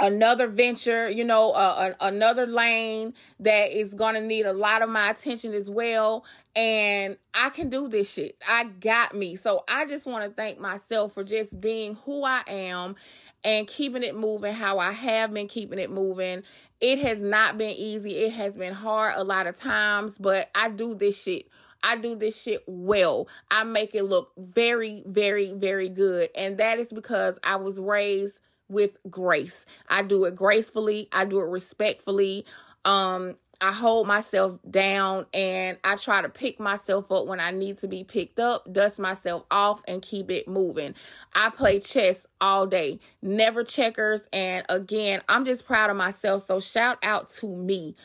another 0.01 0.47
venture, 0.47 1.09
you 1.09 1.25
know, 1.25 1.53
uh, 1.53 1.95
another 2.01 2.47
lane 2.47 3.15
that 3.41 3.71
is 3.71 3.95
going 3.95 4.15
to 4.15 4.21
need 4.21 4.47
a 4.47 4.53
lot 4.53 4.83
of 4.83 4.89
my 4.89 5.11
attention 5.11 5.53
as 5.53 5.71
well. 5.71 6.25
And 6.55 7.17
I 7.35 7.51
can 7.51 7.69
do 7.69 7.89
this 7.89 8.13
shit. 8.13 8.37
I 8.47 8.65
got 8.65 9.15
me. 9.15 9.37
So 9.37 9.65
I 9.69 9.87
just 9.87 10.07
want 10.07 10.25
to 10.25 10.31
thank 10.31 10.59
myself 10.59 11.13
for 11.15 11.25
just 11.25 11.61
being 11.61 11.95
who 12.05 12.25
I 12.25 12.43
am 12.47 12.97
and 13.45 13.67
keeping 13.67 14.03
it 14.03 14.17
moving 14.17 14.53
how 14.53 14.79
I 14.79 14.93
have 14.93 15.33
been 15.33 15.49
keeping 15.49 15.79
it 15.79 15.91
moving. 15.91 16.43
It 16.81 16.99
has 17.01 17.21
not 17.21 17.59
been 17.59 17.71
easy. 17.71 18.17
It 18.17 18.33
has 18.33 18.57
been 18.57 18.75
hard 18.75 19.15
a 19.17 19.25
lot 19.25 19.47
of 19.47 19.57
times, 19.57 20.17
but 20.19 20.51
I 20.55 20.69
do 20.69 20.95
this 20.95 21.21
shit. 21.21 21.47
I 21.83 21.97
do 21.97 22.17
this 22.17 22.41
shit 22.41 22.65
well. 22.67 23.29
I 23.51 23.63
make 23.65 23.95
it 23.95 24.03
look 24.03 24.33
very, 24.37 25.05
very, 25.07 25.53
very 25.53 25.89
good. 25.89 26.31
And 26.35 26.59
that 26.59 26.79
is 26.81 26.93
because 26.93 27.39
I 27.45 27.57
was 27.57 27.79
raised 27.79 28.41
with 28.69 28.97
grace. 29.11 29.67
I 29.89 30.03
do 30.03 30.25
it 30.25 30.37
gracefully, 30.37 31.09
I 31.13 31.25
do 31.25 31.41
it 31.41 31.47
respectfully. 31.47 32.47
Um 32.85 33.37
I 33.61 33.73
hold 33.73 34.07
myself 34.07 34.59
down 34.71 35.27
and 35.35 35.79
I 35.83 35.97
try 35.97 36.23
to 36.23 36.29
pick 36.29 36.61
myself 36.61 37.11
up 37.11 37.27
when 37.27 37.41
I 37.41 37.51
need 37.51 37.79
to 37.79 37.89
be 37.89 38.05
picked 38.05 38.39
up, 38.39 38.73
dust 38.73 39.01
myself 39.01 39.45
off, 39.51 39.83
and 39.89 40.01
keep 40.01 40.31
it 40.31 40.47
moving. 40.47 40.95
I 41.35 41.51
play 41.51 41.81
chess 41.81 42.25
all 42.41 42.67
day, 42.69 43.01
never 43.21 43.65
checkers. 43.65 44.23
And 44.33 44.65
again, 44.69 45.23
I'm 45.29 45.45
just 45.45 45.67
proud 45.67 45.91
of 45.91 45.97
myself. 45.97 46.47
So 46.47 46.61
shout 46.61 46.99
out 47.03 47.31
to 47.31 47.49
me. 47.49 47.97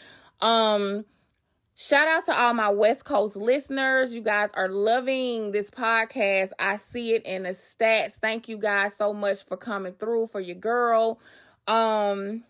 Um, 0.42 1.06
Shout 1.76 2.08
out 2.08 2.26
to 2.26 2.40
all 2.40 2.54
my 2.54 2.70
West 2.70 3.04
Coast 3.04 3.36
listeners. 3.36 4.14
You 4.14 4.22
guys 4.22 4.52
are 4.54 4.70
loving 4.70 5.52
this 5.52 5.72
podcast. 5.72 6.52
I 6.60 6.76
see 6.76 7.16
it 7.16 7.26
in 7.26 7.44
the 7.44 7.50
stats. 7.50 8.12
Thank 8.12 8.48
you 8.48 8.58
guys 8.58 8.96
so 8.96 9.12
much 9.12 9.44
for 9.44 9.58
coming 9.58 9.94
through 9.94 10.28
for 10.28 10.40
your 10.40 10.56
girl. 10.56 11.20
Um 11.68 12.44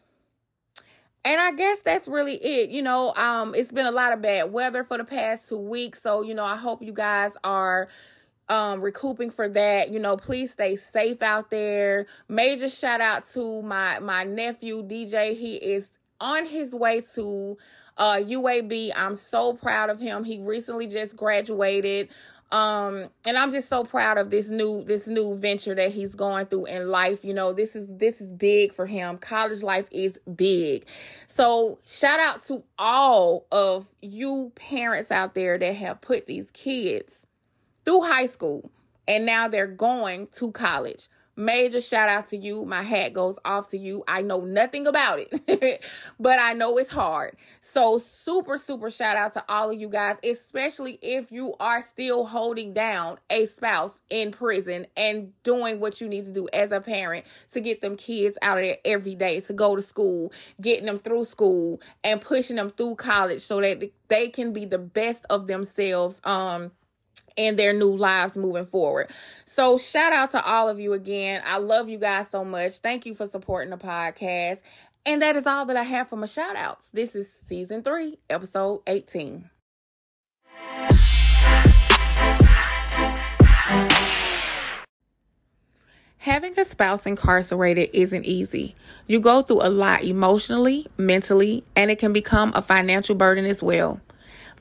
and 1.24 1.40
I 1.40 1.54
guess 1.54 1.80
that's 1.80 2.10
really 2.10 2.36
it. 2.36 2.70
You 2.70 2.82
know, 2.82 3.14
um 3.16 3.56
it's 3.56 3.72
been 3.72 3.86
a 3.86 3.92
lot 3.92 4.12
of 4.12 4.22
bad 4.22 4.52
weather 4.52 4.84
for 4.84 4.98
the 4.98 5.06
past 5.06 5.48
2 5.48 5.58
weeks, 5.58 6.02
so 6.02 6.22
you 6.22 6.34
know, 6.34 6.44
I 6.44 6.58
hope 6.58 6.82
you 6.82 6.92
guys 6.92 7.32
are 7.46 7.88
um 8.50 8.82
recouping 8.82 9.32
for 9.32 9.48
that 9.48 9.90
you 9.90 10.02
know 10.02 10.18
please 10.18 10.52
stay 10.52 10.76
safe 10.76 11.22
out 11.22 11.50
there 11.50 12.08
major 12.28 12.68
shout 12.68 13.00
out 13.00 13.26
to 13.26 13.62
my 13.62 14.00
my 14.00 14.26
nephew 14.26 14.84
dj 14.84 15.34
he 15.34 15.56
is 15.56 15.90
on 16.20 16.46
his 16.46 16.76
way 16.76 17.00
to 17.16 17.58
uh, 17.98 18.16
UAB. 18.16 18.92
I'm 18.96 19.16
so 19.16 19.54
proud 19.54 19.90
of 19.90 20.00
him. 20.00 20.24
He 20.24 20.40
recently 20.40 20.88
just 20.88 21.16
graduated. 21.16 22.10
Um, 22.52 23.10
and 23.26 23.36
I'm 23.36 23.52
just 23.52 23.68
so 23.68 23.84
proud 23.84 24.20
of 24.20 24.30
this 24.30 24.48
new 24.48 24.84
this 24.84 25.08
new 25.08 25.36
venture 25.36 25.74
that 25.74 25.92
he's 25.92 26.14
going 26.14 26.46
through 26.46 26.66
in 26.66 26.90
life. 26.90 27.26
You 27.26 27.34
know, 27.34 27.52
this 27.52 27.76
is 27.76 27.88
this 27.90 28.22
is 28.22 28.28
big 28.28 28.74
for 28.74 28.86
him. 28.86 29.18
College 29.18 29.64
life 29.64 29.88
is 29.90 30.20
big. 30.36 30.86
So 31.28 31.80
shout 31.84 32.20
out 32.20 32.44
to 32.44 32.64
all 32.78 33.48
of 33.52 33.90
you 34.04 34.52
parents 34.54 35.10
out 35.10 35.34
there 35.34 35.58
that 35.58 35.76
have 35.76 36.02
put 36.02 36.28
these 36.28 36.52
kids 36.52 37.26
through 37.86 38.02
high 38.02 38.28
school 38.28 38.70
and 39.08 39.26
now 39.26 39.48
they're 39.48 39.68
going 39.68 40.28
to 40.34 40.52
college. 40.52 41.08
Major 41.36 41.82
shout 41.82 42.10
out 42.10 42.28
to 42.28 42.38
you. 42.38 42.64
My 42.64 42.84
hat 42.84 43.14
goes 43.14 43.40
off 43.44 43.70
to 43.70 43.78
you. 43.78 44.04
I 44.08 44.22
know 44.22 44.42
nothing 44.42 44.86
about 44.86 45.20
it, 45.20 45.84
but 46.20 46.40
I 46.40 46.54
know 46.54 46.78
it's 46.78 46.92
hard. 46.92 47.38
So, 47.62 47.98
super, 47.98 48.56
super 48.60 48.92
shout 48.92 49.18
out 49.18 49.34
to 49.34 49.44
all 49.50 49.72
of 49.72 49.80
you 49.80 49.90
guys, 49.90 50.18
especially 50.24 51.00
if 51.02 51.32
you 51.32 51.56
are 51.60 51.82
still 51.82 52.26
holding 52.26 52.72
down 52.72 53.18
a 53.32 53.48
spouse 53.48 54.00
in 54.12 54.32
prison 54.32 54.86
and 54.96 55.34
doing 55.42 55.80
what 55.80 56.00
you 56.00 56.08
need 56.08 56.28
to 56.28 56.32
do 56.32 56.48
as 56.54 56.72
a 56.72 56.80
parent 56.80 57.26
to 57.54 57.62
get 57.62 57.82
them 57.82 57.98
kids 57.98 58.38
out 58.44 58.60
of 58.60 58.64
there 58.64 58.78
every 58.86 59.16
day 59.16 59.40
to 59.40 59.54
go 59.54 59.76
to 59.76 59.82
school, 59.82 60.32
getting 60.62 60.86
them 60.86 61.00
through 61.00 61.24
school 61.24 61.82
and 62.04 62.22
pushing 62.22 62.58
them 62.58 62.70
through 62.70 62.94
college 62.94 63.42
so 63.42 63.60
that 63.60 63.84
they 64.08 64.30
can 64.30 64.54
be 64.54 64.66
the 64.66 64.78
best 64.78 65.26
of 65.32 65.48
themselves. 65.48 66.22
Um, 66.24 66.72
and 67.38 67.58
their 67.58 67.74
new 67.74 67.96
lives 67.96 68.36
moving 68.36 68.66
forward. 68.66 69.10
So, 69.46 69.78
shout 69.78 70.14
out 70.14 70.32
to 70.32 70.44
all 70.44 70.70
of 70.70 70.80
you 70.80 70.94
again. 70.94 71.42
I 71.46 71.58
love 71.58 71.90
you 71.90 71.98
guys 71.98 72.28
so 72.32 72.44
much. 72.44 72.78
Thank 72.80 73.06
you 73.06 73.16
for 73.16 73.28
supporting 73.28 73.70
the 73.70 73.78
podcast. 73.78 74.62
And 75.06 75.22
that 75.22 75.36
is 75.36 75.46
all 75.46 75.66
that 75.66 75.76
I 75.78 75.84
have 75.84 76.10
for 76.10 76.16
my 76.16 76.28
shout 76.28 76.56
outs. 76.56 76.90
This 76.94 77.16
is 77.16 77.32
season 77.32 77.84
three, 77.84 78.20
episode 78.30 78.82
18. 78.88 79.50
Having 86.20 86.58
a 86.58 86.64
spouse 86.64 87.06
incarcerated 87.06 87.90
isn't 87.92 88.24
easy. 88.24 88.76
You 89.08 89.20
go 89.20 89.42
through 89.42 89.62
a 89.62 89.68
lot 89.68 90.06
emotionally, 90.06 90.88
mentally, 90.98 91.66
and 91.76 91.92
it 91.92 92.00
can 92.00 92.14
become 92.14 92.54
a 92.56 92.62
financial 92.62 93.14
burden 93.14 93.44
as 93.44 93.62
well. 93.62 94.00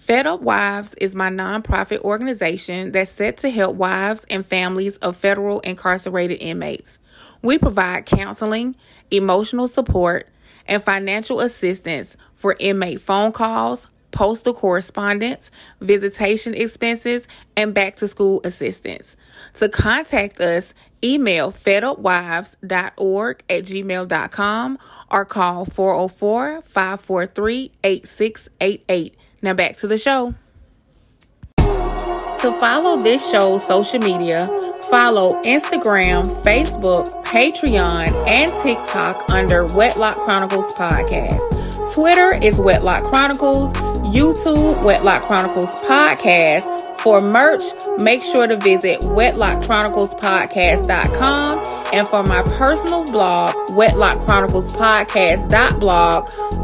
Fed 0.03 0.27
Up 0.27 0.41
Wives 0.41 0.95
is 0.95 1.15
my 1.15 1.31
nonprofit 1.31 2.01
organization 2.01 2.91
that's 2.91 3.09
set 3.09 3.37
to 3.37 3.51
help 3.51 3.77
wives 3.77 4.27
and 4.29 4.45
families 4.45 4.97
of 4.97 5.17
federal 5.17 5.61
incarcerated 5.61 6.43
inmates. 6.43 6.99
We 7.41 7.57
provide 7.57 8.05
counseling, 8.07 8.75
emotional 9.13 9.69
support, 9.69 10.29
and 10.67 10.83
financial 10.83 11.39
assistance 11.39 12.17
for 12.35 12.57
inmate 12.59 13.01
phone 13.01 13.31
calls, 13.31 13.87
postal 14.11 14.55
correspondence, 14.55 15.53
visitation 15.81 16.55
expenses, 16.55 17.29
and 17.57 17.73
back 17.73 17.95
to 17.99 18.09
school 18.09 18.41
assistance. 18.43 19.17
To 19.55 19.69
contact 19.69 20.41
us, 20.41 20.75
email 21.05 21.53
fedupwives.org 21.53 23.45
at 23.49 23.63
gmail.com 23.65 24.79
or 25.13 25.25
call 25.25 25.65
404 25.65 26.63
543 26.63 27.71
8688. 27.85 29.17
Now 29.43 29.55
back 29.55 29.77
to 29.79 29.89
the 29.89 29.99
show. 29.99 30.35
To 31.57 32.53
follow 32.59 33.01
this 33.03 33.29
show's 33.31 33.65
social 33.67 34.01
media, 34.01 34.47
follow 34.91 35.41
Instagram, 35.43 36.27
Facebook, 36.43 37.25
Patreon, 37.25 38.29
and 38.29 38.53
TikTok 38.63 39.29
under 39.31 39.65
Wedlock 39.67 40.21
Chronicles 40.21 40.73
Podcast. 40.75 41.93
Twitter 41.93 42.37
is 42.45 42.59
Wedlock 42.59 43.05
Chronicles, 43.05 43.73
YouTube, 44.15 44.83
Wedlock 44.83 45.23
Chronicles 45.23 45.71
Podcast. 45.87 46.82
For 47.03 47.21
merch, 47.21 47.65
make 47.99 48.23
sure 48.23 48.47
to 48.47 48.57
visit 48.57 49.01
wedlockchroniclespodcast.com 49.01 51.59
And 51.93 52.07
for 52.07 52.23
my 52.23 52.45
personal 52.45 53.05
blog, 53.05 53.73
Wedlock 53.73 54.25
Chronicles 54.25 54.73
blog, 54.73 55.09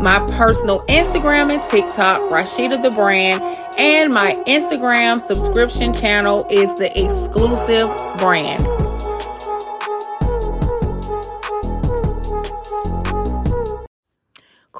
my 0.01 0.25
personal 0.31 0.83
Instagram 0.83 1.53
and 1.53 1.61
TikTok, 1.69 2.21
Rasheeda 2.31 2.81
the 2.83 2.91
Brand, 2.91 3.43
and 3.79 4.15
my 4.15 4.35
Instagram 4.47 5.21
subscription 5.21 5.93
channel 5.93 6.47
is 6.51 6.73
the 6.77 6.97
exclusive 6.97 7.89
brand. 8.19 8.65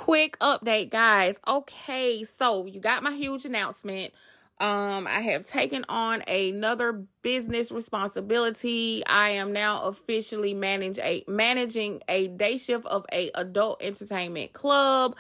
quick 0.09 0.39
update, 0.39 0.89
guys. 0.89 1.39
Okay, 1.47 2.25
so 2.25 2.65
you 2.65 2.81
got 2.81 3.03
my 3.03 3.13
huge 3.13 3.45
announcement. 3.45 4.15
Um, 4.61 5.07
I 5.07 5.21
have 5.21 5.45
taken 5.45 5.85
on 5.89 6.23
another 6.27 7.05
business 7.23 7.71
responsibility. 7.71 9.05
I 9.07 9.31
am 9.31 9.53
now 9.53 9.83
officially 9.83 10.53
manage 10.53 10.99
a 10.99 11.25
managing 11.29 12.03
a 12.09 12.29
day 12.29 12.59
shift 12.59 12.85
of 12.87 13.07
a 13.13 13.31
adult 13.37 13.83
entertainment 13.83 14.53
club. 14.55 15.15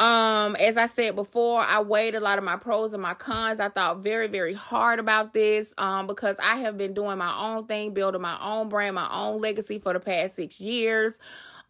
Um, 0.00 0.56
as 0.56 0.76
I 0.76 0.86
said 0.88 1.14
before, 1.14 1.60
I 1.60 1.80
weighed 1.80 2.16
a 2.16 2.20
lot 2.20 2.38
of 2.38 2.44
my 2.44 2.56
pros 2.56 2.94
and 2.94 3.02
my 3.02 3.14
cons. 3.14 3.60
I 3.60 3.68
thought 3.68 3.98
very, 3.98 4.26
very 4.26 4.52
hard 4.54 4.98
about 4.98 5.32
this 5.32 5.72
um, 5.78 6.08
because 6.08 6.36
I 6.42 6.56
have 6.56 6.76
been 6.76 6.94
doing 6.94 7.18
my 7.18 7.32
own 7.38 7.66
thing, 7.66 7.94
building 7.94 8.20
my 8.20 8.36
own 8.42 8.68
brand, 8.68 8.96
my 8.96 9.08
own 9.12 9.40
legacy 9.40 9.78
for 9.78 9.92
the 9.92 10.00
past 10.00 10.34
six 10.34 10.58
years. 10.60 11.14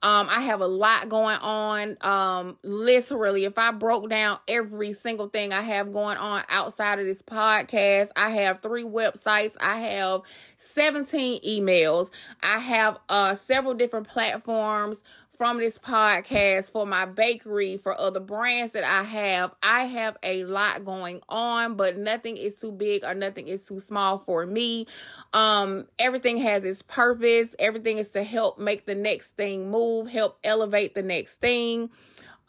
Um, 0.04 0.28
I 0.28 0.42
have 0.42 0.60
a 0.60 0.66
lot 0.66 1.08
going 1.08 1.38
on. 1.38 1.96
Um, 2.02 2.58
literally, 2.62 3.46
if 3.46 3.56
I 3.56 3.70
broke 3.70 4.10
down 4.10 4.38
every 4.46 4.92
single 4.92 5.28
thing 5.28 5.54
I 5.54 5.62
have 5.62 5.94
going 5.94 6.18
on 6.18 6.42
outside 6.50 6.98
of 6.98 7.06
this 7.06 7.22
podcast, 7.22 8.10
I 8.14 8.28
have 8.28 8.60
three 8.60 8.84
websites, 8.84 9.56
I 9.58 9.78
have 9.78 10.20
17 10.58 11.40
emails, 11.40 12.10
I 12.42 12.58
have 12.58 12.98
uh 13.08 13.34
several 13.34 13.72
different 13.72 14.06
platforms 14.06 15.02
from 15.36 15.58
this 15.58 15.78
podcast 15.78 16.70
for 16.72 16.86
my 16.86 17.06
bakery, 17.06 17.76
for 17.76 17.98
other 17.98 18.20
brands 18.20 18.72
that 18.72 18.84
I 18.84 19.02
have. 19.02 19.54
I 19.62 19.84
have 19.84 20.16
a 20.22 20.44
lot 20.44 20.84
going 20.84 21.20
on, 21.28 21.76
but 21.76 21.96
nothing 21.96 22.36
is 22.36 22.56
too 22.56 22.72
big 22.72 23.04
or 23.04 23.14
nothing 23.14 23.48
is 23.48 23.64
too 23.64 23.80
small 23.80 24.18
for 24.18 24.46
me. 24.46 24.86
Um, 25.32 25.86
everything 25.98 26.36
has 26.38 26.64
its 26.64 26.82
purpose. 26.82 27.54
Everything 27.58 27.98
is 27.98 28.10
to 28.10 28.22
help 28.22 28.58
make 28.58 28.86
the 28.86 28.94
next 28.94 29.36
thing 29.36 29.70
move, 29.70 30.08
help 30.08 30.38
elevate 30.44 30.94
the 30.94 31.02
next 31.02 31.40
thing. 31.40 31.90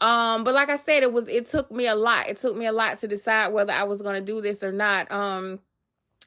Um, 0.00 0.44
but 0.44 0.54
like 0.54 0.68
I 0.68 0.76
said, 0.76 1.02
it 1.02 1.12
was 1.12 1.28
it 1.28 1.46
took 1.46 1.70
me 1.70 1.86
a 1.86 1.94
lot. 1.94 2.28
It 2.28 2.36
took 2.38 2.56
me 2.56 2.66
a 2.66 2.72
lot 2.72 2.98
to 2.98 3.08
decide 3.08 3.52
whether 3.52 3.72
I 3.72 3.84
was 3.84 4.02
gonna 4.02 4.20
do 4.20 4.40
this 4.40 4.62
or 4.62 4.72
not. 4.72 5.10
Um 5.10 5.60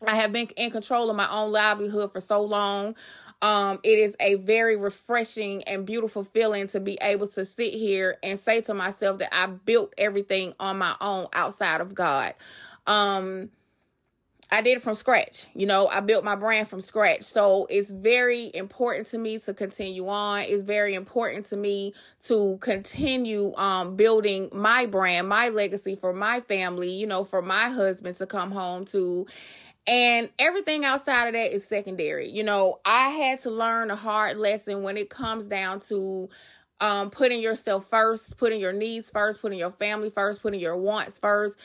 I 0.06 0.16
have 0.16 0.32
been 0.32 0.48
in 0.56 0.72
control 0.72 1.10
of 1.10 1.16
my 1.16 1.30
own 1.30 1.52
livelihood 1.52 2.14
for 2.14 2.22
so 2.22 2.42
long. 2.42 2.96
Um, 3.42 3.80
it 3.84 4.00
is 4.00 4.16
a 4.20 4.36
very 4.36 4.76
refreshing 4.78 5.64
and 5.64 5.86
beautiful 5.86 6.24
feeling 6.24 6.68
to 6.70 6.80
be 6.80 6.98
able 7.02 7.28
to 7.30 7.46
sit 7.46 7.74
here 7.74 8.18
and 8.24 8.40
say 8.40 8.62
to 8.62 8.74
myself 8.74 9.20
that 9.20 9.34
I 9.36 9.48
built 9.48 9.94
everything 9.98 10.54
on 10.60 10.78
my 10.78 10.96
own 11.02 11.28
outside 11.34 11.82
of 11.82 11.96
God. 11.96 12.36
Um, 12.88 13.50
I 14.52 14.62
did 14.62 14.78
it 14.78 14.82
from 14.82 14.96
scratch. 14.96 15.46
You 15.54 15.68
know, 15.68 15.88
I 15.88 16.00
built 16.00 16.24
my 16.24 16.36
brand 16.36 16.68
from 16.68 16.82
scratch. 16.82 17.24
So 17.24 17.68
it's 17.70 17.92
very 17.92 18.50
important 18.54 19.08
to 19.08 19.18
me 19.20 19.38
to 19.40 19.54
continue 19.54 20.08
on. 20.08 20.42
It's 20.42 20.64
very 20.64 20.96
important 20.96 21.46
to 21.48 21.58
me 21.58 21.94
to 22.28 22.58
continue 22.62 23.54
um, 23.56 23.96
building 23.96 24.50
my 24.52 24.88
brand, 24.88 25.30
my 25.30 25.50
legacy 25.50 25.96
for 25.96 26.14
my 26.14 26.42
family, 26.42 26.90
you 26.92 27.06
know, 27.06 27.24
for 27.24 27.42
my 27.42 27.70
husband 27.70 28.18
to 28.18 28.26
come 28.26 28.52
home 28.52 28.86
to. 28.86 29.28
And 29.90 30.30
everything 30.38 30.86
outside 30.86 31.28
of 31.30 31.34
that 31.34 31.52
is 31.52 31.66
secondary. 31.66 32.30
You 32.30 32.44
know, 32.44 32.80
I 32.86 33.10
had 33.10 33.40
to 33.42 33.52
learn 33.52 33.90
a 33.90 33.96
hard 33.96 34.38
lesson 34.38 34.84
when 34.84 34.98
it 34.98 35.10
comes 35.10 35.46
down 35.46 35.80
to 35.90 36.30
um, 36.80 37.10
putting 37.10 37.42
yourself 37.42 37.90
first, 37.90 38.38
putting 38.38 38.62
your 38.62 38.72
needs 38.72 39.10
first, 39.10 39.42
putting 39.42 39.58
your 39.58 39.72
family 39.72 40.12
first, 40.12 40.44
putting 40.44 40.60
your 40.60 40.78
wants 40.78 41.18
first 41.18 41.58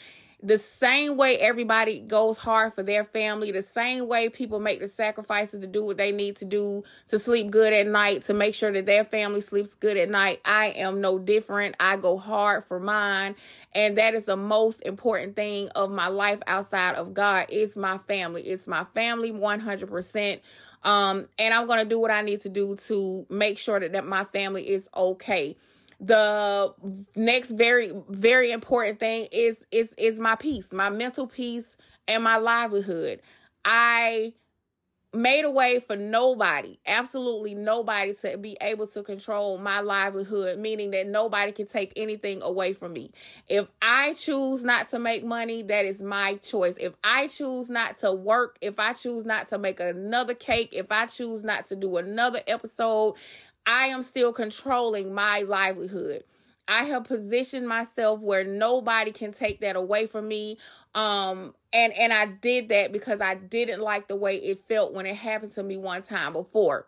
the 0.44 0.58
same 0.58 1.16
way 1.16 1.38
everybody 1.38 2.00
goes 2.00 2.36
hard 2.36 2.74
for 2.74 2.82
their 2.82 3.02
family, 3.02 3.50
the 3.50 3.62
same 3.62 4.06
way 4.06 4.28
people 4.28 4.60
make 4.60 4.78
the 4.78 4.86
sacrifices 4.86 5.62
to 5.62 5.66
do 5.66 5.82
what 5.86 5.96
they 5.96 6.12
need 6.12 6.36
to 6.36 6.44
do 6.44 6.84
to 7.08 7.18
sleep 7.18 7.50
good 7.50 7.72
at 7.72 7.86
night, 7.86 8.24
to 8.24 8.34
make 8.34 8.54
sure 8.54 8.70
that 8.70 8.84
their 8.84 9.04
family 9.04 9.40
sleeps 9.40 9.74
good 9.74 9.96
at 9.96 10.10
night, 10.10 10.42
I 10.44 10.66
am 10.76 11.00
no 11.00 11.18
different. 11.18 11.76
I 11.80 11.96
go 11.96 12.18
hard 12.18 12.64
for 12.64 12.78
mine. 12.78 13.36
And 13.72 13.96
that 13.96 14.12
is 14.12 14.24
the 14.24 14.36
most 14.36 14.82
important 14.84 15.34
thing 15.34 15.70
of 15.70 15.90
my 15.90 16.08
life 16.08 16.40
outside 16.46 16.96
of 16.96 17.14
God. 17.14 17.46
It's 17.48 17.74
my 17.74 17.96
family. 17.96 18.42
It's 18.42 18.66
my 18.66 18.84
family 18.94 19.32
100%. 19.32 20.40
Um, 20.82 21.26
and 21.38 21.54
I'm 21.54 21.66
going 21.66 21.78
to 21.78 21.88
do 21.88 21.98
what 21.98 22.10
I 22.10 22.20
need 22.20 22.42
to 22.42 22.50
do 22.50 22.76
to 22.88 23.24
make 23.30 23.56
sure 23.56 23.80
that, 23.80 23.92
that 23.92 24.06
my 24.06 24.24
family 24.24 24.68
is 24.68 24.90
okay 24.94 25.56
the 26.00 26.74
next 27.16 27.52
very 27.52 27.92
very 28.08 28.50
important 28.50 28.98
thing 28.98 29.28
is 29.32 29.64
is 29.70 29.94
is 29.96 30.18
my 30.18 30.34
peace 30.36 30.72
my 30.72 30.90
mental 30.90 31.26
peace 31.26 31.76
and 32.08 32.22
my 32.22 32.36
livelihood. 32.36 33.20
I 33.64 34.34
made 35.12 35.44
a 35.44 35.50
way 35.50 35.78
for 35.78 35.94
nobody 35.94 36.76
absolutely 36.86 37.54
nobody 37.54 38.12
to 38.12 38.36
be 38.36 38.56
able 38.60 38.84
to 38.84 39.00
control 39.00 39.58
my 39.58 39.78
livelihood 39.78 40.58
meaning 40.58 40.90
that 40.90 41.06
nobody 41.06 41.52
can 41.52 41.68
take 41.68 41.92
anything 41.94 42.42
away 42.42 42.72
from 42.72 42.92
me. 42.92 43.12
If 43.48 43.68
i 43.80 44.14
choose 44.14 44.64
not 44.64 44.88
to 44.88 44.98
make 44.98 45.24
money 45.24 45.62
that 45.62 45.84
is 45.84 46.02
my 46.02 46.34
choice. 46.38 46.76
If 46.78 46.94
i 47.04 47.28
choose 47.28 47.70
not 47.70 47.98
to 47.98 48.12
work 48.12 48.58
if 48.60 48.80
i 48.80 48.92
choose 48.92 49.24
not 49.24 49.46
to 49.48 49.58
make 49.58 49.78
another 49.78 50.34
cake 50.34 50.70
if 50.72 50.90
i 50.90 51.06
choose 51.06 51.44
not 51.44 51.66
to 51.66 51.76
do 51.76 51.96
another 51.96 52.40
episode 52.48 53.14
I 53.66 53.86
am 53.86 54.02
still 54.02 54.32
controlling 54.32 55.14
my 55.14 55.40
livelihood. 55.40 56.24
I 56.66 56.84
have 56.84 57.04
positioned 57.04 57.68
myself 57.68 58.22
where 58.22 58.44
nobody 58.44 59.12
can 59.12 59.32
take 59.32 59.60
that 59.60 59.76
away 59.76 60.06
from 60.06 60.28
me. 60.28 60.58
Um 60.94 61.54
and 61.72 61.92
and 61.92 62.12
I 62.12 62.26
did 62.26 62.70
that 62.70 62.92
because 62.92 63.20
I 63.20 63.34
didn't 63.34 63.80
like 63.80 64.08
the 64.08 64.16
way 64.16 64.36
it 64.36 64.60
felt 64.68 64.94
when 64.94 65.06
it 65.06 65.16
happened 65.16 65.52
to 65.52 65.62
me 65.62 65.76
one 65.76 66.02
time 66.02 66.32
before. 66.32 66.86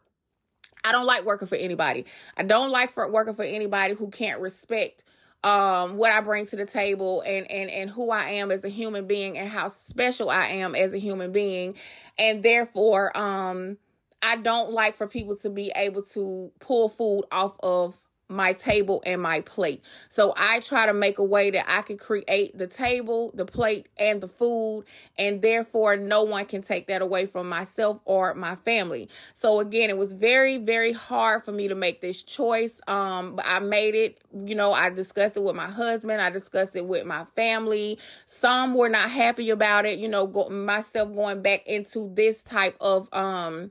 I 0.85 0.93
don't 0.93 1.07
like 1.07 1.25
working 1.25 1.49
for 1.49 1.57
anybody. 1.57 2.07
I 2.37 2.45
don't 2.45 2.71
like 2.71 2.91
for 2.91 3.11
working 3.11 3.35
for 3.35 3.43
anybody 3.43 3.95
who 3.95 4.09
can't 4.09 4.41
respect 4.41 5.05
um 5.45 5.97
what 5.97 6.11
I 6.11 6.21
bring 6.23 6.47
to 6.47 6.57
the 6.57 6.65
table 6.65 7.23
and 7.27 7.51
and 7.51 7.71
and 7.71 7.91
who 7.91 8.11
I 8.11 8.31
am 8.31 8.51
as 8.51 8.65
a 8.65 8.69
human 8.69 9.07
being 9.07 9.37
and 9.37 9.49
how 9.49 9.69
special 9.69 10.31
I 10.31 10.47
am 10.47 10.75
as 10.75 10.93
a 10.95 10.99
human 10.99 11.33
being 11.33 11.77
and 12.19 12.43
therefore 12.43 13.17
um 13.17 13.77
I 14.23 14.37
don't 14.37 14.73
like 14.73 14.97
for 14.97 15.07
people 15.07 15.37
to 15.37 15.51
be 15.51 15.73
able 15.75 16.03
to 16.03 16.53
pull 16.61 16.89
food 16.89 17.25
off 17.31 17.55
of 17.61 17.99
my 18.29 18.53
table 18.53 19.03
and 19.07 19.23
my 19.23 19.41
plate. 19.43 19.83
So 20.09 20.35
I 20.37 20.61
try 20.61 20.87
to 20.87 20.93
make 20.93 21.19
a 21.19 21.25
way 21.25 21.51
that 21.51 21.65
I 21.69 21.83
can 21.83 21.97
create 21.97 22.57
the 22.57 22.67
table, 22.67 23.31
the 23.35 23.45
plate, 23.45 23.89
and 23.97 24.21
the 24.21 24.29
food, 24.29 24.85
and 25.17 25.41
therefore 25.43 25.97
no 25.97 26.25
one 26.25 26.47
can 26.47 26.63
take 26.63 26.89
that 26.89 27.03
away 27.03 27.27
from 27.27 27.49
myself 27.49 28.01
or 28.05 28.35
my 28.35 28.57
family. 28.57 29.09
So 29.35 29.61
again, 29.61 29.91
it 29.91 29.97
was 29.97 30.13
very, 30.13 30.59
very 30.59 30.93
hard 30.93 31.45
for 31.45 31.53
me 31.53 31.69
to 31.69 31.75
make 31.75 32.01
this 32.01 32.23
choice. 32.23 32.81
Um, 32.89 33.37
but 33.37 33.47
I 33.47 33.61
made 33.61 33.95
it, 33.95 34.19
you 34.45 34.55
know, 34.55 34.73
I 34.73 34.91
discussed 34.91 35.37
it 35.37 35.43
with 35.43 35.57
my 35.57 35.71
husband, 35.71 36.21
I 36.21 36.31
discussed 36.31 36.75
it 36.75 36.87
with 36.87 37.07
my 37.07 37.27
family. 37.37 37.99
Some 38.27 38.75
were 38.75 38.89
not 38.89 39.11
happy 39.11 39.51
about 39.51 39.87
it, 39.87 39.99
you 39.99 40.09
know, 40.09 40.27
go, 40.27 40.49
myself 40.49 41.15
going 41.15 41.43
back 41.43 41.67
into 41.67 42.11
this 42.15 42.43
type 42.43 42.77
of 42.81 43.09
um 43.13 43.71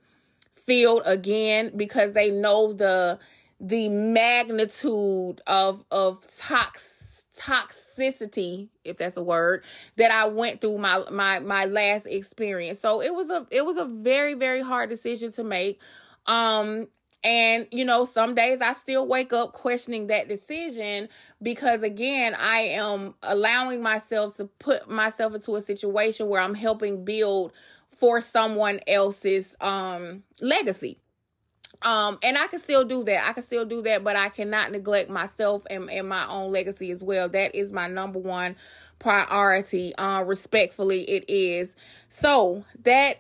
field 0.66 1.02
again 1.06 1.72
because 1.76 2.14
they 2.14 2.32
know 2.32 2.74
the 2.74 3.20
the 3.60 3.90
magnitude 3.90 5.42
of 5.48 5.84
of 5.92 6.20
tox 6.38 7.24
toxicity 7.38 8.70
if 8.86 8.98
that's 8.98 9.18
a 9.18 9.24
word 9.24 9.64
that 9.98 10.10
I 10.12 10.28
went 10.28 10.62
through 10.62 10.78
my 10.78 11.04
my 11.12 11.40
my 11.40 11.66
last 11.66 12.06
experience. 12.06 12.80
So 12.80 13.02
it 13.02 13.14
was 13.14 13.30
a 13.30 13.46
it 13.52 13.66
was 13.66 13.78
a 13.78 13.86
very 13.86 14.34
very 14.34 14.62
hard 14.62 14.90
decision 14.90 15.32
to 15.34 15.44
make. 15.44 15.82
Um 16.26 16.88
and 17.24 17.68
you 17.72 17.84
know 17.86 18.06
some 18.06 18.36
days 18.36 18.62
I 18.62 18.74
still 18.74 19.08
wake 19.08 19.34
up 19.34 19.54
questioning 19.54 20.08
that 20.08 20.30
decision 20.30 21.10
because 21.42 21.84
again 21.84 22.36
I 22.36 22.60
am 22.62 23.16
allowing 23.24 23.82
myself 23.82 24.38
to 24.38 24.46
put 24.46 24.90
myself 24.90 25.34
into 25.34 25.56
a 25.56 25.62
situation 25.62 26.28
where 26.30 26.42
I'm 26.42 26.54
helping 26.56 27.04
build 27.04 27.52
for 27.96 28.22
someone 28.22 28.80
else's 28.88 29.56
um 29.62 30.24
legacy. 30.42 31.00
Um 31.82 32.18
and 32.24 32.38
i 32.38 32.48
can 32.48 32.60
still 32.60 32.86
do 32.86 33.04
that. 33.06 33.28
I 33.28 33.34
can 33.34 33.44
still 33.44 33.66
do 33.66 33.82
that 33.84 34.04
but 34.04 34.16
i 34.16 34.30
cannot 34.30 34.72
neglect 34.72 35.10
myself 35.10 35.66
and, 35.70 35.90
and 35.90 36.08
my 36.08 36.28
own 36.28 36.52
legacy 36.52 36.92
as 36.92 37.04
well. 37.04 37.30
That 37.30 37.56
is 37.56 37.72
my 37.72 37.88
number 37.88 38.20
one 38.20 38.56
priority. 39.00 39.96
Uh 39.96 40.24
respectfully 40.24 41.04
it 41.04 41.26
is. 41.28 41.76
So 42.10 42.66
that 42.84 43.20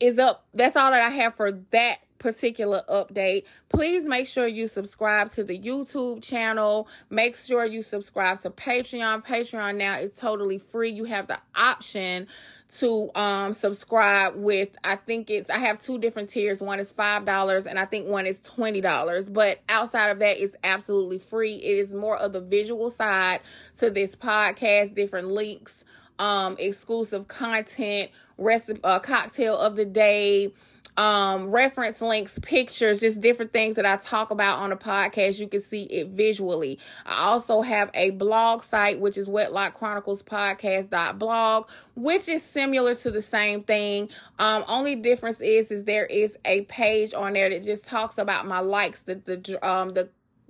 is 0.00 0.18
up. 0.18 0.46
That's 0.54 0.76
all 0.76 0.90
that 0.90 1.02
I 1.02 1.10
have 1.10 1.34
for 1.34 1.52
that 1.70 1.98
particular 2.18 2.82
update. 2.88 3.44
Please 3.68 4.04
make 4.04 4.26
sure 4.26 4.46
you 4.46 4.66
subscribe 4.66 5.30
to 5.32 5.44
the 5.44 5.58
YouTube 5.58 6.22
channel. 6.22 6.88
Make 7.10 7.36
sure 7.36 7.64
you 7.64 7.82
subscribe 7.82 8.40
to 8.40 8.50
Patreon. 8.50 9.24
Patreon 9.24 9.76
now 9.76 9.98
is 9.98 10.10
totally 10.12 10.58
free. 10.58 10.90
You 10.90 11.04
have 11.04 11.28
the 11.28 11.38
option 11.54 12.26
to 12.70 13.10
um 13.14 13.54
subscribe 13.54 14.34
with 14.36 14.68
I 14.84 14.96
think 14.96 15.30
it's 15.30 15.48
I 15.48 15.58
have 15.58 15.80
two 15.80 15.98
different 15.98 16.28
tiers. 16.28 16.60
One 16.60 16.80
is 16.80 16.92
five 16.92 17.24
dollars 17.24 17.66
and 17.66 17.78
I 17.78 17.86
think 17.86 18.06
one 18.08 18.26
is 18.26 18.40
twenty 18.40 18.80
dollars. 18.80 19.28
But 19.30 19.60
outside 19.68 20.10
of 20.10 20.18
that, 20.18 20.38
it's 20.38 20.54
absolutely 20.62 21.18
free. 21.18 21.54
It 21.54 21.78
is 21.78 21.94
more 21.94 22.16
of 22.16 22.32
the 22.32 22.40
visual 22.40 22.90
side 22.90 23.40
to 23.78 23.90
this 23.90 24.14
podcast, 24.14 24.94
different 24.94 25.28
links, 25.28 25.84
um, 26.18 26.56
exclusive 26.58 27.28
content, 27.28 28.10
recipe 28.36 28.80
uh, 28.84 28.98
cocktail 28.98 29.56
of 29.56 29.76
the 29.76 29.84
day 29.84 30.52
um, 30.98 31.52
reference 31.52 32.02
links, 32.02 32.40
pictures, 32.40 32.98
just 32.98 33.20
different 33.20 33.52
things 33.52 33.76
that 33.76 33.86
I 33.86 33.96
talk 33.98 34.32
about 34.32 34.58
on 34.58 34.70
the 34.70 34.76
podcast. 34.76 35.38
You 35.38 35.46
can 35.46 35.60
see 35.60 35.84
it 35.84 36.08
visually. 36.08 36.80
I 37.06 37.26
also 37.26 37.62
have 37.62 37.88
a 37.94 38.10
blog 38.10 38.64
site, 38.64 38.98
which 38.98 39.16
is 39.16 39.28
Wedlock 39.28 39.74
Chronicles 39.74 40.24
Podcast.blog, 40.24 41.68
which 41.94 42.28
is 42.28 42.42
similar 42.42 42.96
to 42.96 43.12
the 43.12 43.22
same 43.22 43.62
thing. 43.62 44.10
Um, 44.40 44.64
only 44.66 44.96
difference 44.96 45.40
is, 45.40 45.70
is 45.70 45.84
there 45.84 46.04
is 46.04 46.36
a 46.44 46.62
page 46.62 47.14
on 47.14 47.34
there 47.34 47.48
that 47.48 47.62
just 47.62 47.86
talks 47.86 48.18
about 48.18 48.48
my 48.48 48.58
likes, 48.58 49.02
the, 49.02 49.14
the, 49.14 49.66
um, 49.66 49.94
the, 49.94 50.08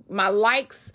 my 0.09 0.29
likes, 0.29 0.91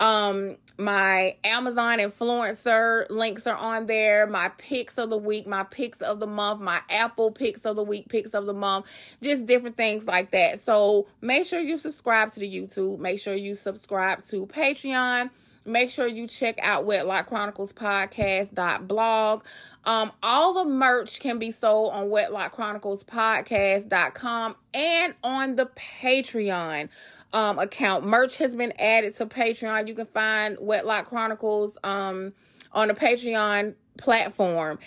um, 0.00 0.56
my 0.76 1.36
Amazon 1.44 1.98
influencer 1.98 3.08
links 3.08 3.46
are 3.46 3.56
on 3.56 3.86
there. 3.86 4.26
My 4.26 4.48
picks 4.58 4.98
of 4.98 5.10
the 5.10 5.18
week, 5.18 5.46
my 5.46 5.62
picks 5.62 6.00
of 6.00 6.18
the 6.18 6.26
month, 6.26 6.60
my 6.60 6.80
Apple 6.90 7.30
picks 7.30 7.64
of 7.64 7.76
the 7.76 7.84
week, 7.84 8.08
picks 8.08 8.34
of 8.34 8.46
the 8.46 8.54
month, 8.54 8.86
just 9.22 9.46
different 9.46 9.76
things 9.76 10.06
like 10.06 10.32
that. 10.32 10.64
So 10.64 11.06
make 11.20 11.46
sure 11.46 11.60
you 11.60 11.78
subscribe 11.78 12.32
to 12.32 12.40
the 12.40 12.50
YouTube. 12.50 12.98
Make 12.98 13.20
sure 13.20 13.34
you 13.34 13.54
subscribe 13.54 14.26
to 14.28 14.46
Patreon. 14.46 15.30
Make 15.66 15.88
sure 15.90 16.06
you 16.06 16.26
check 16.26 16.58
out 16.60 16.84
Wedlock 16.84 17.26
Chronicles 17.28 17.72
Podcast.blog. 17.72 19.44
Um, 19.84 20.12
all 20.22 20.54
the 20.54 20.64
merch 20.64 21.20
can 21.20 21.38
be 21.38 21.50
sold 21.52 21.92
on 21.94 22.10
Wedlock 22.10 22.52
Chronicles 22.52 23.02
Podcast.com 23.04 24.56
and 24.74 25.14
on 25.22 25.56
the 25.56 25.66
Patreon 25.66 26.88
um, 27.34 27.58
account. 27.58 28.06
Merch 28.06 28.36
has 28.38 28.54
been 28.54 28.72
added 28.78 29.14
to 29.16 29.26
Patreon. 29.26 29.88
You 29.88 29.94
can 29.94 30.06
find 30.06 30.56
Wedlock 30.60 31.06
Chronicles 31.06 31.76
um, 31.84 32.32
on 32.72 32.88
the 32.88 32.94
Patreon 32.94 33.74
platform. 33.98 34.78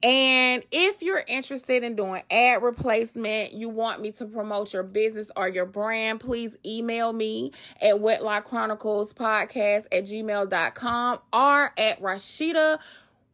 And 0.00 0.62
if 0.70 1.02
you're 1.02 1.24
interested 1.26 1.82
in 1.82 1.96
doing 1.96 2.22
ad 2.30 2.62
replacement, 2.62 3.52
you 3.52 3.68
want 3.68 4.00
me 4.00 4.12
to 4.12 4.26
promote 4.26 4.72
your 4.72 4.84
business 4.84 5.28
or 5.34 5.48
your 5.48 5.66
brand, 5.66 6.20
please 6.20 6.56
email 6.64 7.12
me 7.12 7.50
at 7.82 7.98
Wedlock 7.98 8.44
Chronicles 8.44 9.12
Podcast 9.12 9.86
at 9.90 10.04
gmail.com 10.04 11.18
or 11.32 11.72
at 11.76 12.00
Rasheeda 12.00 12.78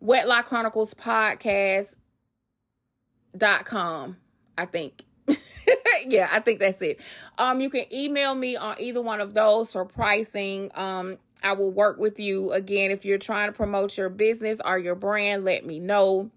Wedlock 0.01 0.47
Chronicles 0.47 0.95
Podcast 0.95 1.89
dot 3.37 3.67
com, 3.67 4.17
I 4.57 4.65
think. 4.65 5.05
yeah, 6.07 6.29
I 6.31 6.41
think 6.41 6.59
that's 6.59 6.83
it. 6.83 7.01
Um, 7.39 7.61
you 7.61 7.71
can 7.71 7.85
email 7.93 8.35
me 8.35 8.57
on 8.57 8.77
either 8.79 9.03
one 9.03 9.21
of 9.21 9.35
those 9.35 9.73
for 9.73 9.85
pricing. 9.85 10.71
Um, 10.75 11.19
I 11.43 11.53
will 11.53 11.71
work 11.71 11.99
with 11.99 12.19
you 12.19 12.53
again 12.53 12.91
if 12.91 13.05
you're 13.05 13.19
trying 13.19 13.49
to 13.49 13.53
promote 13.53 13.97
your 13.97 14.09
business 14.09 14.61
or 14.65 14.79
your 14.79 14.95
brand. 14.95 15.45
Let 15.45 15.67
me 15.67 15.79
know. 15.79 16.31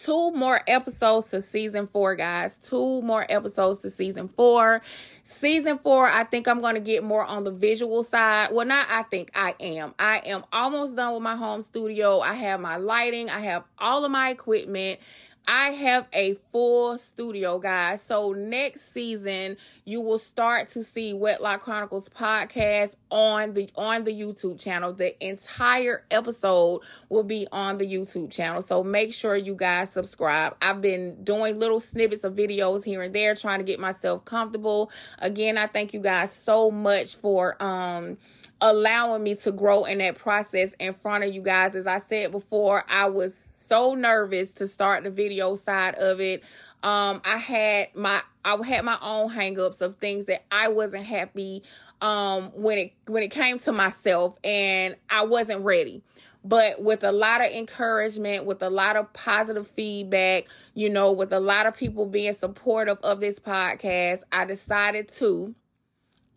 Two 0.00 0.30
more 0.32 0.62
episodes 0.66 1.30
to 1.30 1.42
season 1.42 1.86
four, 1.86 2.16
guys. 2.16 2.56
Two 2.56 3.02
more 3.02 3.26
episodes 3.28 3.80
to 3.80 3.90
season 3.90 4.26
four. 4.26 4.80
Season 5.22 5.78
four, 5.78 6.08
I 6.08 6.24
think 6.24 6.48
I'm 6.48 6.62
going 6.62 6.74
to 6.74 6.80
get 6.80 7.04
more 7.04 7.24
on 7.24 7.44
the 7.44 7.50
visual 7.50 8.02
side. 8.02 8.48
Well, 8.52 8.66
not 8.66 8.86
I 8.90 9.02
think 9.04 9.30
I 9.34 9.54
am. 9.60 9.94
I 9.98 10.22
am 10.24 10.44
almost 10.50 10.96
done 10.96 11.12
with 11.12 11.22
my 11.22 11.36
home 11.36 11.60
studio. 11.60 12.20
I 12.20 12.32
have 12.34 12.58
my 12.58 12.76
lighting, 12.76 13.28
I 13.28 13.40
have 13.40 13.64
all 13.78 14.04
of 14.04 14.10
my 14.10 14.30
equipment. 14.30 15.00
I 15.46 15.70
have 15.70 16.06
a 16.12 16.34
full 16.52 16.96
studio, 16.98 17.58
guys. 17.58 18.00
So 18.00 18.32
next 18.32 18.92
season, 18.92 19.56
you 19.84 20.00
will 20.00 20.18
start 20.18 20.68
to 20.70 20.84
see 20.84 21.12
Wedlock 21.14 21.60
Chronicles 21.60 22.08
podcast 22.08 22.92
on 23.10 23.54
the 23.54 23.68
on 23.74 24.04
the 24.04 24.12
YouTube 24.12 24.60
channel. 24.60 24.92
The 24.92 25.14
entire 25.24 26.04
episode 26.10 26.82
will 27.08 27.24
be 27.24 27.48
on 27.50 27.78
the 27.78 27.86
YouTube 27.86 28.30
channel. 28.30 28.62
So 28.62 28.84
make 28.84 29.12
sure 29.12 29.34
you 29.34 29.54
guys 29.54 29.90
subscribe. 29.90 30.56
I've 30.62 30.80
been 30.80 31.24
doing 31.24 31.58
little 31.58 31.80
snippets 31.80 32.24
of 32.24 32.34
videos 32.34 32.84
here 32.84 33.02
and 33.02 33.14
there 33.14 33.34
trying 33.34 33.58
to 33.58 33.64
get 33.64 33.80
myself 33.80 34.24
comfortable. 34.24 34.90
Again, 35.18 35.58
I 35.58 35.66
thank 35.66 35.92
you 35.92 36.00
guys 36.00 36.32
so 36.32 36.70
much 36.70 37.16
for 37.16 37.60
um 37.62 38.16
allowing 38.60 39.24
me 39.24 39.34
to 39.34 39.50
grow 39.50 39.84
in 39.84 39.98
that 39.98 40.16
process 40.16 40.72
in 40.78 40.94
front 40.94 41.24
of 41.24 41.34
you 41.34 41.42
guys. 41.42 41.74
As 41.74 41.88
I 41.88 41.98
said 41.98 42.30
before, 42.30 42.84
I 42.88 43.08
was 43.08 43.51
so 43.72 43.94
nervous 43.94 44.50
to 44.52 44.68
start 44.68 45.02
the 45.02 45.10
video 45.10 45.54
side 45.54 45.94
of 45.94 46.20
it. 46.20 46.44
Um, 46.82 47.22
I 47.24 47.38
had 47.38 47.94
my 47.94 48.20
I 48.44 48.62
had 48.66 48.84
my 48.84 48.98
own 49.00 49.30
hangups 49.30 49.80
of 49.80 49.96
things 49.96 50.26
that 50.26 50.44
I 50.52 50.68
wasn't 50.68 51.04
happy 51.04 51.62
um 52.02 52.50
when 52.54 52.76
it 52.76 52.92
when 53.06 53.22
it 53.22 53.30
came 53.30 53.58
to 53.60 53.72
myself 53.72 54.36
and 54.44 54.96
I 55.08 55.24
wasn't 55.24 55.64
ready. 55.64 56.02
But 56.44 56.82
with 56.82 57.02
a 57.02 57.12
lot 57.12 57.40
of 57.40 57.50
encouragement, 57.50 58.44
with 58.44 58.62
a 58.62 58.68
lot 58.68 58.96
of 58.96 59.10
positive 59.14 59.66
feedback, 59.66 60.48
you 60.74 60.90
know, 60.90 61.12
with 61.12 61.32
a 61.32 61.40
lot 61.40 61.64
of 61.64 61.74
people 61.74 62.04
being 62.04 62.34
supportive 62.34 62.98
of 63.02 63.20
this 63.20 63.38
podcast, 63.38 64.20
I 64.32 64.44
decided 64.44 65.10
to 65.12 65.54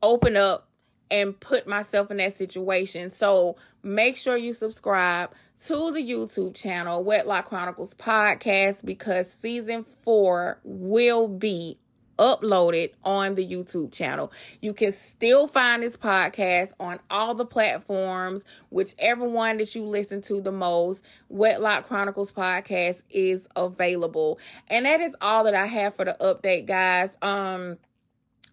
open 0.01 0.37
up 0.37 0.64
and 1.11 1.39
put 1.39 1.67
myself 1.67 2.11
in 2.11 2.17
that 2.17 2.37
situation. 2.37 3.11
So 3.11 3.57
make 3.83 4.17
sure 4.17 4.37
you 4.37 4.53
subscribe 4.53 5.31
to 5.65 5.91
the 5.91 6.01
YouTube 6.01 6.55
channel, 6.55 7.03
Wedlock 7.03 7.45
Chronicles 7.45 7.93
Podcast, 7.93 8.83
because 8.83 9.31
season 9.31 9.85
four 10.03 10.59
will 10.63 11.27
be 11.27 11.77
uploaded 12.17 12.91
on 13.03 13.35
the 13.35 13.45
YouTube 13.45 13.91
channel. 13.91 14.31
You 14.61 14.73
can 14.73 14.91
still 14.91 15.47
find 15.47 15.83
this 15.83 15.97
podcast 15.97 16.71
on 16.79 16.99
all 17.09 17.35
the 17.35 17.45
platforms, 17.45 18.43
whichever 18.69 19.27
one 19.27 19.57
that 19.57 19.75
you 19.75 19.83
listen 19.83 20.21
to 20.23 20.41
the 20.41 20.51
most. 20.51 21.03
Wedlock 21.29 21.87
Chronicles 21.87 22.31
podcast 22.31 23.01
is 23.09 23.47
available. 23.55 24.39
And 24.67 24.85
that 24.85 25.01
is 25.01 25.15
all 25.21 25.43
that 25.45 25.55
I 25.55 25.65
have 25.65 25.95
for 25.95 26.05
the 26.05 26.15
update, 26.19 26.65
guys. 26.65 27.15
Um 27.21 27.77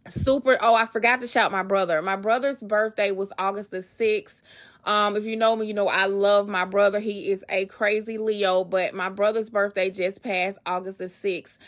super 0.09 0.59
oh 0.61 0.75
i 0.75 0.87
forgot 0.87 1.21
to 1.21 1.27
shout 1.27 1.53
my 1.53 1.63
brother. 1.63 2.03
My 2.03 2.17
brother's 2.17 2.63
birthday 2.63 3.11
was 3.13 3.33
august 3.39 3.71
the 3.71 3.79
6th 3.79 4.43
um 4.85 5.17
if 5.17 5.25
you 5.25 5.37
know 5.37 5.57
me 5.57 5.67
you 5.67 5.75
know 5.75 5.89
i 5.89 6.07
love 6.07 6.49
my 6.49 6.65
brother. 6.65 7.01
He 7.01 7.31
is 7.31 7.45
a 7.49 7.67
crazy 7.67 8.19
leo 8.19 8.65
but 8.65 8.95
my 8.95 9.09
brother's 9.09 9.51
birthday 9.51 9.91
just 9.91 10.23
passed 10.23 10.59
august 10.67 10.99
the 10.99 11.05
6th 11.05 11.59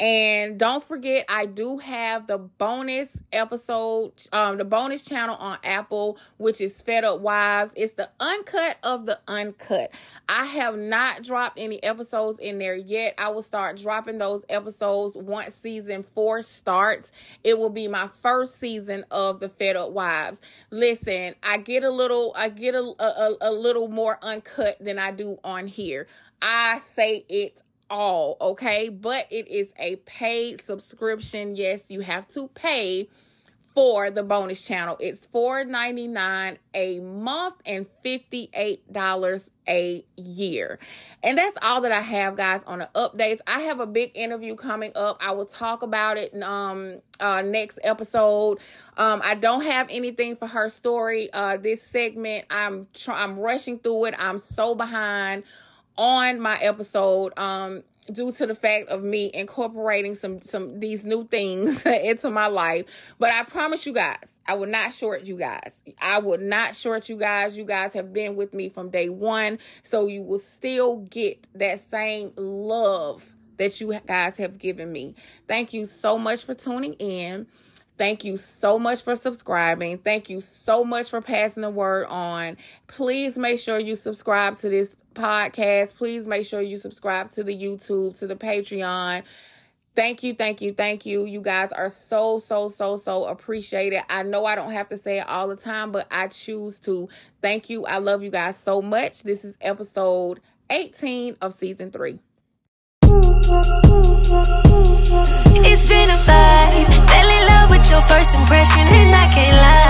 and 0.00 0.58
don't 0.58 0.82
forget, 0.82 1.24
I 1.28 1.46
do 1.46 1.78
have 1.78 2.26
the 2.26 2.38
bonus 2.38 3.16
episode, 3.32 4.12
um, 4.32 4.58
the 4.58 4.64
bonus 4.64 5.04
channel 5.04 5.36
on 5.36 5.58
Apple, 5.62 6.18
which 6.38 6.60
is 6.60 6.82
Fed 6.82 7.04
Up 7.04 7.20
Wives. 7.20 7.70
It's 7.76 7.92
the 7.92 8.10
uncut 8.18 8.76
of 8.82 9.06
the 9.06 9.20
uncut. 9.28 9.92
I 10.28 10.46
have 10.46 10.76
not 10.76 11.22
dropped 11.22 11.60
any 11.60 11.80
episodes 11.80 12.40
in 12.40 12.58
there 12.58 12.74
yet. 12.74 13.14
I 13.18 13.28
will 13.28 13.42
start 13.42 13.78
dropping 13.78 14.18
those 14.18 14.44
episodes 14.48 15.16
once 15.16 15.54
season 15.54 16.04
four 16.14 16.42
starts. 16.42 17.12
It 17.44 17.56
will 17.56 17.70
be 17.70 17.86
my 17.86 18.08
first 18.08 18.58
season 18.58 19.04
of 19.12 19.38
the 19.38 19.48
Fed 19.48 19.76
Up 19.76 19.92
Wives. 19.92 20.40
Listen, 20.70 21.36
I 21.40 21.58
get 21.58 21.84
a 21.84 21.90
little, 21.90 22.32
I 22.36 22.48
get 22.48 22.74
a, 22.74 22.80
a, 22.80 23.36
a 23.40 23.52
little 23.52 23.86
more 23.86 24.18
uncut 24.22 24.76
than 24.80 24.98
I 24.98 25.12
do 25.12 25.38
on 25.44 25.68
here. 25.68 26.08
I 26.42 26.80
say 26.80 27.24
it 27.28 27.62
all, 27.90 28.36
okay? 28.40 28.88
But 28.88 29.26
it 29.30 29.48
is 29.48 29.72
a 29.78 29.96
paid 29.96 30.60
subscription. 30.60 31.56
Yes, 31.56 31.90
you 31.90 32.00
have 32.00 32.28
to 32.28 32.48
pay 32.48 33.08
for 33.74 34.10
the 34.10 34.22
bonus 34.22 34.64
channel. 34.64 34.96
It's 35.00 35.26
$4.99 35.26 36.58
a 36.74 37.00
month 37.00 37.56
and 37.66 37.86
$58 38.04 39.50
a 39.68 40.04
year. 40.16 40.78
And 41.22 41.36
that's 41.36 41.58
all 41.60 41.80
that 41.80 41.90
I 41.90 42.00
have 42.00 42.36
guys 42.36 42.62
on 42.66 42.80
the 42.80 42.90
updates. 42.94 43.40
I 43.46 43.62
have 43.62 43.80
a 43.80 43.86
big 43.86 44.12
interview 44.14 44.54
coming 44.54 44.92
up. 44.94 45.18
I 45.20 45.32
will 45.32 45.46
talk 45.46 45.82
about 45.82 46.18
it 46.18 46.40
um 46.42 47.00
uh 47.18 47.42
next 47.42 47.78
episode. 47.82 48.58
Um 48.96 49.22
I 49.24 49.34
don't 49.34 49.62
have 49.62 49.88
anything 49.90 50.36
for 50.36 50.46
her 50.46 50.68
story 50.68 51.32
uh 51.32 51.56
this 51.56 51.82
segment. 51.82 52.44
I'm 52.50 52.86
try- 52.94 53.22
I'm 53.22 53.38
rushing 53.38 53.78
through 53.78 54.06
it. 54.06 54.14
I'm 54.18 54.38
so 54.38 54.74
behind 54.74 55.44
on 55.96 56.40
my 56.40 56.56
episode 56.58 57.32
um 57.38 57.82
due 58.12 58.30
to 58.30 58.46
the 58.46 58.54
fact 58.54 58.88
of 58.88 59.02
me 59.02 59.30
incorporating 59.32 60.14
some 60.14 60.40
some 60.42 60.78
these 60.78 61.04
new 61.04 61.26
things 61.26 61.86
into 61.86 62.30
my 62.30 62.46
life 62.46 62.84
but 63.18 63.32
i 63.32 63.42
promise 63.44 63.86
you 63.86 63.94
guys 63.94 64.38
i 64.46 64.54
will 64.54 64.66
not 64.66 64.92
short 64.92 65.24
you 65.24 65.38
guys 65.38 65.72
i 66.00 66.18
will 66.18 66.38
not 66.38 66.76
short 66.76 67.08
you 67.08 67.16
guys 67.16 67.56
you 67.56 67.64
guys 67.64 67.94
have 67.94 68.12
been 68.12 68.36
with 68.36 68.52
me 68.52 68.68
from 68.68 68.90
day 68.90 69.08
one 69.08 69.58
so 69.82 70.06
you 70.06 70.22
will 70.22 70.38
still 70.38 70.98
get 71.10 71.46
that 71.54 71.80
same 71.80 72.32
love 72.36 73.34
that 73.56 73.80
you 73.80 73.98
guys 74.06 74.36
have 74.38 74.58
given 74.58 74.90
me. 74.90 75.14
Thank 75.48 75.72
you 75.72 75.84
so 75.84 76.18
much 76.18 76.44
for 76.44 76.54
tuning 76.54 76.94
in. 76.94 77.46
Thank 77.96 78.24
you 78.24 78.36
so 78.36 78.78
much 78.78 79.02
for 79.02 79.14
subscribing. 79.14 79.98
Thank 79.98 80.28
you 80.28 80.40
so 80.40 80.84
much 80.84 81.10
for 81.10 81.20
passing 81.20 81.62
the 81.62 81.70
word 81.70 82.06
on. 82.06 82.56
Please 82.88 83.38
make 83.38 83.60
sure 83.60 83.78
you 83.78 83.94
subscribe 83.94 84.56
to 84.58 84.68
this 84.68 84.94
podcast. 85.14 85.96
Please 85.96 86.26
make 86.26 86.46
sure 86.46 86.60
you 86.60 86.76
subscribe 86.76 87.30
to 87.32 87.44
the 87.44 87.56
YouTube, 87.56 88.18
to 88.18 88.26
the 88.26 88.36
Patreon. 88.36 89.22
Thank 89.94 90.24
you, 90.24 90.34
thank 90.34 90.60
you, 90.60 90.74
thank 90.74 91.06
you. 91.06 91.24
You 91.24 91.40
guys 91.40 91.70
are 91.70 91.88
so, 91.88 92.38
so, 92.38 92.68
so, 92.68 92.96
so 92.96 93.24
appreciated. 93.26 94.02
I 94.08 94.24
know 94.24 94.44
I 94.44 94.56
don't 94.56 94.72
have 94.72 94.88
to 94.88 94.96
say 94.96 95.20
it 95.20 95.28
all 95.28 95.46
the 95.46 95.56
time, 95.56 95.92
but 95.92 96.08
I 96.10 96.26
choose 96.26 96.80
to. 96.80 97.08
Thank 97.40 97.70
you. 97.70 97.86
I 97.86 97.98
love 97.98 98.24
you 98.24 98.30
guys 98.30 98.56
so 98.56 98.82
much. 98.82 99.22
This 99.22 99.44
is 99.44 99.56
episode 99.60 100.40
18 100.68 101.36
of 101.40 101.52
season 101.52 101.92
three. 101.92 102.18
It's 105.66 105.86
been 105.88 106.10
a 106.10 106.18
vibe. 106.18 106.90
Fell 107.08 107.28
in 107.28 107.46
love 107.46 107.70
with 107.70 107.88
your 107.88 108.02
first 108.02 108.34
impression, 108.34 108.80
and 108.80 109.14
I 109.14 109.30
can't 109.32 109.56
lie. 109.56 109.83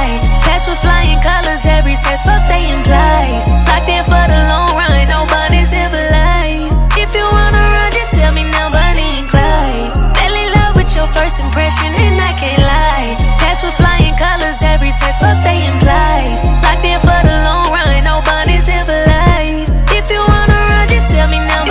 Flying 1.05 1.21
colors, 1.21 1.61
every 1.69 2.01
test, 2.01 2.25
fuck 2.25 2.41
they 2.49 2.73
implies. 2.73 3.45
Locked 3.69 3.93
in 3.93 4.01
for 4.09 4.25
the 4.25 4.41
long 4.49 4.73
run, 4.73 5.05
no 5.13 5.29
bunnies 5.29 5.69
ever 5.77 6.01
life. 6.01 6.73
If 6.97 7.13
you 7.13 7.27
wanna 7.29 7.61
run, 7.61 7.93
just 7.93 8.09
tell 8.17 8.33
me 8.33 8.41
and 8.41 9.29
Clyde. 9.29 9.93
Fell 10.17 10.33
in 10.33 10.49
love 10.57 10.81
with 10.81 10.97
your 10.97 11.05
first 11.13 11.45
impression, 11.45 11.93
and 11.93 12.17
I 12.17 12.33
can't 12.41 12.57
lie. 12.57 13.21
Pass 13.37 13.61
with 13.61 13.77
flying 13.77 14.17
colors, 14.17 14.57
every 14.65 14.97
test, 14.97 15.21
fuck 15.21 15.45
they 15.45 15.61
implies. 15.69 16.41
Locked 16.65 16.89
in 16.89 16.97
for 17.05 17.21
the 17.21 17.37
long 17.45 17.69
run, 17.69 18.01
no 18.09 18.25
bunnies 18.25 18.65
ever 18.73 18.97
life. 19.05 19.69
If 19.93 20.09
you 20.09 20.25
wanna 20.25 20.57
run, 20.57 20.89
just 20.89 21.13
tell 21.13 21.29
me 21.29 21.37
and 21.37 21.69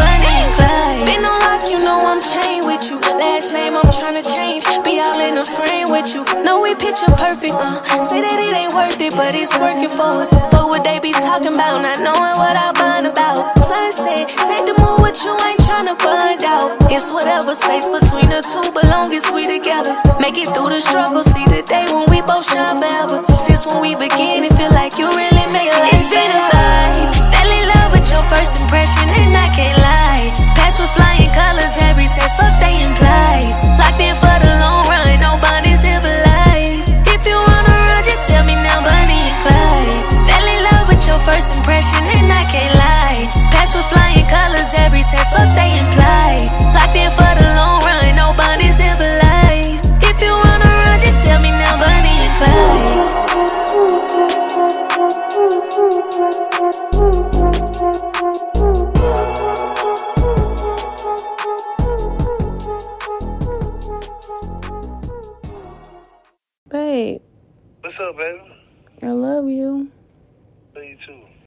Clyde. 0.61 1.05
Been 1.09 1.25
on 1.25 1.39
lock, 1.41 1.65
you 1.73 1.81
know 1.81 2.05
I'm 2.05 2.21
chained 2.21 2.69
with 2.69 2.85
you. 2.85 3.01
Last 3.17 3.49
name 3.49 3.73
I'm 3.81 3.89
tryna 3.89 4.21
change. 4.21 4.61
Be 4.85 5.01
all 5.01 5.17
in 5.25 5.33
the 5.41 5.45
frame 5.57 5.89
with 5.89 6.13
you. 6.13 6.21
Know 6.45 6.61
we 6.61 6.72
picture 6.93 7.17
perfect, 7.17 7.57
uh. 7.57 7.81
Say 8.05 8.21
that 8.21 8.37
it 8.37 8.53
ain't 8.53 8.69
worth 8.69 9.01
it, 9.01 9.17
but 9.17 9.33
it's 9.33 9.57
working 9.57 9.89
for 9.89 10.21
us. 10.21 10.29
But 10.53 10.69
what 10.69 10.85
they 10.85 11.01
be 11.01 11.09
talking 11.09 11.49
about, 11.49 11.81
not 11.81 11.97
knowing 12.05 12.35
what 12.37 12.53
I'm 12.53 12.77
bond 12.77 13.09
about. 13.09 13.57
Sunset, 13.65 14.29
set 14.29 14.61
the 14.69 14.77
mood 14.77 15.01
with 15.01 15.17
you, 15.25 15.33
ain't 15.33 15.57
tryna 15.65 15.97
find 15.97 16.37
out. 16.45 16.77
It's 16.93 17.09
whatever 17.09 17.57
space 17.57 17.89
between 17.89 18.29
the 18.29 18.45
two, 18.45 18.69
but 18.77 18.85
long 18.93 19.09
as 19.09 19.25
we 19.33 19.49
together. 19.49 19.97
Make 20.21 20.37
it 20.37 20.53
through 20.53 20.69
the 20.69 20.81
struggle, 20.85 21.25
see 21.25 21.45
the 21.49 21.65
day 21.65 21.89
when 21.89 22.05
we 22.13 22.21
both 22.29 22.45
shine 22.45 22.77
forever. 22.77 23.25
Since 23.41 23.65
when 23.65 23.81
we 23.81 23.97
begin, 23.97 24.45
it 24.45 24.53
feel 24.53 24.69
like 24.77 24.93
you 25.01 25.09
really 25.09 25.45
made 25.49 25.73
it. 25.73 25.89
It's 25.89 26.13
been 26.13 26.29
a 26.29 26.41
vibe. 26.53 27.09
Fell 27.33 27.49
in 27.49 27.65
love 27.73 27.89
with 27.97 28.05
your 28.05 28.25
first 28.29 28.53
impression, 28.61 29.09
and 29.09 29.33
I 29.33 29.49
can't 29.57 29.81
lie. 29.81 30.29
Pass 30.53 30.77
with 30.77 30.93
flying 30.93 31.33
colors, 31.33 31.73
every 31.89 32.05
test, 32.13 32.37
fuck 32.37 32.53
they 32.61 32.85
implies. 32.85 33.57
Locked 33.81 33.97
in 33.97 34.13
for 34.21 34.37
the 34.45 34.52
first 41.43 41.57
impression, 41.57 41.99
and 41.99 42.31
I 42.31 42.45
can't 42.47 42.73
lie. 42.75 43.27
Pass 43.51 43.75
with 43.75 43.85
flying 43.87 44.25
colors, 44.27 44.71
every 44.77 45.03
test, 45.11 45.33
fuck 45.33 45.49
they 45.55 45.77
implies. 45.77 46.55
Locked 46.71 46.95
in 46.95 47.11
for 47.11 47.35
the 47.35 47.43
long 47.59 47.83
run, 47.83 48.15
no 48.15 48.33
bunnies 48.37 48.79
ever 48.79 49.03
life. 49.19 49.81
If 50.01 50.21
you 50.21 50.31
wanna 50.31 50.71
run, 50.83 50.99
just 50.99 51.19
tell 51.25 51.41
me 51.41 51.49
now, 51.51 51.75
Bonnie 51.79 52.23
and 52.23 52.33
Clyde. 52.39 52.99
Babe, 66.69 67.21
What's 67.81 67.99
up, 67.99 68.15
baby? 68.17 68.39
I 69.01 69.11
love 69.11 69.49
you. 69.49 69.49
Love 69.49 69.49
you 69.49 69.89
too. 69.89 70.02